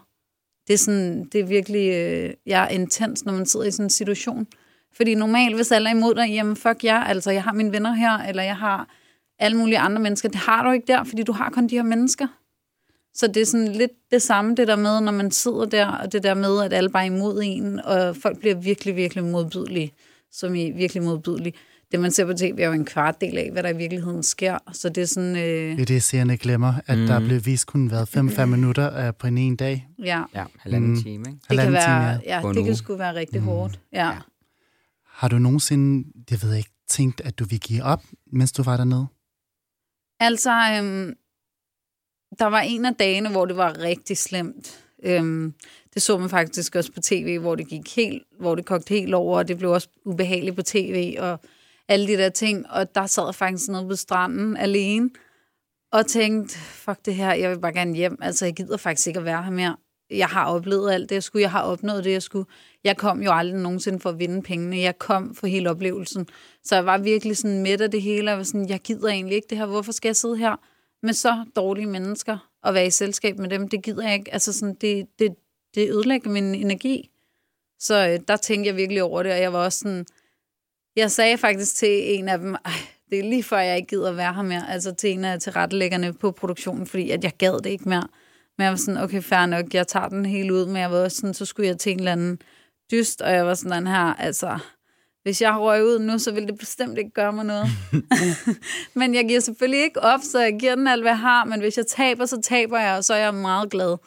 Det 0.67 0.73
er, 0.73 0.77
sådan, 0.77 1.25
det 1.31 1.39
er 1.39 1.45
virkelig 1.45 1.89
øh, 1.89 2.33
jeg 2.45 2.63
er 2.63 2.67
intens, 2.67 3.25
når 3.25 3.33
man 3.33 3.45
sidder 3.45 3.65
i 3.65 3.71
sådan 3.71 3.85
en 3.85 3.89
situation. 3.89 4.47
Fordi 4.95 5.15
normalt, 5.15 5.55
hvis 5.55 5.71
alle 5.71 5.89
er 5.89 5.93
imod 5.93 6.15
dig, 6.15 6.29
jamen 6.29 6.55
fuck 6.55 6.83
jer, 6.83 6.99
altså 6.99 7.31
jeg 7.31 7.43
har 7.43 7.53
mine 7.53 7.71
venner 7.71 7.93
her, 7.93 8.17
eller 8.17 8.43
jeg 8.43 8.57
har 8.57 8.89
alle 9.39 9.57
mulige 9.57 9.79
andre 9.79 10.01
mennesker. 10.01 10.29
Det 10.29 10.39
har 10.39 10.63
du 10.63 10.71
ikke 10.71 10.87
der, 10.87 11.03
fordi 11.03 11.23
du 11.23 11.31
har 11.31 11.49
kun 11.49 11.67
de 11.67 11.75
her 11.75 11.83
mennesker. 11.83 12.27
Så 13.13 13.27
det 13.27 13.37
er 13.37 13.45
sådan 13.45 13.67
lidt 13.67 13.91
det 14.11 14.21
samme, 14.21 14.55
det 14.55 14.67
der 14.67 14.75
med, 14.75 15.01
når 15.01 15.11
man 15.11 15.31
sidder 15.31 15.65
der, 15.65 15.87
og 15.87 16.11
det 16.11 16.23
der 16.23 16.33
med, 16.33 16.63
at 16.63 16.73
alle 16.73 16.89
bare 16.89 17.03
er 17.03 17.11
imod 17.11 17.41
en, 17.43 17.79
og 17.79 18.15
folk 18.15 18.39
bliver 18.39 18.55
virkelig, 18.55 18.95
virkelig 18.95 19.23
modbydelige, 19.23 19.93
som 20.35 20.55
i 20.55 20.71
virkelig 20.71 21.03
modbydelige. 21.03 21.53
Det, 21.91 21.99
man 21.99 22.11
ser 22.11 22.25
på 22.25 22.33
tv, 22.33 22.55
er 22.59 22.65
jo 22.67 22.71
en 22.73 22.85
kvart 22.85 23.21
del 23.21 23.37
af, 23.37 23.51
hvad 23.51 23.63
der 23.63 23.69
i 23.69 23.77
virkeligheden 23.77 24.23
sker. 24.23 24.57
Så 24.73 24.89
det 24.89 25.01
er 25.01 25.05
sådan, 25.07 25.35
øh, 25.35 25.41
Det 25.77 25.81
er 25.81 25.85
det, 25.85 26.03
seerne 26.03 26.37
glemmer, 26.37 26.73
at 26.87 26.97
mm. 26.97 27.05
der 27.07 27.19
Mm. 27.19 27.25
blev 27.25 27.45
vist 27.45 27.67
kun 27.67 27.91
været 27.91 28.17
5-5 28.17 28.45
minutter 28.45 29.07
uh, 29.09 29.15
på 29.15 29.27
en 29.27 29.37
ene 29.37 29.57
dag. 29.57 29.87
ja, 30.03 30.23
Ja, 30.35 30.45
halvanden 30.59 30.89
Mm. 30.89 30.95
mm. 30.95 31.03
time, 31.03 31.23
ikke? 31.29 31.39
det 31.49 31.59
kan 31.59 31.71
være, 31.73 32.11
time, 32.17 32.21
ja, 32.25 32.41
en 32.49 32.55
det 32.55 32.65
kan 32.65 32.75
sgu 32.75 32.95
være 32.95 33.15
rigtig 33.15 33.41
hårdt. 33.41 33.79
Ja. 33.93 34.07
Ja. 34.07 34.17
Har 35.07 35.27
du 35.27 35.37
nogensinde, 35.39 36.09
det 36.29 36.43
ved 36.43 36.49
jeg 36.49 36.57
ikke, 36.57 36.71
tænkt, 36.89 37.21
at 37.21 37.39
du 37.39 37.43
ville 37.45 37.59
give 37.59 37.83
op, 37.83 38.03
mens 38.31 38.51
du 38.51 38.63
var 38.63 38.77
dernede? 38.77 39.07
Altså, 40.19 40.51
øhm, 40.51 41.13
der 42.39 42.45
var 42.45 42.59
en 42.61 42.85
af 42.85 42.95
dagene, 42.95 43.29
hvor 43.29 43.45
det 43.45 43.57
var 43.57 43.79
rigtig 43.79 44.17
slemt. 44.17 44.79
Øhm, 45.03 45.53
det 45.95 46.03
så 46.03 46.17
man 46.17 46.29
faktisk 46.29 46.75
også 46.75 46.91
på 46.91 47.01
tv, 47.01 47.39
hvor 47.39 47.55
det 47.55 47.67
gik 47.67 47.95
helt, 47.95 48.23
hvor 48.39 48.55
det 48.55 48.65
kogte 48.65 48.93
helt 48.93 49.13
over, 49.13 49.37
og 49.37 49.47
det 49.47 49.57
blev 49.57 49.71
også 49.71 49.87
ubehageligt 50.05 50.55
på 50.55 50.61
tv, 50.61 51.15
og 51.19 51.39
alle 51.87 52.07
de 52.07 52.17
der 52.17 52.29
ting. 52.29 52.69
Og 52.69 52.95
der 52.95 53.05
sad 53.05 53.23
jeg 53.25 53.35
faktisk 53.35 53.69
nede 53.69 53.87
på 53.87 53.95
stranden 53.95 54.57
alene, 54.57 55.09
og 55.91 56.07
tænkte, 56.07 56.57
fuck 56.57 57.05
det 57.05 57.15
her, 57.15 57.33
jeg 57.33 57.49
vil 57.49 57.59
bare 57.59 57.73
gerne 57.73 57.95
hjem. 57.95 58.17
Altså, 58.21 58.45
jeg 58.45 58.53
gider 58.55 58.77
faktisk 58.77 59.07
ikke 59.07 59.19
at 59.19 59.25
være 59.25 59.43
her 59.43 59.51
mere. 59.51 59.75
Jeg 60.09 60.27
har 60.27 60.45
oplevet 60.45 60.91
alt 60.91 61.09
det, 61.09 61.15
jeg 61.15 61.23
skulle. 61.23 61.41
Jeg 61.41 61.51
har 61.51 61.61
opnået 61.61 62.03
det, 62.03 62.11
jeg 62.11 62.21
skulle. 62.21 62.45
Jeg 62.83 62.97
kom 62.97 63.23
jo 63.23 63.31
aldrig 63.31 63.61
nogensinde 63.61 63.99
for 63.99 64.09
at 64.09 64.19
vinde 64.19 64.41
pengene. 64.41 64.77
Jeg 64.77 64.99
kom 64.99 65.35
for 65.35 65.47
hele 65.47 65.69
oplevelsen. 65.69 66.27
Så 66.63 66.75
jeg 66.75 66.85
var 66.85 66.97
virkelig 66.97 67.37
sådan 67.37 67.61
midt 67.61 67.81
af 67.81 67.91
det 67.91 68.01
hele. 68.01 68.29
Jeg 68.29 68.37
var 68.37 68.43
sådan, 68.43 68.69
jeg 68.69 68.79
gider 68.79 69.07
egentlig 69.07 69.35
ikke 69.35 69.47
det 69.49 69.57
her. 69.57 69.65
Hvorfor 69.65 69.91
skal 69.91 70.09
jeg 70.09 70.15
sidde 70.15 70.37
her 70.37 70.55
med 71.03 71.13
så 71.13 71.45
dårlige 71.55 71.87
mennesker 71.87 72.37
og 72.63 72.73
være 72.73 72.87
i 72.87 72.91
selskab 72.91 73.39
med 73.39 73.49
dem? 73.49 73.67
Det 73.67 73.83
gider 73.83 74.03
jeg 74.03 74.13
ikke. 74.13 74.33
Altså 74.33 74.53
sådan, 74.53 74.75
det, 74.81 75.07
det, 75.19 75.35
det 75.75 75.89
ødelægger 75.89 76.29
min 76.29 76.55
energi. 76.55 77.09
Så 77.79 78.07
øh, 78.09 78.19
der 78.27 78.37
tænkte 78.37 78.67
jeg 78.67 78.75
virkelig 78.75 79.03
over 79.03 79.23
det, 79.23 79.31
og 79.31 79.39
jeg 79.39 79.53
var 79.53 79.59
også 79.59 79.79
sådan... 79.79 80.05
Jeg 80.95 81.11
sagde 81.11 81.37
faktisk 81.37 81.75
til 81.75 82.15
en 82.15 82.29
af 82.29 82.39
dem, 82.39 82.55
det 83.09 83.19
er 83.19 83.23
lige 83.23 83.43
før, 83.43 83.59
jeg 83.59 83.75
ikke 83.75 83.87
gider 83.87 84.09
at 84.09 84.17
være 84.17 84.33
her 84.33 84.41
mere. 84.41 84.69
Altså 84.69 84.93
til 84.93 85.11
en 85.11 85.25
af 85.25 85.39
tilrettelæggerne 85.39 86.13
på 86.13 86.31
produktionen, 86.31 86.87
fordi 86.87 87.11
at 87.11 87.23
jeg 87.23 87.31
gad 87.37 87.63
det 87.63 87.69
ikke 87.69 87.89
mere. 87.89 88.07
Men 88.57 88.63
jeg 88.63 88.71
var 88.71 88.77
sådan, 88.77 89.03
okay, 89.03 89.21
fair 89.21 89.45
nok, 89.45 89.73
jeg 89.73 89.87
tager 89.87 90.09
den 90.09 90.25
helt 90.25 90.51
ud, 90.51 90.65
men 90.65 90.75
jeg 90.75 90.91
var 90.91 90.97
også 90.97 91.17
sådan, 91.17 91.33
så 91.33 91.45
skulle 91.45 91.67
jeg 91.67 91.77
til 91.77 91.91
en 91.91 91.99
eller 91.99 92.11
anden 92.11 92.41
dyst, 92.91 93.21
og 93.21 93.31
jeg 93.31 93.45
var 93.45 93.53
sådan 93.53 93.77
den 93.77 93.87
her, 93.87 94.13
altså, 94.13 94.59
hvis 95.23 95.41
jeg 95.41 95.59
røg 95.59 95.85
ud 95.85 95.99
nu, 95.99 96.19
så 96.19 96.31
ville 96.31 96.47
det 96.47 96.57
bestemt 96.57 96.97
ikke 96.97 97.09
gøre 97.11 97.33
mig 97.33 97.45
noget. 97.45 97.67
men 98.99 99.15
jeg 99.15 99.27
giver 99.27 99.39
selvfølgelig 99.39 99.83
ikke 99.83 100.01
op, 100.01 100.19
så 100.23 100.39
jeg 100.39 100.57
giver 100.59 100.75
den 100.75 100.87
alt, 100.87 101.03
hvad 101.03 101.11
jeg 101.11 101.19
har, 101.19 101.45
men 101.45 101.59
hvis 101.59 101.77
jeg 101.77 101.87
taber, 101.87 102.25
så 102.25 102.41
taber 102.41 102.79
jeg, 102.79 102.97
og 102.97 103.03
så 103.03 103.13
er 103.13 103.17
jeg 103.17 103.33
meget 103.33 103.69
glad. 103.69 103.97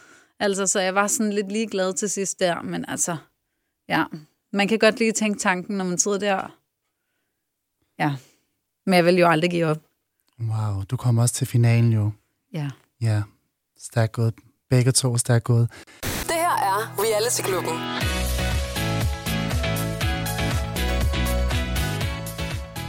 Altså, 0.41 0.67
så 0.67 0.81
jeg 0.81 0.95
var 0.95 1.07
sådan 1.07 1.33
lidt 1.33 1.53
ligeglad 1.53 1.95
til 1.95 2.11
sidst 2.11 2.41
der, 2.41 2.63
men 2.63 2.85
altså, 2.89 3.17
ja, 3.89 4.05
man 4.53 4.69
kan 4.69 4.79
godt 4.79 4.99
lige 4.99 5.13
tænke 5.13 5.39
tanken, 5.39 5.77
når 5.77 5.85
man 5.85 5.99
sidder 5.99 6.19
der. 6.19 6.59
Ja, 7.99 8.17
men 8.87 8.95
jeg 8.95 9.05
vil 9.05 9.15
jo 9.19 9.29
aldrig 9.29 9.51
give 9.51 9.67
op. 9.67 9.79
Wow, 10.41 10.83
du 10.83 10.97
kom 10.97 11.19
også 11.19 11.35
til 11.35 11.47
finalen 11.47 11.93
jo. 11.93 12.11
Ja. 12.53 12.71
Ja, 13.01 13.23
stærkt 13.79 14.13
gået. 14.13 14.35
Begge 14.71 14.93
to 14.93 15.19
stærkt 15.19 15.45
gået. 15.45 15.71
Det 16.03 16.35
her 16.35 16.57
er 16.71 16.95
Reality 16.99 17.43
Klubben. 17.43 17.77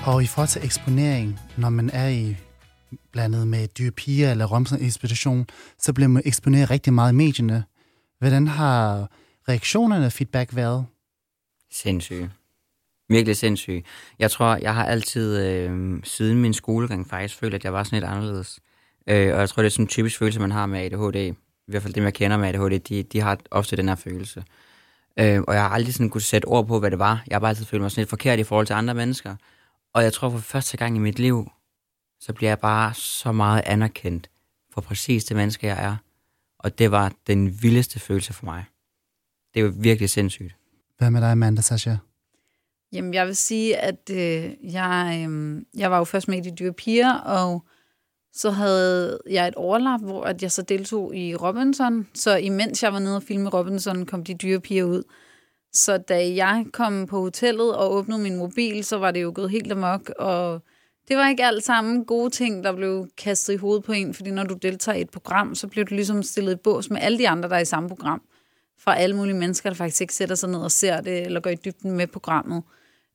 Og 0.06 0.24
i 0.24 0.28
forhold 0.28 0.48
til 0.48 0.66
eksponering, 0.66 1.40
når 1.58 1.70
man 1.70 1.90
er 1.90 2.08
i 2.08 2.36
blandet 3.12 3.48
med 3.48 3.68
dyre 3.68 3.92
piger 3.92 4.32
eller 4.32 4.46
Romsen 4.46 4.86
Ekspedition, 4.86 5.48
så 5.80 5.94
bliver 5.94 6.08
man 6.08 6.22
eksponeret 6.26 6.70
rigtig 6.70 6.94
meget 6.94 7.12
i 7.12 7.16
medierne. 7.16 7.64
Hvordan 8.20 8.48
har 8.48 9.10
reaktionerne 9.50 10.06
og 10.06 10.12
feedback 10.12 10.56
været? 10.56 10.86
Sindssyge. 11.72 12.30
Virkelig 13.10 13.38
sindssyge. 13.38 13.84
Jeg 14.20 14.32
tror, 14.32 14.56
jeg 14.56 14.76
har 14.76 14.86
altid 14.86 15.38
øh, 15.46 16.00
siden 16.04 16.42
min 16.42 16.54
skolegang 16.54 17.10
faktisk 17.10 17.40
følt, 17.40 17.54
at 17.54 17.64
jeg 17.64 17.74
var 17.74 17.84
sådan 17.84 18.00
lidt 18.00 18.12
anderledes. 18.12 18.60
Øh, 19.08 19.34
og 19.34 19.40
jeg 19.40 19.50
tror, 19.50 19.64
det 19.64 19.68
er 19.68 19.72
sådan 19.72 19.84
en 19.84 19.88
typisk 19.88 20.18
følelse, 20.20 20.40
man 20.40 20.52
har 20.52 20.66
med 20.66 20.80
ADHD. 20.80 21.16
I 21.16 21.36
hvert 21.68 21.82
fald 21.84 21.94
dem, 21.94 22.04
jeg 22.04 22.14
kender 22.14 22.38
med 22.38 22.50
ADHD, 22.50 22.80
de, 22.80 23.04
de 23.04 23.22
har 23.22 23.38
ofte 23.52 23.76
den 23.76 23.88
her 23.88 23.96
følelse. 23.96 24.44
Øh, 25.20 25.42
og 25.48 25.54
jeg 25.54 25.62
har 25.62 25.70
aldrig 25.70 25.94
sådan 25.94 26.10
kunne 26.10 26.22
sætte 26.22 26.46
ord 26.46 26.68
på, 26.68 26.80
hvad 26.80 26.92
det 26.92 27.00
var. 27.00 27.24
Jeg 27.28 27.36
har 27.36 27.40
bare 27.40 27.50
altid 27.50 27.66
følt 27.66 27.82
mig 27.82 27.92
sådan 27.92 28.02
lidt 28.02 28.10
forkert 28.10 28.40
i 28.40 28.44
forhold 28.44 28.66
til 28.66 28.74
andre 28.74 28.94
mennesker. 28.94 29.36
Og 29.94 30.04
jeg 30.04 30.14
tror, 30.14 30.30
for 30.30 30.38
første 30.38 30.78
gang 30.78 30.96
i 30.96 31.00
mit 31.00 31.20
liv, 31.20 31.52
så 32.20 32.34
bliver 32.34 32.50
jeg 32.50 32.60
bare 32.60 32.94
så 32.94 33.32
meget 33.32 33.62
anerkendt 33.66 34.30
for 34.74 34.82
præcis 34.82 35.26
det 35.26 35.38
menneske, 35.38 35.68
jeg 35.68 35.84
er. 35.84 35.96
Og 36.60 36.80
det 36.80 36.92
var 36.92 37.14
den 37.28 37.62
vildeste 37.62 38.00
følelse 38.00 38.34
for 38.34 38.46
mig. 38.46 38.66
Det 39.54 39.64
var 39.64 39.70
virkelig 39.70 40.10
sindssygt. 40.10 40.56
Hvad 40.98 41.12
med 41.12 41.22
dig, 41.22 41.32
Amanda 41.32 41.62
Sasha? 41.62 41.96
Jamen, 42.92 43.14
jeg 43.14 43.28
vil 43.28 43.36
sige, 43.36 43.78
at 43.78 44.10
øh, 44.12 44.74
jeg, 44.74 45.26
øh, 45.30 45.62
jeg 45.78 45.92
var 45.92 45.98
jo 45.98 46.04
først 46.04 46.28
med 46.28 46.38
i 46.38 46.50
De 46.50 46.56
Dyre 46.56 46.74
Piger, 46.74 47.14
og 47.14 47.64
så 48.34 48.50
havde 48.52 49.20
jeg 49.30 49.48
et 49.48 49.56
overlap, 49.56 50.02
hvor 50.02 50.24
at 50.24 50.42
jeg 50.42 50.52
så 50.52 50.62
deltog 50.62 51.16
i 51.16 51.36
Robinson. 51.36 52.08
Så 52.14 52.36
imens 52.36 52.84
jeg 52.84 52.94
var 52.94 53.00
nede 53.00 53.16
og 53.16 53.24
filme 53.24 53.50
Robinson, 53.50 54.06
kom 54.06 54.24
De 54.24 54.34
Dyre 54.34 54.60
Piger 54.60 54.84
ud. 54.84 55.04
Så 55.74 55.98
da 55.98 56.34
jeg 56.36 56.66
kom 56.74 57.08
på 57.08 57.20
hotellet 57.20 57.76
og 57.76 57.94
åbnede 57.94 58.22
min 58.22 58.38
mobil, 58.38 58.84
så 58.84 58.98
var 58.98 59.12
det 59.12 59.22
jo 59.24 59.32
gået 59.36 59.50
helt 59.50 59.72
amok, 59.72 60.10
og 60.20 60.62
det 61.10 61.18
var 61.18 61.30
ikke 61.30 61.46
alt 61.46 61.64
sammen 61.64 62.06
gode 62.06 62.30
ting, 62.30 62.64
der 62.64 62.76
blev 62.76 63.08
kastet 63.18 63.54
i 63.54 63.58
hovedet 63.58 63.84
på 63.84 63.92
en, 63.92 64.14
fordi 64.14 64.32
når 64.32 64.44
du 64.44 64.54
deltager 64.54 64.98
i 64.98 65.02
et 65.02 65.10
program, 65.10 65.56
så 65.56 65.68
bliver 65.68 65.86
du 65.86 65.96
ligesom 65.96 66.24
stillet 66.24 66.54
i 66.54 66.56
bås 66.56 66.90
med 66.90 67.02
alle 67.02 67.18
de 67.18 67.30
andre, 67.30 67.50
der 67.50 67.56
er 67.56 67.60
i 67.60 67.66
samme 67.66 67.90
program. 67.90 68.22
Fra 68.80 68.98
alle 68.98 69.16
mulige 69.16 69.36
mennesker, 69.36 69.70
der 69.70 69.76
faktisk 69.76 70.02
ikke 70.02 70.14
sætter 70.14 70.36
sig 70.36 70.50
ned 70.50 70.60
og 70.60 70.72
ser 70.72 71.02
det, 71.02 71.26
eller 71.26 71.40
går 71.40 71.50
i 71.50 71.56
dybden 71.56 71.92
med 71.92 72.08
programmet. 72.08 72.64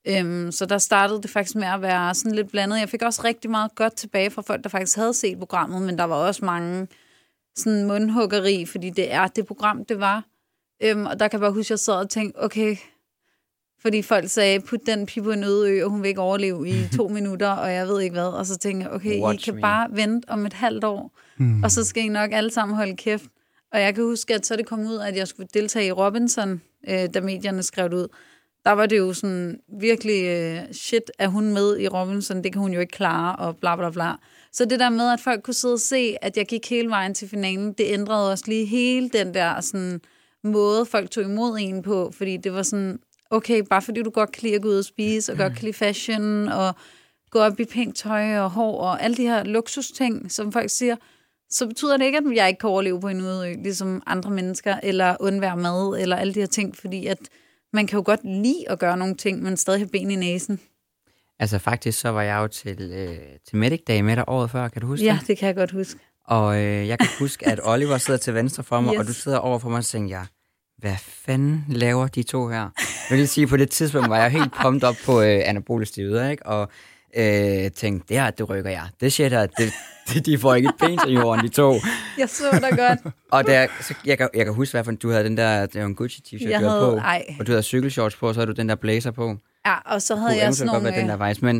Øhm, 0.08 0.52
så 0.52 0.66
der 0.66 0.78
startede 0.78 1.22
det 1.22 1.30
faktisk 1.30 1.56
med 1.56 1.66
at 1.66 1.82
være 1.82 2.14
sådan 2.14 2.32
lidt 2.32 2.50
blandet. 2.50 2.78
Jeg 2.78 2.88
fik 2.88 3.02
også 3.02 3.22
rigtig 3.24 3.50
meget 3.50 3.74
godt 3.74 3.96
tilbage 3.96 4.30
fra 4.30 4.42
folk, 4.42 4.64
der 4.64 4.70
faktisk 4.70 4.96
havde 4.96 5.14
set 5.14 5.38
programmet, 5.38 5.82
men 5.82 5.98
der 5.98 6.04
var 6.04 6.16
også 6.16 6.44
mange 6.44 6.88
sådan 7.56 7.84
mundhuggeri, 7.84 8.66
fordi 8.66 8.90
det 8.90 9.12
er 9.12 9.26
det 9.26 9.46
program, 9.46 9.84
det 9.84 10.00
var. 10.00 10.24
Øhm, 10.82 11.06
og 11.06 11.20
der 11.20 11.28
kan 11.28 11.38
jeg 11.38 11.40
bare 11.40 11.52
huske, 11.52 11.66
at 11.66 11.70
jeg 11.70 11.78
sad 11.78 11.94
og 11.94 12.10
tænkte, 12.10 12.42
okay, 12.42 12.76
fordi 13.84 14.02
folk 14.02 14.28
sagde, 14.28 14.60
put 14.60 14.80
den 14.86 15.06
pige 15.06 15.22
på 15.22 15.30
en 15.30 15.44
øde 15.44 15.70
ø, 15.70 15.84
og 15.84 15.90
hun 15.90 16.02
vil 16.02 16.08
ikke 16.08 16.20
overleve 16.20 16.68
i 16.68 16.88
to 16.96 17.08
minutter, 17.18 17.48
og 17.48 17.72
jeg 17.72 17.88
ved 17.88 18.00
ikke 18.00 18.12
hvad. 18.12 18.26
Og 18.26 18.46
så 18.46 18.58
tænkte 18.58 18.86
jeg, 18.86 18.94
okay, 18.94 19.20
Watch 19.20 19.48
I 19.48 19.50
kan 19.50 19.54
me. 19.54 19.60
bare 19.60 19.88
vente 19.90 20.28
om 20.28 20.46
et 20.46 20.52
halvt 20.52 20.84
år, 20.84 21.18
mm. 21.36 21.62
og 21.62 21.70
så 21.70 21.84
skal 21.84 22.04
I 22.04 22.08
nok 22.08 22.32
alle 22.32 22.50
sammen 22.50 22.76
holde 22.76 22.96
kæft. 22.96 23.24
Og 23.72 23.80
jeg 23.80 23.94
kan 23.94 24.04
huske, 24.04 24.34
at 24.34 24.46
så 24.46 24.56
det 24.56 24.66
kom 24.66 24.80
ud, 24.80 24.98
at 24.98 25.16
jeg 25.16 25.28
skulle 25.28 25.48
deltage 25.54 25.86
i 25.86 25.92
Robinson, 25.92 26.62
øh, 26.88 27.08
da 27.14 27.20
medierne 27.20 27.62
skrev 27.62 27.90
det 27.90 27.96
ud. 27.96 28.08
Der 28.64 28.70
var 28.70 28.86
det 28.86 28.98
jo 28.98 29.12
sådan 29.12 29.60
virkelig, 29.80 30.24
øh, 30.24 30.60
shit, 30.72 31.10
er 31.18 31.28
hun 31.28 31.52
med 31.52 31.78
i 31.80 31.88
Robinson? 31.88 32.44
Det 32.44 32.52
kan 32.52 32.60
hun 32.60 32.72
jo 32.72 32.80
ikke 32.80 32.90
klare, 32.90 33.36
og 33.36 33.56
bla 33.56 33.76
bla 33.76 33.90
bla. 33.90 34.12
Så 34.52 34.64
det 34.64 34.80
der 34.80 34.88
med, 34.88 35.12
at 35.12 35.20
folk 35.20 35.42
kunne 35.42 35.54
sidde 35.54 35.74
og 35.74 35.80
se, 35.80 36.16
at 36.22 36.36
jeg 36.36 36.46
gik 36.46 36.70
hele 36.70 36.88
vejen 36.88 37.14
til 37.14 37.28
finalen, 37.28 37.72
det 37.72 37.86
ændrede 37.88 38.30
også 38.30 38.44
lige 38.46 38.66
hele 38.66 39.08
den 39.08 39.34
der 39.34 39.60
sådan, 39.60 40.00
måde, 40.44 40.86
folk 40.86 41.10
tog 41.10 41.24
imod 41.24 41.58
en 41.60 41.82
på, 41.82 42.10
fordi 42.14 42.36
det 42.36 42.52
var 42.52 42.62
sådan, 42.62 42.98
okay, 43.34 43.62
bare 43.70 43.82
fordi 43.82 44.02
du 44.02 44.10
godt 44.10 44.32
kan 44.32 44.42
lide 44.42 44.54
at 44.54 44.62
gå 44.62 44.68
ud 44.68 44.78
og 44.78 44.84
spise, 44.84 45.32
og 45.32 45.38
godt 45.38 45.52
kan 45.52 45.62
lide 45.62 45.72
fashion, 45.72 46.48
og 46.48 46.74
gå 47.30 47.38
op 47.38 47.60
i 47.60 47.64
pænt 47.64 47.96
tøj 47.96 48.38
og 48.38 48.50
hår, 48.50 48.80
og 48.80 49.02
alle 49.02 49.16
de 49.16 49.22
her 49.22 49.44
luksusting, 49.44 50.32
som 50.32 50.52
folk 50.52 50.70
siger, 50.70 50.96
så 51.50 51.66
betyder 51.66 51.96
det 51.96 52.04
ikke, 52.04 52.18
at 52.18 52.24
jeg 52.34 52.48
ikke 52.48 52.58
kan 52.58 52.70
overleve 52.70 53.00
på 53.00 53.08
en 53.08 53.20
udø, 53.20 53.54
ligesom 53.62 54.02
andre 54.06 54.30
mennesker, 54.30 54.76
eller 54.82 55.16
undvære 55.20 55.56
mad, 55.56 56.00
eller 56.00 56.16
alle 56.16 56.34
de 56.34 56.40
her 56.40 56.46
ting, 56.46 56.76
fordi 56.76 57.06
at 57.06 57.18
man 57.72 57.86
kan 57.86 57.96
jo 57.96 58.02
godt 58.06 58.20
lide 58.24 58.64
at 58.68 58.78
gøre 58.78 58.96
nogle 58.96 59.14
ting, 59.14 59.42
men 59.42 59.56
stadig 59.56 59.80
have 59.80 59.88
ben 59.88 60.10
i 60.10 60.16
næsen. 60.16 60.60
Altså 61.38 61.58
faktisk, 61.58 62.00
så 62.00 62.08
var 62.08 62.22
jeg 62.22 62.36
jo 62.36 62.46
til, 62.46 62.92
øh, 62.92 63.18
til 63.48 63.56
Medic 63.56 63.80
Day 63.88 64.00
med 64.00 64.16
dig 64.16 64.24
året 64.28 64.50
før, 64.50 64.68
kan 64.68 64.80
du 64.80 64.86
huske 64.86 65.04
Ja, 65.04 65.18
det? 65.26 65.38
kan 65.38 65.46
jeg 65.46 65.54
godt 65.54 65.70
huske. 65.70 66.00
Og 66.26 66.56
øh, 66.56 66.88
jeg 66.88 66.98
kan 66.98 67.08
huske, 67.18 67.48
at 67.48 67.60
Oliver 67.62 67.98
sidder 67.98 68.18
til 68.18 68.34
venstre 68.34 68.62
for 68.62 68.80
mig, 68.80 68.94
yes. 68.94 69.00
og 69.00 69.06
du 69.06 69.12
sidder 69.12 69.38
over 69.38 69.58
for 69.58 69.68
mig 69.68 69.78
og 69.78 69.84
tænker, 69.84 70.16
jeg, 70.16 70.26
hvad 70.78 70.96
fanden 71.26 71.64
laver 71.68 72.06
de 72.08 72.22
to 72.22 72.48
her? 72.48 72.68
Jeg 73.10 73.18
vil 73.18 73.28
sige, 73.28 73.46
på 73.46 73.56
det 73.56 73.70
tidspunkt 73.70 74.10
var 74.10 74.18
jeg 74.18 74.30
helt 74.30 74.52
pumped 74.62 74.88
op 74.88 74.96
på 75.04 75.22
øh, 75.22 75.40
anabole 75.44 75.86
stivet, 75.86 76.30
ikke? 76.30 76.46
Og 76.46 76.68
øh, 77.16 77.70
tænkte, 77.70 78.08
det 78.08 78.20
her, 78.20 78.30
det 78.30 78.48
rykker 78.48 78.70
jeg. 78.70 78.88
Det 79.00 79.12
shit 79.12 79.32
her, 79.32 79.46
det, 79.46 79.72
det, 80.08 80.26
de 80.26 80.38
får 80.38 80.54
ikke 80.54 80.68
et 80.68 80.74
pænt 80.80 81.00
i 81.08 81.12
jorden, 81.14 81.44
de 81.44 81.48
to. 81.48 81.74
Jeg 82.18 82.28
så 82.28 82.44
dig 82.70 82.78
godt. 82.78 83.14
Og 83.32 83.46
der, 83.46 83.66
så, 83.80 83.94
jeg, 84.06 84.18
kan, 84.18 84.28
jeg 84.34 84.44
kan 84.44 84.54
huske, 84.54 84.72
hvad 84.72 84.84
for, 84.84 84.92
du 84.92 85.10
havde 85.10 85.24
den 85.24 85.36
der, 85.36 85.66
det 85.66 85.80
var 85.80 85.86
en 85.86 85.94
Gucci 85.94 86.20
t-shirt, 86.26 86.48
Jeg 86.50 86.60
du 86.60 86.66
havde 86.66 86.80
havde- 86.80 86.92
på. 86.92 86.98
ej. 86.98 87.24
Og 87.40 87.46
du 87.46 87.52
havde 87.52 87.62
cykelshorts 87.62 88.16
på, 88.16 88.28
og 88.28 88.34
så 88.34 88.40
havde 88.40 88.46
du 88.54 88.60
den 88.60 88.68
der 88.68 88.74
blazer 88.74 89.10
på. 89.10 89.36
Ja, 89.66 89.74
og 89.94 90.02
så 90.02 90.16
havde 90.16 90.36
jeg 90.44 90.54
sådan 90.54 90.72
godt 90.72 90.82
nogle... 90.82 90.92
være 90.94 91.00
den 91.02 91.08
der 91.10 91.16
vejs, 91.16 91.42
men... 91.42 91.56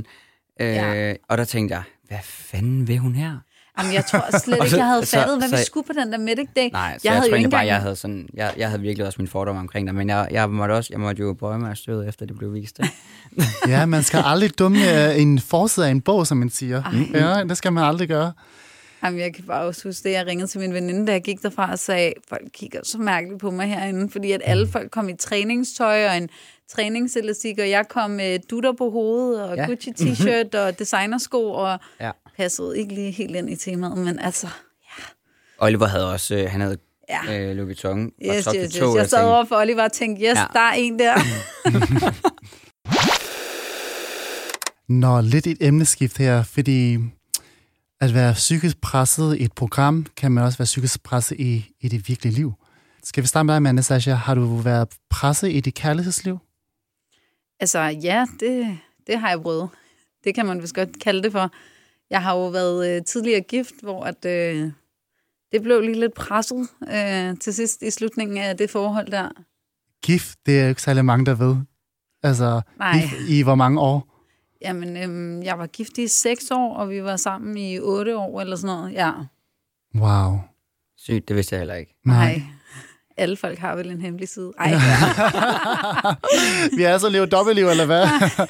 Øh, 0.61 0.67
Ja. 0.69 1.15
Og 1.29 1.39
der 1.39 1.45
tænkte 1.45 1.75
jeg, 1.75 1.83
hvad 2.09 2.19
fanden 2.25 2.89
vil 2.89 2.99
hun 2.99 3.15
her? 3.15 3.39
Jamen, 3.79 3.95
jeg 3.95 4.05
tror 4.07 4.39
slet 4.39 4.59
ikke, 4.65 4.77
jeg 4.77 4.87
havde 4.87 5.07
så- 5.07 5.17
fattet, 5.19 5.39
hvad 5.39 5.49
vi 5.49 5.57
så- 5.57 5.65
skulle 5.65 5.87
på 5.87 5.93
den 5.93 6.13
der 6.13 6.19
Medic 6.19 6.49
Day. 6.57 6.69
Nej, 6.73 6.93
så 6.99 7.01
jeg, 7.05 7.11
jeg 7.11 7.13
havde 7.13 7.31
tror 7.31 7.37
ikke 7.37 7.49
bare, 7.51 7.67
jeg 7.67 7.81
havde, 7.81 7.97
sådan, 7.97 8.29
jeg, 8.35 8.55
jeg 8.57 8.69
havde 8.69 8.83
virkelig 8.83 9.07
også 9.07 9.17
min 9.19 9.29
fordomme 9.29 9.61
omkring 9.61 9.87
det, 9.87 9.95
men 9.95 10.09
jeg, 10.09 10.29
jeg, 10.31 10.51
måtte 10.51 10.73
også, 10.73 10.89
jeg 10.93 11.01
måtte 11.01 11.23
jo 11.23 11.33
bøje 11.33 11.59
mig 11.59 11.71
af 11.71 11.77
stødet, 11.77 12.09
efter 12.09 12.27
det 12.27 12.39
blev 12.39 12.55
vist. 12.55 12.81
Ja, 13.69 13.87
man 13.87 14.03
skal 14.03 14.21
aldrig 14.25 14.59
dumme 14.59 15.09
øh, 15.11 15.21
en 15.21 15.39
forside 15.39 15.87
af 15.87 15.91
en 15.91 16.01
bog, 16.01 16.27
som 16.27 16.37
man 16.37 16.51
siger. 16.51 16.83
Ja, 17.15 17.45
det 17.45 17.57
skal 17.57 17.73
man 17.73 17.85
aldrig 17.85 18.09
gøre. 18.09 18.33
Jamen, 19.05 19.21
jeg 19.21 19.35
kan 19.35 19.45
bare 19.45 19.65
også 19.65 19.89
huske 19.89 20.09
det, 20.09 20.15
jeg 20.15 20.27
ringede 20.27 20.47
til 20.47 20.61
min 20.61 20.75
veninde, 20.75 21.07
da 21.07 21.13
jeg 21.13 21.23
gik 21.23 21.43
derfra 21.43 21.71
og 21.73 21.79
sagde, 21.79 22.13
folk 22.29 22.43
kigger 22.53 22.81
så 22.85 22.99
mærkeligt 22.99 23.41
på 23.41 23.51
mig 23.51 23.67
herinde, 23.69 24.11
fordi 24.11 24.33
at 24.33 24.41
alle 24.45 24.69
folk 24.69 24.91
kom 24.91 25.09
i 25.09 25.17
træningstøj 25.17 26.07
og 26.09 26.17
en 26.17 26.29
træningselastik, 26.71 27.59
og 27.59 27.71
jeg 27.71 27.89
kom 27.89 28.11
med 28.11 28.39
dutter 28.51 28.73
på 28.79 28.91
hovedet 28.91 29.43
og 29.43 29.57
Ja. 29.57 29.63
ja. 29.63 29.69
Gucci 29.69 29.91
t-shirt 29.91 30.59
og 30.67 30.79
designersko, 30.79 31.51
og 31.51 31.79
Ja. 32.01 32.11
Passede 32.37 32.79
ikke 32.79 32.95
lige 32.95 33.11
helt 33.11 33.37
ind 33.37 33.51
i 33.51 33.57
temaet, 33.57 33.99
men 33.99 34.19
altså, 34.19 34.49
Oliver 35.59 35.87
havde 35.87 36.13
også, 36.13 36.35
øh, 36.35 36.51
han 36.51 36.61
havde 36.61 36.77
ja. 37.09 37.41
øh, 37.51 37.57
Louis 37.57 37.67
Vuitton 37.67 38.07
og 38.07 38.35
Yes, 38.37 38.45
top 38.45 38.55
yes, 38.57 38.73
yes. 38.75 38.81
to. 38.81 38.97
Jeg 38.97 39.09
sad 39.11 39.25
over 39.25 39.45
for 39.45 39.57
Oliver 39.57 39.85
og 39.85 39.93
tænkte, 39.93 40.23
yes, 40.25 40.35
Ja. 40.35 40.41
ja. 40.41 40.47
der 40.53 40.61
er 40.61 40.73
en 40.73 40.99
der. 40.99 41.15
Nå, 44.89 45.21
lidt 45.21 45.47
et 45.47 45.57
emneskift 45.61 46.19
her, 46.19 46.43
fordi 46.43 46.99
at 48.01 48.15
være 48.15 48.33
psykisk 48.33 48.81
presset 48.81 49.37
i 49.37 49.45
et 49.45 49.53
program, 49.53 50.07
kan 50.17 50.33
man 50.33 50.45
også 50.45 50.59
være 50.59 50.65
psykisk 50.65 51.03
presset 51.03 51.41
i, 51.41 51.71
i 51.81 51.89
det 51.89 52.09
virkelige 52.09 52.35
liv. 52.35 52.53
Skal 53.05 53.23
vi 53.23 53.29
starte 53.29 53.45
med 53.45 53.53
dig, 53.55 53.57
Amanda 53.57 53.83
Sasha? 53.83 54.13
Har 54.15 54.35
du 54.35 54.57
været 54.57 54.89
presset 55.11 55.53
i 55.53 55.61
dit 55.61 55.75
kærlighedsliv? 55.75 56.39
Altså, 57.61 57.79
ja, 57.81 58.27
det, 58.41 58.79
det 59.07 59.19
har 59.19 59.29
jeg 59.29 59.41
prøvet. 59.43 59.69
Det 60.25 60.35
kan 60.35 60.47
man 60.47 60.63
vist 60.63 60.75
godt 60.75 61.01
kalde 61.01 61.23
det 61.23 61.33
for. 61.33 61.51
Jeg 62.15 62.23
har 62.23 62.35
jo 62.37 62.49
været 62.49 62.97
øh, 62.97 63.05
tidligere 63.05 63.41
gift, 63.41 63.75
hvor 63.83 64.05
at, 64.05 64.25
øh, 64.25 64.71
det 65.53 65.63
blev 65.63 65.81
lige 65.81 66.01
lidt 66.01 66.15
presset 66.15 66.69
øh, 66.83 67.39
til 67.39 67.55
sidst 67.55 67.83
i 67.83 67.91
slutningen 67.91 68.39
af 68.39 68.57
det 68.57 68.71
forhold 68.71 69.07
der. 69.11 69.29
Gift, 70.05 70.39
det 70.47 70.59
er 70.59 70.63
jo 70.63 70.69
ikke 70.69 70.83
særlig 70.83 71.05
mange, 71.05 71.27
der 71.27 71.35
ved. 71.35 71.57
Altså, 72.23 72.61
Nej. 72.79 72.95
i, 73.29 73.39
i 73.39 73.43
hvor 73.43 73.55
mange 73.55 73.81
år? 73.81 74.09
Jamen, 74.63 74.97
øhm, 74.97 75.43
jeg 75.43 75.59
var 75.59 75.67
gift 75.67 75.99
i 75.99 76.09
seks 76.09 76.51
år, 76.51 76.75
og 76.75 76.91
vi 76.91 77.03
var 77.03 77.17
sammen 77.17 77.57
i 77.57 77.79
otte 77.79 78.17
år 78.17 78.41
eller 78.41 78.57
sådan 78.57 78.77
noget. 78.77 78.93
Ja, 78.93 79.13
Wow. 79.95 80.39
Sygt, 80.97 81.29
det 81.29 81.37
vidste 81.37 81.55
jeg 81.55 81.61
heller 81.61 81.75
ikke. 81.75 81.95
nej. 82.05 82.43
Alle 83.17 83.37
folk 83.37 83.59
har 83.59 83.77
vel 83.77 83.91
en 83.91 84.01
hemmelig 84.01 84.29
side. 84.29 84.53
Ej. 84.59 84.71
Vi 86.77 86.83
har 86.83 86.93
altså 86.93 87.09
levet 87.09 87.33
dobbeltliv, 87.33 87.67
eller 87.67 87.87
hvad? 87.87 88.07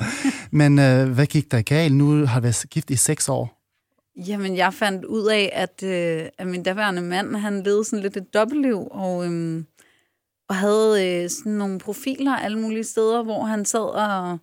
Men 0.61 0.79
øh, 0.79 1.13
hvad 1.13 1.27
gik 1.27 1.51
der 1.51 1.63
galt? 1.63 1.95
Nu 1.95 2.27
har 2.27 2.41
du 2.41 2.43
været 2.43 2.65
gift 2.71 2.91
i 2.91 2.97
seks 2.97 3.29
år. 3.29 3.61
Jamen, 4.17 4.57
jeg 4.57 4.75
fandt 4.75 5.05
ud 5.05 5.27
af, 5.27 5.51
at, 5.53 5.83
øh, 5.83 6.29
at 6.39 6.47
min 6.47 6.63
daværende 6.63 7.03
mand, 7.03 7.37
han 7.37 7.63
levede 7.63 7.85
sådan 7.85 8.03
lidt 8.03 8.17
et 8.17 8.35
dobbeltliv, 8.35 8.89
og, 8.91 9.25
øhm, 9.25 9.67
og 10.49 10.55
havde 10.55 11.23
øh, 11.25 11.31
sådan 11.31 11.53
nogle 11.53 11.79
profiler 11.79 12.37
alle 12.37 12.59
mulige 12.59 12.85
steder, 12.85 13.23
hvor 13.23 13.45
han 13.45 13.65
sad 13.65 13.81
og, 13.81 14.39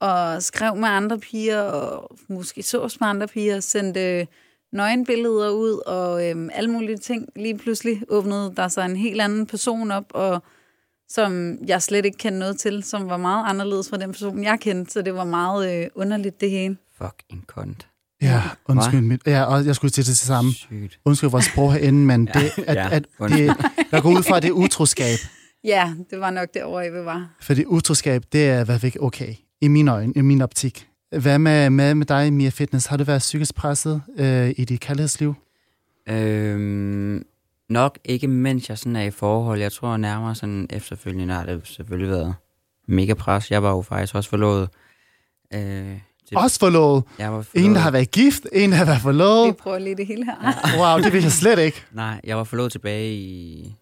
og 0.00 0.42
skrev 0.42 0.76
med 0.76 0.88
andre 0.88 1.18
piger, 1.18 1.60
og 1.60 2.16
måske 2.28 2.62
sås 2.62 3.00
med 3.00 3.08
andre 3.08 3.28
piger, 3.28 3.60
sendte 3.60 4.00
øh, 4.00 4.26
nøgenbilleder 4.74 5.50
ud, 5.50 5.82
og 5.86 6.28
øhm, 6.28 6.50
alle 6.52 6.70
mulige 6.70 6.96
ting. 6.96 7.28
Lige 7.36 7.58
pludselig 7.58 8.02
åbnede 8.08 8.52
der 8.56 8.68
sig 8.68 8.84
en 8.84 8.96
helt 8.96 9.20
anden 9.20 9.46
person 9.46 9.90
op, 9.90 10.04
og 10.10 10.42
som 11.08 11.58
jeg 11.66 11.82
slet 11.82 12.04
ikke 12.04 12.18
kendte 12.18 12.38
noget 12.38 12.58
til, 12.58 12.82
som 12.82 13.08
var 13.08 13.16
meget 13.16 13.44
anderledes 13.48 13.88
fra 13.88 13.96
den 13.96 14.12
person, 14.12 14.44
jeg 14.44 14.60
kendte, 14.60 14.92
så 14.92 15.02
det 15.02 15.14
var 15.14 15.24
meget 15.24 15.82
øh, 15.82 15.86
underligt 15.94 16.40
det 16.40 16.50
hele. 16.50 16.76
Fuck 16.98 17.22
en 17.30 17.42
kont. 17.46 17.88
Ja, 18.22 18.42
undskyld 18.68 19.00
mit. 19.00 19.20
Ja, 19.26 19.44
og 19.44 19.66
jeg 19.66 19.76
skulle 19.76 19.90
til 19.90 20.06
det 20.06 20.18
samme. 20.18 20.52
Sygt. 20.52 20.98
Undskyld 21.04 21.30
vores 21.30 21.44
sprog 21.44 21.72
herinde, 21.72 21.98
men 21.98 22.26
det, 22.34 22.52
at, 22.66 22.76
Ja, 22.76 22.88
at, 22.90 23.04
det, 23.28 23.56
jeg 23.92 24.02
går 24.02 24.10
ud 24.10 24.22
fra, 24.22 24.36
at 24.36 24.42
det 24.42 24.48
er 24.48 24.52
utroskab. 24.52 25.18
Ja, 25.64 25.94
det 26.10 26.20
var 26.20 26.30
nok 26.30 26.48
derovre, 26.54 26.90
vi 26.90 27.04
var. 27.04 27.28
Fordi 27.40 27.64
utroskab, 27.64 28.22
det 28.32 28.48
er 28.48 28.60
i 28.60 28.64
hvert 28.64 28.80
fald 28.80 28.84
ikke 28.84 29.02
okay. 29.02 29.34
I 29.60 29.68
mine 29.68 29.92
øjne, 29.92 30.12
i 30.16 30.20
min 30.20 30.42
optik. 30.42 30.88
Hvad 31.22 31.38
med, 31.38 31.70
med, 31.70 31.94
med 31.94 32.06
dig, 32.06 32.32
Mia 32.32 32.48
Fitness? 32.48 32.86
Har 32.86 32.96
du 32.96 33.04
været 33.04 33.18
psykisk 33.18 33.54
presset 33.54 34.02
øh, 34.18 34.50
i 34.56 34.64
dit 34.64 34.80
kærlighedsliv? 34.80 35.34
Øhm, 36.08 37.22
Nok 37.68 37.98
ikke, 38.04 38.28
mens 38.28 38.68
jeg 38.68 38.78
sådan 38.78 38.96
er 38.96 39.02
i 39.02 39.10
forhold. 39.10 39.60
Jeg 39.60 39.72
tror 39.72 39.96
nærmere 39.96 40.34
sådan 40.34 40.66
efterfølgende 40.70 41.34
har 41.34 41.46
det 41.46 41.60
selvfølgelig 41.64 42.10
været 42.10 42.34
mega 42.88 43.14
pres. 43.14 43.50
Jeg 43.50 43.62
var 43.62 43.70
jo 43.70 43.82
faktisk 43.82 44.14
også 44.14 44.30
forlovet. 44.30 44.68
Øh, 45.54 45.60
til, 46.28 46.36
Også 46.36 46.58
forlovet. 46.58 47.04
jeg 47.18 47.32
var 47.32 47.42
forlovet. 47.42 47.66
En, 47.68 47.74
der 47.74 47.80
har 47.80 47.90
været 47.90 48.10
gift, 48.10 48.46
en, 48.52 48.70
der 48.70 48.76
har 48.76 48.84
været 48.84 48.96
Vi 48.98 49.02
forlovet. 49.02 49.56
prøver 49.56 49.78
lige 49.78 49.96
det 49.96 50.06
hele 50.06 50.24
her. 50.24 50.34
Wow, 50.78 51.02
det 51.04 51.12
vil 51.12 51.22
jeg 51.22 51.32
slet 51.32 51.58
ikke. 51.58 51.84
Nej, 51.92 52.20
jeg 52.24 52.36
var 52.36 52.44
forlovet 52.44 52.72
tilbage 52.72 53.14
i 53.14 53.74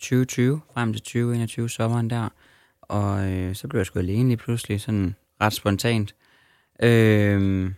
2020, 0.00 0.60
frem 0.74 0.92
til 0.92 1.02
2021 1.02 1.70
sommeren 1.70 2.10
der. 2.10 2.28
Og 2.82 3.30
øh, 3.32 3.54
så 3.54 3.68
blev 3.68 3.78
jeg 3.78 3.86
sgu 3.86 3.98
alene 3.98 4.28
lige 4.28 4.36
pludselig, 4.36 4.80
sådan 4.80 5.14
ret 5.40 5.52
spontant. 5.52 6.14
Øh, 6.82 7.72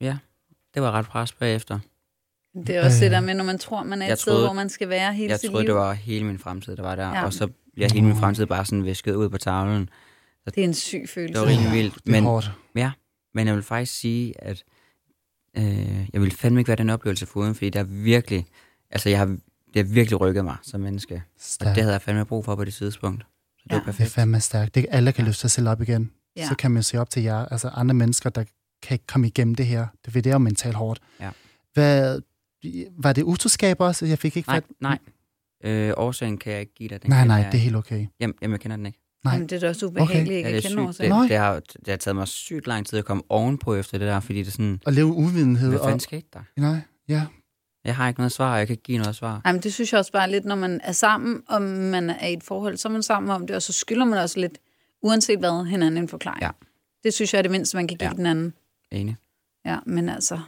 ja, 0.00 0.18
det 0.74 0.82
var 0.82 0.92
ret 0.92 1.06
pres 1.06 1.32
bagefter. 1.32 1.78
Det 2.54 2.76
er 2.76 2.84
også 2.84 2.98
det 3.00 3.06
Øh, 3.06 3.10
der 3.10 3.20
med, 3.20 3.34
når 3.34 3.44
man 3.44 3.58
tror, 3.58 3.82
man 3.82 4.02
er 4.02 4.06
jeg 4.06 4.12
et 4.12 4.18
sted, 4.18 4.32
troede- 4.32 4.46
hvor 4.46 4.54
man 4.54 4.68
skal 4.68 4.88
være 4.88 5.14
hele 5.14 5.30
Jeg 5.30 5.40
sit 5.40 5.50
troede, 5.50 5.64
liv. 5.64 5.68
det 5.68 5.74
var 5.80 5.92
hele 5.92 6.24
min 6.24 6.38
fremtid, 6.38 6.76
der 6.76 6.82
var 6.82 6.94
der. 6.94 7.08
Ja. 7.08 7.18
Ja. 7.18 7.24
Og 7.24 7.32
så 7.32 7.48
bliver 7.74 7.88
hele 7.92 8.06
min 8.06 8.16
fremtid 8.16 8.46
bare 8.46 8.64
sådan 8.64 8.84
visket 8.84 9.14
ud 9.14 9.28
på 9.28 9.38
tavlen. 9.38 9.88
Det 10.44 10.58
er 10.58 10.64
en 10.64 10.74
syg 10.74 11.04
følelse. 11.08 11.34
Det 11.34 11.40
var 11.48 11.48
rimelig 11.52 11.72
vildt. 11.72 11.94
Det 11.94 12.00
er 12.06 12.10
Men, 12.10 12.24
hårdt. 12.24 12.50
men 13.34 13.46
jeg 13.46 13.54
vil 13.54 13.62
faktisk 13.62 13.94
sige, 14.00 14.34
at 14.44 14.64
øh, 15.56 16.08
jeg 16.12 16.20
vil 16.20 16.30
fandme 16.30 16.60
ikke 16.60 16.68
være 16.68 16.76
den 16.76 16.90
oplevelse 16.90 17.26
foruden, 17.26 17.54
fordi 17.54 17.70
der 17.70 17.80
er 17.80 17.84
virkelig, 17.84 18.46
altså 18.90 19.08
jeg 19.08 19.18
har, 19.18 19.26
det 19.74 19.86
har 19.86 19.94
virkelig 19.94 20.20
rykket 20.20 20.44
mig 20.44 20.56
som 20.62 20.80
menneske. 20.80 21.14
Og 21.14 21.20
Stærkt. 21.38 21.74
det 21.74 21.82
havde 21.82 21.92
jeg 21.92 22.02
fandme 22.02 22.24
brug 22.26 22.44
for 22.44 22.54
på 22.54 22.64
det 22.64 22.74
tidspunkt. 22.74 23.22
Så 23.58 23.62
det 23.64 23.70
Ja. 23.70 23.74
var 23.74 23.80
Det 23.80 23.88
er 23.88 23.92
perfekt. 23.92 24.10
fandme 24.10 24.40
stærkt. 24.40 24.74
Det, 24.74 24.86
alle 24.90 25.12
kan 25.12 25.24
løfte 25.24 25.40
sig 25.40 25.50
selv 25.50 25.68
op 25.68 25.82
igen. 25.82 26.10
Ja. 26.36 26.48
Så 26.48 26.54
kan 26.54 26.70
man 26.70 26.82
se 26.82 26.98
op 27.00 27.10
til 27.10 27.22
jer. 27.22 27.44
Altså 27.46 27.68
andre 27.68 27.94
mennesker, 27.94 28.30
der 28.30 28.44
kan 28.82 28.94
ikke 28.94 29.06
komme 29.06 29.26
igennem 29.26 29.54
det 29.54 29.66
her. 29.66 29.86
Det, 30.06 30.14
det 30.14 30.26
er 30.26 30.32
jo 30.32 30.38
mentalt 30.38 30.74
hårdt. 30.76 31.00
Ja. 31.20 31.30
Hvad, 31.74 32.20
var 32.98 33.12
det 33.12 33.22
utroskab 33.22 33.80
også? 33.80 34.06
Jeg 34.06 34.18
fik 34.18 34.36
ikke 34.36 34.48
Nej, 34.48 34.56
fat. 34.56 34.64
nej. 34.80 34.98
Øh, 35.64 35.92
årsagen 35.96 36.38
kan 36.38 36.52
jeg 36.52 36.60
ikke 36.60 36.74
give 36.74 36.88
dig. 36.88 37.02
Den 37.02 37.10
Nej, 37.10 37.26
nej, 37.26 37.36
jeg 37.36 37.52
det 37.52 37.58
er 37.58 37.62
helt 37.62 37.76
okay. 37.76 38.06
Jamen, 38.20 38.34
jamen, 38.42 38.52
jeg 38.52 38.60
kender 38.60 38.76
den 38.76 38.86
ikke. 38.86 38.98
nej. 39.24 39.34
Jamen, 39.34 39.48
det 39.48 39.56
er 39.56 39.60
da 39.60 39.68
også 39.68 39.86
ubehageligt, 39.86 40.30
ikke 40.36 40.48
Ja, 40.50 40.56
at 40.56 40.62
det 40.62 40.64
er 40.64 40.70
kende. 40.70 40.82
Det, 40.82 40.88
årsagen. 40.88 41.10
Nej. 41.12 41.26
det, 41.28 41.36
har, 41.36 41.60
det 41.60 41.88
har 41.88 41.96
taget 41.96 42.16
mig 42.16 42.28
sygt 42.28 42.66
lang 42.66 42.86
tid 42.86 42.98
at 42.98 43.04
komme 43.04 43.22
ovenpå 43.28 43.74
efter 43.74 43.98
det 43.98 44.06
der, 44.08 44.20
fordi 44.20 44.38
det 44.38 44.46
er 44.46 44.50
sådan, 44.50 44.80
At 44.86 44.92
leve 44.94 45.06
uvidenhed. 45.06 45.68
hvad 45.68 45.78
Og, 45.78 45.84
fanden 45.86 46.00
skete 46.00 46.26
der? 46.32 46.40
nej, 46.56 46.80
ja. 47.08 47.26
Jeg 47.84 47.96
har 47.96 48.08
ikke 48.08 48.20
noget 48.20 48.32
svar, 48.32 48.52
og 48.52 48.58
jeg 48.58 48.66
kan 48.66 48.74
ikke 48.74 48.82
give 48.82 48.98
noget 48.98 49.16
svar. 49.16 49.40
Jamen, 49.46 49.62
det 49.62 49.74
synes 49.74 49.92
jeg 49.92 49.98
også 49.98 50.12
bare 50.12 50.30
lidt, 50.30 50.44
når 50.44 50.54
man 50.54 50.80
er 50.84 50.92
sammen, 50.92 51.42
og 51.48 51.62
man 51.62 52.10
er 52.10 52.26
i 52.26 52.32
et 52.32 52.42
forhold, 52.44 52.76
så 52.76 52.88
er 52.88 52.92
man 52.92 53.02
sammen 53.02 53.30
om 53.30 53.46
det, 53.46 53.56
og 53.56 53.62
så 53.62 53.72
skylder 53.72 54.04
man 54.04 54.18
også 54.18 54.40
lidt, 54.40 54.58
uanset 55.02 55.38
hvad, 55.38 55.64
hinanden 55.66 56.02
en 56.02 56.08
forklaring. 56.08 56.42
Ja. 56.42 56.50
Det 57.04 57.14
synes 57.14 57.32
jeg 57.32 57.38
er 57.38 57.42
det 57.42 57.50
mindste, 57.50 57.76
man 57.76 57.88
kan 57.88 57.96
give 57.98 58.10
Ja. 58.10 58.16
den 58.16 58.26
anden. 58.26 58.54
Enig. 58.92 59.16
Ja, 59.66 59.76
men 59.86 60.08
altså... 60.08 60.38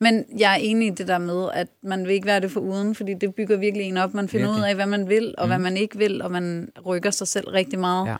Men 0.00 0.24
jeg 0.38 0.52
er 0.52 0.56
enig 0.56 0.86
i 0.88 0.90
det 0.90 1.08
der 1.08 1.18
med, 1.18 1.48
at 1.54 1.68
man 1.82 2.04
vil 2.04 2.10
ikke 2.12 2.26
være 2.26 2.40
det 2.40 2.50
for 2.50 2.60
uden, 2.60 2.94
fordi 2.94 3.14
det 3.20 3.34
bygger 3.34 3.56
virkelig 3.56 3.86
en 3.86 3.96
op. 3.96 4.14
Man 4.14 4.28
finder 4.28 4.46
Virkelig. 4.46 4.62
ud 4.64 4.68
af, 4.68 4.74
hvad 4.74 4.86
man 4.86 5.08
vil, 5.08 5.34
og 5.38 5.46
mm. 5.46 5.50
hvad 5.50 5.58
man 5.58 5.76
ikke 5.76 5.98
vil, 5.98 6.22
og 6.22 6.30
man 6.30 6.68
rykker 6.86 7.10
sig 7.10 7.28
selv 7.28 7.48
rigtig 7.48 7.78
meget. 7.78 8.06
Ja. 8.08 8.16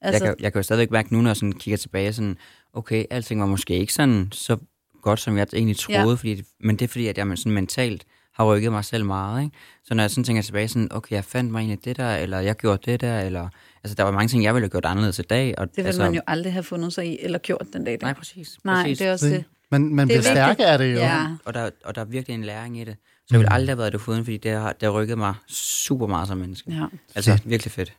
Altså, 0.00 0.24
Jeg, 0.24 0.34
kan, 0.36 0.44
jeg 0.44 0.52
kan 0.52 0.58
jo 0.58 0.62
stadigvæk 0.62 0.90
mærke 0.90 1.12
nu, 1.14 1.20
når 1.22 1.30
jeg 1.30 1.36
sådan 1.36 1.52
kigger 1.52 1.76
tilbage, 1.78 2.12
sådan, 2.12 2.36
okay, 2.72 3.04
alting 3.10 3.40
var 3.40 3.46
måske 3.46 3.74
ikke 3.78 3.92
sådan 3.92 4.28
så 4.32 4.56
godt, 5.02 5.20
som 5.20 5.38
jeg 5.38 5.46
egentlig 5.54 5.76
troede, 5.76 6.00
Ja. 6.00 6.14
fordi, 6.14 6.34
det- 6.34 6.46
men 6.60 6.76
det 6.76 6.84
er 6.84 6.88
fordi, 6.88 7.06
at 7.06 7.18
jeg 7.18 7.38
sådan 7.38 7.52
mentalt 7.52 8.04
har 8.34 8.44
rykket 8.44 8.72
mig 8.72 8.84
selv 8.84 9.04
meget. 9.04 9.44
Ikke? 9.44 9.56
Så 9.84 9.94
når 9.94 10.02
jeg 10.02 10.10
sådan 10.10 10.24
tænker 10.24 10.42
tilbage, 10.42 10.68
sådan, 10.68 10.88
okay, 10.92 11.14
jeg 11.14 11.24
fandt 11.24 11.52
mig 11.52 11.58
egentlig 11.58 11.84
det 11.84 11.96
der, 11.96 12.16
eller 12.16 12.40
jeg 12.40 12.56
gjorde 12.56 12.90
det 12.90 13.00
der, 13.00 13.20
eller 13.20 13.48
altså, 13.86 13.94
der 13.94 14.02
var 14.02 14.10
mange 14.10 14.28
ting, 14.28 14.44
jeg 14.44 14.54
ville 14.54 14.64
have 14.64 14.70
gjort 14.70 14.84
anderledes 14.84 15.18
i 15.18 15.22
dag. 15.22 15.54
Og, 15.58 15.68
det 15.68 15.76
vil 15.76 15.86
altså, 15.86 16.02
man 16.02 16.14
jo 16.14 16.20
aldrig 16.26 16.52
have 16.52 16.62
fundet 16.62 16.92
sig 16.92 17.06
i, 17.06 17.18
eller 17.20 17.38
gjort 17.38 17.66
den 17.72 17.84
dag. 17.84 17.98
Nej, 18.02 18.12
præcis. 18.12 18.58
Nej, 18.64 18.82
præcis. 18.82 18.98
det 18.98 19.06
er 19.06 19.12
også 19.12 19.26
det. 19.26 19.44
Man, 19.70 19.94
man 19.94 20.08
Det 20.08 20.16
er 20.16 20.20
bliver 20.20 20.34
stærke 20.34 20.66
af 20.66 20.78
det 20.78 20.92
jo. 20.92 20.98
Ja. 20.98 21.26
Og 21.44 21.54
der, 21.54 21.70
og 21.84 21.94
der 21.94 22.00
er 22.00 22.04
virkelig 22.04 22.34
en 22.34 22.44
læring 22.44 22.80
i 22.80 22.84
det. 22.84 22.96
Så 23.16 23.24
jeg 23.30 23.38
ville 23.38 23.52
aldrig 23.52 23.68
have 23.68 23.78
været 23.78 23.92
det 23.92 24.00
foruden, 24.00 24.24
fordi 24.24 24.36
det 24.36 24.50
har, 24.52 24.72
det 24.72 24.82
har 24.82 24.90
rykket 24.90 25.18
mig 25.18 25.34
super 25.48 26.06
meget 26.06 26.28
som 26.28 26.38
menneske. 26.38 26.70
ja. 26.72 26.84
Altså, 27.14 27.30
Fedt. 27.32 27.50
virkelig 27.50 27.72
fedt. 27.72 27.92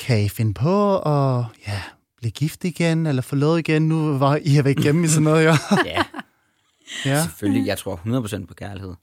Kan 0.00 0.20
I 0.24 0.28
finde 0.28 0.54
på 0.54 0.98
at 0.98 1.44
ja, 1.68 1.82
blive 2.18 2.30
gift 2.30 2.64
igen, 2.64 3.06
eller 3.06 3.22
forlovet 3.22 3.58
igen, 3.58 3.88
nu 3.88 4.18
var 4.18 4.38
I 4.42 4.54
har 4.54 4.62
været 4.62 4.78
igennem 4.78 5.04
i 5.04 5.08
sådan 5.08 5.22
noget, 5.22 5.44
jo? 5.44 5.52
Ja, 5.86 6.02
ja. 7.04 7.22
selvfølgelig. 7.22 7.66
Jeg 7.66 7.78
tror 7.78 8.00
100% 8.42 8.46
på 8.46 8.54
kærlighed. 8.54 8.94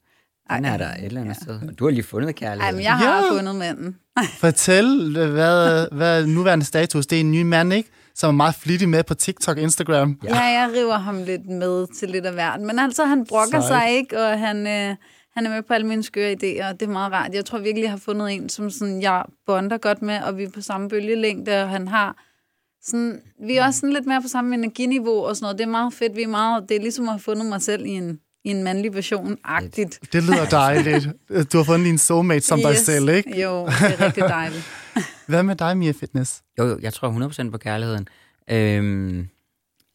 Ej, 0.49 0.61
er 0.73 0.77
der 0.77 0.87
et 0.89 1.03
eller 1.05 1.21
andet 1.21 1.35
sted. 1.35 1.59
Og 1.67 1.79
Du 1.79 1.83
har 1.85 1.91
lige 1.91 2.03
fundet 2.03 2.35
kærlighed. 2.35 2.65
Ej, 2.65 2.71
men 2.71 2.81
jeg 2.83 2.97
har 2.97 3.25
Ja. 3.25 3.31
fundet 3.37 3.55
manden. 3.55 3.95
Fortæl, 4.39 5.11
hvad, 5.31 5.87
hvad 5.91 6.25
nuværende 6.25 6.65
status? 6.65 7.07
Det 7.07 7.15
er 7.15 7.19
en 7.19 7.31
ny 7.31 7.41
mand, 7.41 7.73
ikke? 7.73 7.89
Som 8.15 8.27
er 8.27 8.37
meget 8.37 8.55
flittig 8.55 8.89
med 8.89 9.03
på 9.03 9.13
TikTok 9.13 9.57
og 9.57 9.63
Instagram. 9.63 10.19
Ja. 10.23 10.35
ja, 10.35 10.41
jeg 10.43 10.69
river 10.77 10.97
ham 10.97 11.23
lidt 11.23 11.45
med 11.49 11.87
til 11.99 12.09
lidt 12.09 12.25
af 12.25 12.33
hvert. 12.33 12.61
Men 12.61 12.79
altså, 12.79 13.05
han 13.05 13.25
brokker 13.25 13.61
Sejt. 13.61 13.83
sig 13.83 13.91
ikke, 13.97 14.21
og 14.23 14.39
han, 14.39 14.57
øh, 14.67 14.95
han 15.35 15.45
er 15.45 15.49
med 15.49 15.61
på 15.63 15.73
alle 15.73 15.87
mine 15.87 16.03
skøre 16.03 16.31
idéer, 16.31 16.65
og 16.69 16.79
det 16.79 16.81
er 16.81 16.91
meget 16.91 17.11
rart. 17.13 17.33
Jeg 17.33 17.45
tror 17.45 17.57
virkelig, 17.59 17.83
jeg 17.83 17.91
har 17.91 17.97
fundet 17.97 18.31
en, 18.33 18.49
som 18.49 18.69
sådan, 18.69 19.01
jeg 19.01 19.23
bonder 19.45 19.77
godt 19.77 20.01
med, 20.01 20.21
og 20.23 20.37
vi 20.37 20.43
er 20.43 20.49
på 20.49 20.61
samme 20.61 20.89
bølgelængde, 20.89 21.63
og 21.63 21.69
han 21.69 21.87
har 21.87 22.15
sådan, 22.83 23.19
vi 23.45 23.55
er 23.57 23.65
også 23.65 23.79
sådan 23.79 23.93
lidt 23.93 24.05
mere 24.05 24.21
på 24.21 24.27
samme 24.27 24.55
energiniveau 24.55 25.25
og 25.25 25.35
sådan 25.35 25.43
noget. 25.45 25.57
Det 25.57 25.63
er 25.63 25.69
meget 25.69 25.93
fedt. 25.93 26.15
Vi 26.15 26.21
er 26.23 26.27
meget, 26.27 26.69
det 26.69 26.77
er 26.77 26.81
ligesom 26.81 27.05
at 27.05 27.11
have 27.11 27.19
fundet 27.19 27.45
mig 27.45 27.61
selv 27.61 27.85
i 27.85 27.89
en, 27.89 28.19
i 28.43 28.49
en 28.49 28.63
mandlig 28.63 28.93
version-agtigt. 28.93 29.99
Det 30.13 30.23
lyder 30.23 30.45
dejligt. 30.45 31.07
Du 31.53 31.57
har 31.57 31.63
fundet 31.63 31.85
din 31.85 31.97
soulmate 31.97 32.45
som 32.45 32.59
dig 32.59 32.77
selv, 32.77 33.09
ikke? 33.09 33.41
Jo, 33.41 33.65
det 33.65 33.73
er 33.73 34.01
rigtig 34.01 34.23
dejligt. 34.23 34.63
Hvad 35.27 35.43
med 35.43 35.55
dig, 35.55 35.77
Mia 35.77 35.91
Fitness? 35.91 36.41
Jo, 36.59 36.65
jo, 36.67 36.79
jeg 36.81 36.93
tror 36.93 37.45
100% 37.47 37.51
på 37.51 37.57
kærligheden. 37.57 38.07
Øhm, 38.51 39.17
jeg 39.17 39.25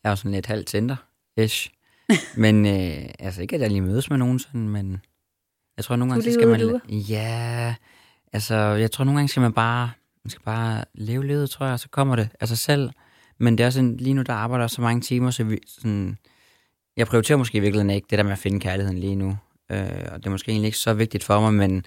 er 0.05 0.11
jo 0.11 0.17
sådan 0.17 0.31
lidt 0.31 0.47
halvt 0.47 0.67
tænder, 0.67 0.97
ish. 1.37 1.71
Men 2.37 2.67
øh, 2.67 3.09
altså 3.19 3.43
ikke, 3.43 3.57
at 3.57 3.63
jeg 3.63 3.71
lige 3.71 3.81
mødes 3.81 4.11
med 4.11 4.19
nogen 4.19 4.39
sådan, 4.39 4.69
men 4.69 5.01
jeg 5.77 5.85
tror 5.85 5.97
nogle 5.97 6.13
gange, 6.13 6.25
så 6.25 6.33
skal 6.33 6.49
man... 6.49 6.81
Ja, 6.89 7.75
altså 8.33 8.55
jeg 8.55 8.91
tror 8.91 9.05
nogle 9.05 9.19
gange 9.19 9.29
skal 9.29 9.41
man 9.41 9.53
bare, 9.53 9.91
man 10.25 10.31
skal 10.31 10.43
bare 10.45 10.85
leve 10.95 11.27
livet, 11.27 11.51
tror 11.51 11.67
jeg, 11.67 11.73
og 11.73 11.81
så 11.81 11.89
kommer 11.89 12.17
det 12.17 12.29
af 12.41 12.49
sig 12.49 12.59
selv. 12.59 12.91
Men 13.39 13.59
det 13.59 13.67
er 13.67 13.71
sådan, 13.71 13.97
lige 13.97 14.15
nu 14.15 14.23
der 14.23 14.33
arbejder 14.33 14.67
så 14.67 14.81
mange 14.81 15.01
timer, 15.01 15.31
så 15.31 15.45
vi, 15.45 15.59
sådan, 15.69 16.19
jeg 16.97 17.07
prioriterer 17.07 17.39
måske 17.39 17.59
i 17.59 17.61
virkeligheden 17.61 17.91
ikke 17.91 18.07
det 18.11 18.19
der 18.19 18.25
med 18.25 18.33
at 18.33 18.39
finde 18.39 18.61
kærligheden 18.61 18.99
lige 18.99 19.15
nu. 19.15 19.37
Øh, 19.71 20.09
og 20.13 20.19
det 20.19 20.27
er 20.27 20.31
måske 20.31 20.51
egentlig 20.51 20.67
ikke 20.69 20.79
så 20.79 20.95
vigtigt 20.95 21.25
for 21.25 21.41
mig, 21.41 21.55
men 21.55 21.85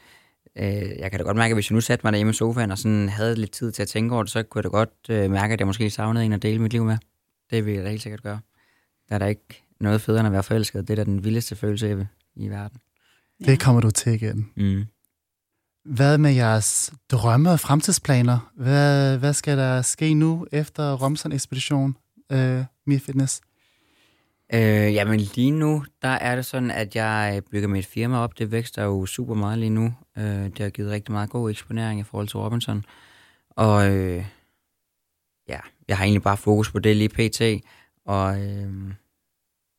øh, 0.58 1.00
jeg 1.00 1.12
kan 1.12 1.20
da 1.20 1.24
godt 1.24 1.38
mærke, 1.38 1.52
at 1.52 1.56
hvis 1.56 1.70
jeg 1.70 1.76
nu 1.76 1.82
satte 1.82 2.06
mig 2.06 2.14
derhjemme 2.14 2.32
i 2.32 2.34
sofaen 2.34 2.72
og 2.72 2.78
sådan 2.78 3.10
havde 3.10 3.36
lidt 3.36 3.52
tid 3.52 3.72
til 3.72 3.82
at 3.82 3.88
tænke 3.88 4.14
over 4.14 4.24
det, 4.24 4.32
så 4.32 4.44
kunne 4.44 4.60
jeg 4.60 4.64
da 4.64 4.70
godt 4.70 4.90
øh, 5.10 5.32
mærke, 5.32 5.54
at 5.54 5.60
jeg 5.60 5.68
måske 5.68 5.90
savnede 5.90 6.26
en 6.26 6.34
at 6.34 6.42
dele 6.42 6.62
mit 6.62 6.74
liv 6.74 6.84
med. 6.84 6.98
Det 7.52 7.66
vil 7.66 7.74
jeg 7.74 7.84
da 7.84 7.90
helt 7.90 8.02
sikkert 8.02 8.24
gøre. 8.24 8.40
Der 9.10 9.16
er 9.16 9.20
der 9.20 9.26
ikke 9.26 9.64
noget 9.80 10.02
federe 10.02 10.20
end 10.20 10.28
at 10.28 10.34
være 10.34 10.44
forelsket. 10.44 10.88
Det 10.88 10.90
er 10.90 10.96
da 10.96 11.04
den 11.04 11.24
vildeste 11.24 11.56
følelse 11.56 11.92
i, 11.92 12.44
i 12.46 12.48
verden. 12.48 12.80
Det 13.46 13.60
kommer 13.60 13.82
du 13.82 13.92
til 13.92 14.14
igen. 14.14 14.50
Mm. 14.56 14.86
Hvad 15.86 16.18
med 16.18 16.32
jeres 16.32 16.94
drømme 17.10 17.52
og 17.52 17.60
fremtidsplaner? 17.60 18.52
Hvad, 18.56 19.18
hvad 19.18 19.34
skal 19.34 19.58
der 19.58 19.82
ske 19.82 20.14
nu 20.14 20.48
efter 20.52 20.94
Romson-ekspedition, 20.94 21.98
øh, 22.32 22.64
Mia 22.86 22.98
Fitness? 22.98 23.42
Øh, 24.54 24.94
jamen 24.94 25.20
lige 25.20 25.52
nu, 25.52 25.84
der 26.02 26.08
er 26.08 26.36
det 26.36 26.46
sådan, 26.46 26.72
at 26.72 26.96
jeg 26.96 27.42
bygger 27.52 27.68
mit 27.68 27.86
firma 27.86 28.18
op. 28.18 28.40
Det 28.40 28.52
vækster 28.52 28.84
jo 28.84 29.06
super 29.06 29.34
meget 29.34 29.60
lige 29.60 29.70
nu. 29.70 29.94
Øh, 30.18 30.24
det 30.24 30.60
har 30.60 30.70
givet 30.70 30.92
rigtig 30.92 31.12
meget 31.12 31.30
god 31.30 31.50
eksponering 31.50 32.00
i 32.00 32.04
forhold 32.04 32.28
til 32.28 32.38
Robinson. 32.38 32.86
Og 33.50 33.92
øh, 33.92 34.26
ja, 35.50 35.60
jeg 35.88 35.98
har 35.98 36.04
egentlig 36.04 36.24
bare 36.24 36.38
fokus 36.38 36.72
på 36.72 36.80
det 36.80 36.96
lige 36.96 37.10
pt. 37.10 37.42
Og 38.06 38.42
øh, 38.42 38.94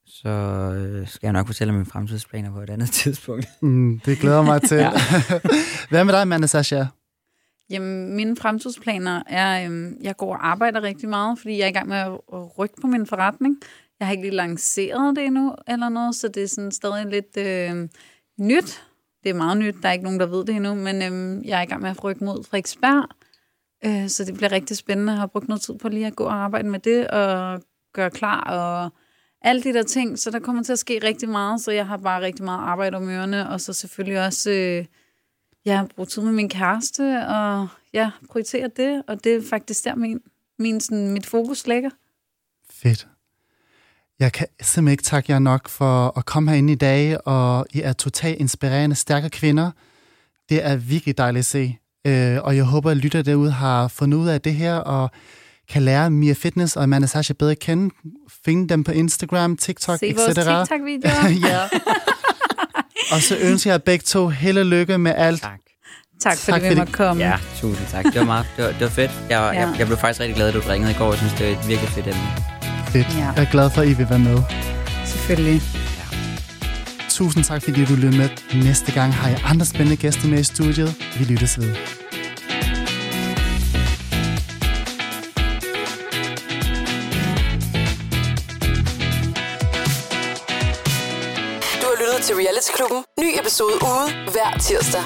så 0.07 0.29
øh, 0.29 1.09
skal 1.09 1.27
jeg 1.27 1.33
nok 1.33 1.47
fortælle 1.47 1.71
om 1.71 1.75
mine 1.75 1.87
fremtidsplaner 1.87 2.53
på 2.53 2.61
et 2.61 2.71
andet 2.71 2.91
tidspunkt. 3.03 3.47
Mm, 3.63 4.01
det 4.05 4.19
glæder 4.19 4.43
mig 4.43 4.63
til. 4.63 4.77
Ja. 4.87 4.91
Hvad 5.91 6.05
med 6.05 6.13
dig, 6.13 6.23
Amanda 6.23 6.47
Sasha? 6.47 6.85
Jamen, 7.71 8.17
mine 8.17 8.37
fremtidsplaner 8.37 9.23
er, 9.27 9.65
øhm, 9.65 9.97
jeg 10.03 10.17
går 10.17 10.35
og 10.35 10.49
arbejder 10.49 10.83
rigtig 10.83 11.09
meget, 11.09 11.39
fordi 11.39 11.59
jeg 11.59 11.65
er 11.65 11.69
i 11.69 11.73
gang 11.73 11.89
med 11.89 11.97
at, 11.97 12.13
at 12.33 12.59
rykke 12.59 12.75
på 12.81 12.87
min 12.87 13.07
forretning. 13.07 13.57
Jeg 14.01 14.07
har 14.07 14.13
ikke 14.13 14.23
lige 14.23 14.37
lanceret 14.37 15.17
det 15.17 15.25
endnu, 15.25 15.55
eller 15.69 15.89
noget, 15.89 16.15
så 16.15 16.29
det 16.29 16.43
er 16.43 16.47
sådan 16.47 16.71
stadig 16.71 17.07
lidt 17.07 17.37
øh, 17.37 17.89
nyt. 18.39 18.85
Det 19.23 19.31
er 19.31 19.35
meget 19.35 19.59
nyt, 19.59 19.75
der 19.83 19.89
er 19.89 19.93
ikke 19.93 20.05
nogen, 20.05 20.21
der 20.21 20.27
ved 20.27 20.45
det 20.45 20.57
endnu, 20.57 20.75
men 20.75 21.03
øhm, 21.03 21.43
jeg 21.45 21.59
er 21.59 21.63
i 21.63 21.67
gang 21.67 21.83
med 21.83 21.91
at 21.91 22.05
rykke 22.05 22.25
mod 22.25 22.45
Frederiksberg, 22.45 23.09
øh, 23.85 24.09
så 24.09 24.25
det 24.25 24.35
bliver 24.35 24.53
rigtig 24.53 24.77
spændende. 24.77 25.13
Jeg 25.13 25.21
har 25.21 25.27
brugt 25.27 25.49
noget 25.49 25.63
tid 25.63 25.75
på 25.75 25.89
lige 25.89 26.07
at 26.07 26.17
gå 26.17 26.25
og 26.25 26.35
arbejde 26.35 26.69
med 26.69 26.79
det, 26.79 27.09
og 27.09 27.63
gøre 27.93 28.11
klar, 28.11 28.41
og 28.41 28.91
alle 29.43 29.63
de 29.63 29.73
der 29.73 29.83
ting, 29.83 30.19
så 30.19 30.31
der 30.31 30.39
kommer 30.39 30.63
til 30.63 30.73
at 30.73 30.79
ske 30.79 31.01
rigtig 31.03 31.29
meget, 31.29 31.61
så 31.61 31.71
jeg 31.71 31.87
har 31.87 31.97
bare 31.97 32.23
rigtig 32.23 32.45
meget 32.45 32.61
arbejde 32.61 32.97
om 32.97 33.09
ørerne, 33.09 33.49
og 33.49 33.61
så 33.61 33.73
selvfølgelig 33.73 34.25
også... 34.27 34.51
Øh, 34.51 34.85
ja, 35.65 35.85
brugt 35.97 36.11
tid 36.11 36.23
med 36.23 36.33
min 36.33 36.49
kæreste, 36.49 37.27
og 37.29 37.69
ja, 37.93 38.11
prioriterer 38.31 38.69
det, 38.69 39.03
og 39.07 39.25
det 39.25 39.35
er 39.35 39.43
faktisk 39.51 39.85
der, 39.85 39.95
min, 39.95 40.21
min, 40.59 40.81
sådan, 40.81 41.11
mit 41.11 41.27
fokus 41.27 41.67
ligger. 41.67 41.91
Fedt. 42.71 43.09
Jeg 44.21 44.33
kan 44.33 44.47
simpelthen 44.63 44.93
ikke 44.93 45.03
takke 45.03 45.33
jer 45.33 45.39
nok 45.39 45.69
for 45.69 46.19
at 46.19 46.27
komme 46.27 46.51
herinde 46.51 46.73
i 46.73 46.77
dag, 46.77 47.27
og 47.27 47.67
I 47.71 47.81
er 47.81 47.93
totalt 47.93 48.41
inspirerende, 48.41 48.97
stærke 48.97 49.31
kvinder. 49.31 49.71
Det 50.49 50.65
er 50.65 50.77
virkelig 50.77 51.19
dejligt 51.19 51.41
at 51.41 51.47
se. 51.47 51.77
Øh, 52.07 52.39
og 52.43 52.57
jeg 52.57 52.65
håber, 52.65 52.91
at 52.91 52.97
lytter 52.97 53.23
derude 53.23 53.51
har 53.51 53.89
fundet 53.89 54.19
ud 54.19 54.29
af 54.29 54.41
det 54.41 54.55
her, 54.55 54.75
og 54.75 55.11
kan 55.71 55.83
lære 55.83 56.11
Mia 56.11 56.33
Fitness 56.33 56.77
og 56.77 56.83
Amanda 56.83 57.07
Sasha 57.07 57.35
bedre 57.39 57.51
at 57.51 57.59
kende. 57.59 57.95
Finde 58.45 58.69
dem 58.69 58.85
på 58.85 58.93
Instagram, 58.93 59.57
TikTok, 59.57 59.99
Se 59.99 60.07
etc. 60.07 60.19
vores 60.19 60.35
TikTok-videoer. 60.37 61.29
ja. 61.53 61.61
Og 63.13 63.23
så 63.23 63.37
ønsker 63.41 63.71
jeg 63.71 63.83
begge 63.83 64.03
to 64.03 64.29
held 64.29 64.59
og 64.59 64.67
lykke 64.67 64.99
med 64.99 65.13
alt. 65.17 65.43
Tak. 65.43 65.59
Tak, 66.21 66.37
fordi 66.37 66.61
Tak 66.61 66.71
vi 66.71 66.77
måtte 66.77 66.93
komme. 66.93 67.25
Ja, 67.25 67.39
tusind 67.57 67.87
tak. 67.87 68.05
Det 68.05 68.15
var 68.15 68.25
meget, 68.25 68.47
det 68.57 68.65
var, 68.65 68.71
det 68.71 68.81
var 68.81 68.89
fedt. 68.89 69.11
Jeg, 69.31 69.31
ja. 69.31 69.61
Jeg, 69.61 69.75
jeg 69.79 69.87
blev 69.87 69.99
faktisk 69.99 70.21
rigtig 70.21 70.37
glad, 70.37 70.49
at 70.49 70.55
du 70.55 70.61
ringede 70.61 70.91
i 70.91 70.95
går. 70.95 71.11
Jeg 71.11 71.19
synes, 71.19 71.33
det 71.33 71.47
var 71.47 71.53
et 71.53 71.69
virkelig 71.69 71.91
fedt 71.91 72.07
emne. 72.07 72.58
Fedt. 72.93 73.07
Ja. 73.19 73.33
Jeg 73.37 73.43
er 73.45 73.51
glad 73.51 73.71
for, 73.71 73.81
at 73.81 73.89
I 73.89 73.93
vil 73.93 74.11
være 74.11 74.19
med. 74.19 74.39
Selvfølgelig. 75.05 75.63
Tusind 77.11 77.45
tak, 77.45 77.63
fordi 77.63 77.85
du 77.85 77.95
lyttede 77.95 78.17
med. 78.17 78.29
Næste 78.65 78.93
gang 78.93 79.15
har 79.15 79.29
jeg 79.29 79.41
andre 79.45 79.67
spændende 79.67 79.97
gæster 79.97 80.29
med 80.29 80.39
i 80.39 80.45
studiet. 80.45 80.95
Vi 81.19 81.25
lyttes 81.25 81.59
ved. 81.59 81.75
Du 91.81 91.87
har 91.91 91.97
lyttet 92.03 92.21
til 92.27 92.35
Reality 92.35 92.71
Klubben. 92.77 93.05
Ny 93.21 93.29
episode 93.41 93.75
ude 93.75 94.07
hver 94.33 94.59
tirsdag. 94.61 95.05